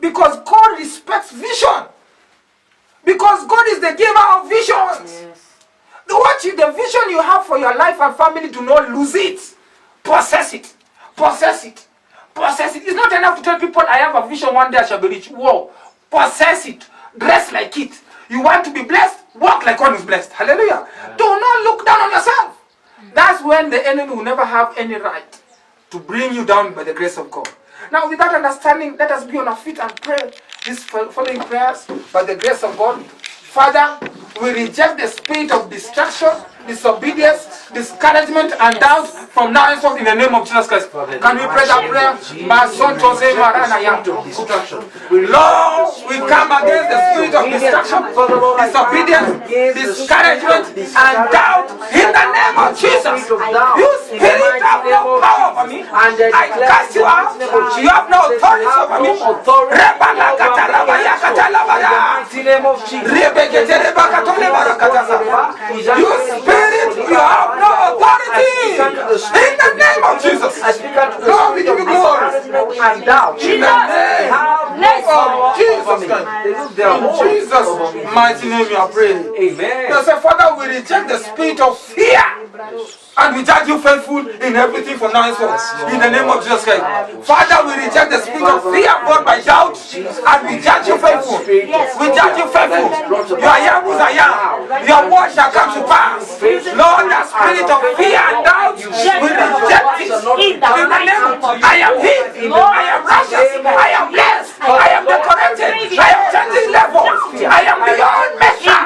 Because 0.00 0.38
God 0.48 0.78
respects 0.78 1.32
vision. 1.32 1.88
Because 3.04 3.46
God 3.46 3.66
is 3.68 3.80
the 3.80 3.94
giver 3.96 4.26
of 4.38 4.48
visions. 4.48 5.22
Yes. 5.22 5.64
The 6.06 6.14
what 6.14 6.44
you, 6.44 6.56
the 6.56 6.70
vision 6.72 7.00
you 7.08 7.20
have 7.20 7.46
for 7.46 7.58
your 7.58 7.74
life 7.76 8.00
and 8.00 8.14
family, 8.14 8.50
do 8.50 8.62
not 8.62 8.90
lose 8.90 9.14
it. 9.14 9.40
Possess 10.02 10.52
it. 10.54 10.74
Possess 11.16 11.64
it. 11.64 11.86
Possess 12.34 12.76
it. 12.76 12.82
It's 12.84 12.94
not 12.94 13.12
enough 13.12 13.38
to 13.38 13.42
tell 13.42 13.58
people 13.60 13.82
I 13.88 13.98
have 13.98 14.14
a 14.16 14.28
vision 14.28 14.52
one 14.52 14.70
day 14.70 14.78
I 14.78 14.86
shall 14.86 15.00
be 15.00 15.08
rich. 15.08 15.28
Whoa. 15.28 15.70
Possess 16.10 16.66
it. 16.66 16.86
Dress 17.16 17.52
like 17.52 17.76
it. 17.78 18.00
You 18.28 18.42
want 18.42 18.64
to 18.64 18.72
be 18.72 18.82
blessed? 18.82 19.20
Walk 19.34 19.64
like 19.64 19.80
one 19.80 19.94
who's 19.94 20.04
blessed. 20.04 20.32
Hallelujah. 20.32 20.86
Do 21.16 21.24
not 21.24 21.62
look 21.64 21.86
down 21.86 22.00
on 22.00 22.10
yourself. 22.10 22.60
That's 23.14 23.42
when 23.44 23.70
the 23.70 23.86
enemy 23.86 24.14
will 24.14 24.24
never 24.24 24.44
have 24.44 24.74
any 24.76 24.94
right 24.94 25.40
to 25.90 25.98
bring 25.98 26.34
you 26.34 26.44
down 26.44 26.74
by 26.74 26.82
the 26.84 26.92
grace 26.92 27.18
of 27.18 27.30
God. 27.30 27.48
Now, 27.92 28.08
with 28.08 28.18
that 28.18 28.34
understanding, 28.34 28.96
let 28.98 29.10
us 29.10 29.24
be 29.24 29.38
on 29.38 29.46
our 29.46 29.56
feet 29.56 29.78
and 29.78 29.94
pray 30.00 30.32
these 30.66 30.82
following 30.84 31.38
prayers 31.40 31.86
by 32.12 32.24
the 32.24 32.34
grace 32.34 32.62
of 32.62 32.76
God. 32.76 33.04
Father, 33.04 33.98
we 34.42 34.50
reject 34.52 34.98
the 34.98 35.06
spirit 35.06 35.52
of 35.52 35.70
distraction, 35.70 36.30
disobedience, 36.66 37.70
discouragement, 37.72 38.52
and 38.60 38.78
doubt 38.80 39.06
from 39.34 39.52
now 39.52 39.66
henceforth 39.66 39.98
in 39.98 40.04
the 40.04 40.14
name 40.14 40.34
of 40.34 40.46
Jesus 40.46 40.66
Christ. 40.66 40.90
Can 40.90 41.36
we 41.36 41.46
pray 41.50 41.66
that 41.66 41.86
prayer? 41.90 42.14
Mason 42.46 42.98
Jose 42.98 43.34
Marana 43.34 43.78
Lord, 45.10 45.94
we 46.08 46.16
come 46.28 46.52
against 46.52 46.88
the 46.90 46.98
spirit 47.10 47.34
of 47.34 47.44
distraction, 47.50 48.02
disobedience, 48.12 49.30
discouragement, 49.74 50.66
and 50.76 51.30
doubt 51.32 51.70
in 51.92 52.12
the 52.12 52.24
name 52.32 52.58
of 52.58 52.78
Jesus. 52.78 53.28
You 53.28 53.88
spirit 54.06 54.62
have 54.62 54.84
no 54.84 55.20
power 55.20 55.50
over 55.52 55.66
me. 55.68 55.84
I 55.90 56.48
cast 56.66 56.94
you 56.94 57.04
out. 57.04 57.36
You 57.80 57.88
have 57.88 58.08
no 58.08 58.20
authority 58.30 58.66
over 58.66 59.00
me. 59.02 59.18
Rebalakatarabaya 59.74 61.14
name 62.44 62.62
You 66.54 66.94
spirit, 66.94 67.08
you 67.10 67.18
have 67.18 67.58
no 67.58 67.70
authority. 67.90 68.78
In 69.34 69.52
the 69.58 69.70
name 69.74 70.02
of 70.04 70.22
Jesus. 70.22 70.52
I 70.62 70.70
Lord, 71.26 71.54
we 71.54 71.62
give 71.62 71.78
you 71.78 71.84
glory. 71.84 72.78
and 72.78 73.04
doubt. 73.04 73.40
In 73.42 73.60
the 73.60 73.74
name 73.90 74.32
of 74.32 75.56
Jesus 75.56 76.04
Christ. 76.06 76.44
They 76.44 76.52
lose 76.52 76.74
their 76.76 76.92
In 76.94 77.02
Jesus' 77.18 77.68
mighty 78.14 78.48
name 78.48 78.66
we 78.68 78.76
are 78.76 78.88
praying. 78.88 79.34
Amen. 79.34 79.90
You 79.90 80.04
say, 80.04 80.20
Father, 80.20 80.56
we 80.58 80.66
reject 80.76 81.08
the 81.08 81.18
spirit 81.18 81.60
of 81.60 81.78
fear. 81.78 82.22
And 83.16 83.36
we 83.36 83.44
judge 83.44 83.68
you 83.68 83.78
faithful 83.78 84.26
in 84.26 84.56
everything 84.56 84.98
for 84.98 85.10
now 85.12 85.22
henceforth. 85.22 85.92
In 85.92 86.00
the 86.00 86.10
name 86.10 86.28
of 86.28 86.42
Jesus 86.42 86.64
Christ. 86.64 86.82
Father, 87.22 87.58
we 87.66 87.86
reject 87.86 88.10
the 88.10 88.20
spirit 88.20 88.42
of 88.42 88.62
fear 88.74 88.90
brought 89.06 89.24
by 89.24 89.40
doubt. 89.40 89.78
And 89.94 90.38
we 90.50 90.58
judge 90.58 90.88
you 90.88 90.98
faithful. 90.98 91.38
We 91.46 92.06
judge 92.10 92.38
you 92.42 92.46
faithful. 92.50 92.90
You 93.38 93.46
are 93.46 93.62
young 93.62 93.82
who's 93.86 94.02
a 94.02 94.10
young. 94.10 94.34
Your 94.82 95.02
word 95.14 95.30
shall 95.30 95.50
come 95.54 95.70
to 95.78 95.82
pass. 95.86 95.93
Spirit 97.34 97.66
of 97.66 97.82
fear 97.98 98.14
and 98.14 98.44
doubt, 98.46 98.78
we 98.78 98.84
reject 98.86 100.00
it. 100.00 100.14
In 100.38 100.60
the 100.60 101.02
name 101.02 101.42
of 101.42 101.58
I 101.62 101.82
am 101.82 101.94
healed. 101.98 102.52
I 102.54 102.86
am 102.94 103.02
righteous. 103.02 103.50
I 103.66 103.88
am 103.98 104.06
blessed. 104.14 104.54
I 104.60 104.88
am 104.94 105.02
decorated. 105.04 105.98
I 105.98 106.10
am 106.14 106.22
changing 106.30 106.70
levels. 106.70 107.18
I 107.42 107.62
am 107.66 107.78
beyond 107.82 108.38
measure. 108.38 108.82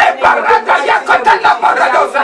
Lebarata 0.00 0.76
yakata 0.88 1.34
labaradosa. 1.44 2.22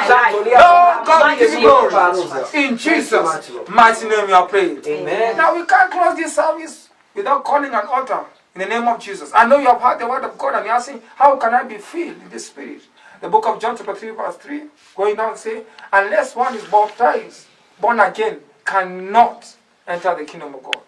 Lord 0.56 0.98
God, 1.06 1.38
give 1.38 1.60
glory. 1.60 2.64
In 2.64 2.76
Jesus' 2.76 3.50
mighty 3.68 4.08
name 4.08 4.26
we 4.26 4.32
are 4.32 4.46
praying. 4.46 4.80
Amen. 4.86 5.36
Now 5.36 5.54
we 5.54 5.64
can't 5.66 5.90
close 5.92 6.16
this 6.16 6.34
service 6.34 6.88
without 7.14 7.44
calling 7.44 7.74
an 7.74 7.86
altar 7.86 8.24
in 8.54 8.60
the 8.62 8.66
name 8.66 8.88
of 8.88 8.98
Jesus. 9.00 9.30
I 9.34 9.46
know 9.46 9.58
you 9.58 9.66
have 9.66 9.80
heard 9.80 9.98
the 9.98 10.06
word 10.06 10.24
of 10.24 10.38
God 10.38 10.54
and 10.54 10.64
you're 10.64 10.74
asking, 10.74 11.02
how 11.16 11.36
can 11.36 11.52
I 11.54 11.62
be 11.64 11.76
filled 11.78 12.16
in 12.22 12.30
the 12.30 12.38
spirit? 12.38 12.82
The 13.20 13.28
book 13.28 13.46
of 13.46 13.60
John 13.60 13.76
chapter 13.76 13.94
3 13.94 14.10
verse 14.10 14.36
3 14.36 14.62
going 14.94 15.16
down 15.16 15.30
and 15.30 15.38
say, 15.38 15.62
unless 15.92 16.36
one 16.36 16.54
is 16.54 16.64
baptized, 16.64 17.46
born 17.80 18.00
again, 18.00 18.40
cannot 18.64 19.56
enter 19.86 20.14
the 20.14 20.24
kingdom 20.24 20.54
of 20.54 20.62
God. 20.62 20.80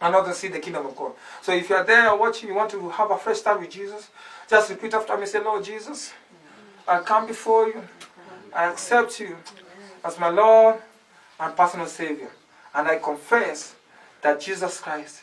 Cannot 0.00 0.34
see 0.34 0.48
the 0.48 0.58
kingdom 0.58 0.86
of 0.86 0.96
God. 0.96 1.12
So 1.42 1.52
if 1.52 1.70
you 1.70 1.76
are 1.76 1.84
there 1.84 2.14
watching, 2.14 2.48
you 2.48 2.54
want 2.54 2.70
to 2.72 2.90
have 2.90 3.10
a 3.10 3.16
fresh 3.16 3.38
start 3.38 3.60
with 3.60 3.70
Jesus, 3.70 4.10
just 4.48 4.70
repeat 4.70 4.94
after 4.94 5.16
me, 5.16 5.26
say, 5.26 5.40
Lord 5.40 5.64
Jesus, 5.64 6.12
I 6.86 7.00
come 7.00 7.26
before 7.26 7.68
you. 7.68 7.82
I 8.54 8.70
accept 8.70 9.20
you 9.20 9.36
as 10.04 10.18
my 10.18 10.28
Lord 10.28 10.76
and 11.40 11.56
personal 11.56 11.86
Savior. 11.86 12.30
And 12.74 12.88
I 12.88 12.98
confess 12.98 13.74
that 14.22 14.40
Jesus 14.40 14.80
Christ 14.80 15.22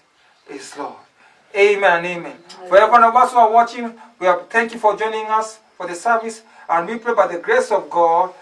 is 0.49 0.77
Lord. 0.77 0.95
Amen 1.55 1.97
and 1.97 2.05
amen. 2.05 2.37
For 2.67 2.77
every 2.77 2.91
one 2.91 3.03
of 3.03 3.15
us 3.15 3.31
who 3.31 3.37
are 3.37 3.51
watching, 3.51 3.93
we 4.19 4.27
are 4.27 4.41
thank 4.49 4.73
you 4.73 4.79
for 4.79 4.97
joining 4.97 5.25
us 5.27 5.59
for 5.77 5.87
the 5.87 5.95
service. 5.95 6.41
And 6.69 6.87
we 6.87 6.97
pray 6.97 7.13
by 7.13 7.27
the 7.27 7.39
grace 7.39 7.71
of 7.71 7.89
God. 7.89 8.33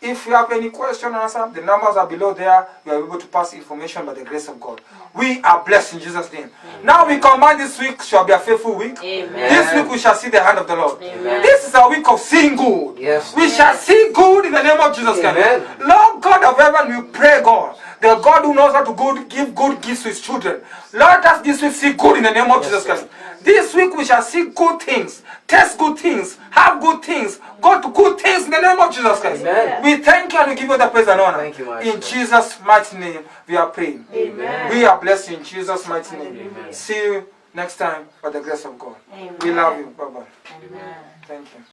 If 0.00 0.26
you 0.26 0.34
have 0.34 0.52
any 0.52 0.68
question 0.68 1.14
or 1.14 1.22
answer, 1.22 1.50
the 1.54 1.62
numbers 1.62 1.96
are 1.96 2.06
below 2.06 2.34
there. 2.34 2.68
You 2.84 2.92
are 2.92 3.02
able 3.02 3.18
to 3.18 3.26
pass 3.26 3.54
information 3.54 4.04
by 4.04 4.12
the 4.12 4.24
grace 4.24 4.46
of 4.46 4.60
God. 4.60 4.80
We 5.14 5.40
are 5.40 5.64
blessed 5.64 5.94
in 5.94 6.00
Jesus' 6.00 6.30
name. 6.32 6.50
Now 6.84 7.08
we 7.08 7.18
command 7.18 7.58
this 7.60 7.78
week 7.80 8.02
shall 8.02 8.24
be 8.24 8.32
a 8.34 8.38
faithful 8.38 8.74
week. 8.76 9.02
Amen. 9.02 9.32
This 9.32 9.74
week 9.74 9.90
we 9.90 9.98
shall 9.98 10.14
see 10.14 10.28
the 10.28 10.42
hand 10.42 10.58
of 10.58 10.68
the 10.68 10.76
Lord. 10.76 11.02
Amen. 11.02 11.40
This 11.42 11.66
is 11.66 11.74
a 11.74 11.88
week 11.88 12.06
of 12.08 12.20
seeing 12.20 12.56
good. 12.56 12.98
Yes. 12.98 13.34
We 13.34 13.48
shall 13.48 13.74
see 13.74 14.10
good 14.12 14.44
in 14.44 14.52
the 14.52 14.62
name 14.62 14.78
of 14.78 14.94
Jesus 14.94 15.18
Christ. 15.18 15.38
Amen. 15.38 15.88
Lord 15.88 16.22
God 16.22 16.44
of 16.44 16.58
heaven, 16.58 16.94
we 16.94 17.10
pray, 17.10 17.40
God, 17.42 17.74
the 18.00 18.16
God 18.16 18.42
who 18.42 18.54
knows 18.54 18.72
how 18.72 18.84
to 18.84 18.92
good, 18.94 19.28
give 19.28 19.54
good 19.54 19.80
gifts 19.80 20.02
to 20.02 20.08
his 20.08 20.20
children. 20.20 20.60
Lord, 20.92 21.24
us 21.24 21.42
this 21.42 21.62
week 21.62 21.72
see 21.72 21.92
good 21.92 22.18
in 22.18 22.22
the 22.24 22.30
name 22.30 22.50
of 22.50 22.62
Jesus 22.62 22.84
Christ. 22.84 23.06
This 23.42 23.74
week 23.74 23.96
we 23.96 24.04
shall 24.04 24.22
see 24.22 24.50
good 24.50 24.80
things, 24.82 25.22
taste 25.46 25.78
good 25.78 25.98
things, 25.98 26.36
have 26.50 26.80
good 26.80 27.02
things, 27.02 27.38
go 27.60 27.80
to 27.80 27.90
good 27.92 28.18
things 28.18 28.44
in 28.44 28.50
the 28.50 28.60
name 28.60 28.80
of 28.80 28.92
Jesus 28.94 29.20
Christ. 29.20 29.42
Amen. 29.42 29.84
We 29.84 30.02
thank 30.02 30.32
you 30.32 30.38
and 30.40 30.50
we 30.50 30.56
give 30.56 30.68
you 30.68 30.78
the 30.78 30.88
praise 30.88 31.08
and 31.08 31.20
honor. 31.20 31.38
Thank 31.38 31.58
you, 31.58 31.66
my 31.66 31.80
in 31.82 32.00
Jesus' 32.00 32.58
mighty 32.64 32.98
name, 32.98 33.24
we 33.46 33.56
are 33.56 33.68
praying. 33.68 34.04
Amen. 34.12 34.70
We 34.74 34.84
are 34.84 35.00
blessed 35.00 35.30
in 35.30 35.44
Jesus' 35.44 35.86
mighty 35.86 36.16
name. 36.16 36.36
Amen. 36.36 36.72
See 36.72 36.96
you 36.96 37.26
next 37.54 37.76
time 37.76 38.06
by 38.22 38.30
the 38.30 38.40
grace 38.40 38.64
of 38.64 38.78
God. 38.78 38.96
Amen. 39.12 39.36
We 39.40 39.52
love 39.52 39.78
you. 39.78 39.86
Bye 39.86 40.04
bye. 40.04 40.26
Amen. 40.64 40.94
Thank 41.26 41.46
you. 41.54 41.66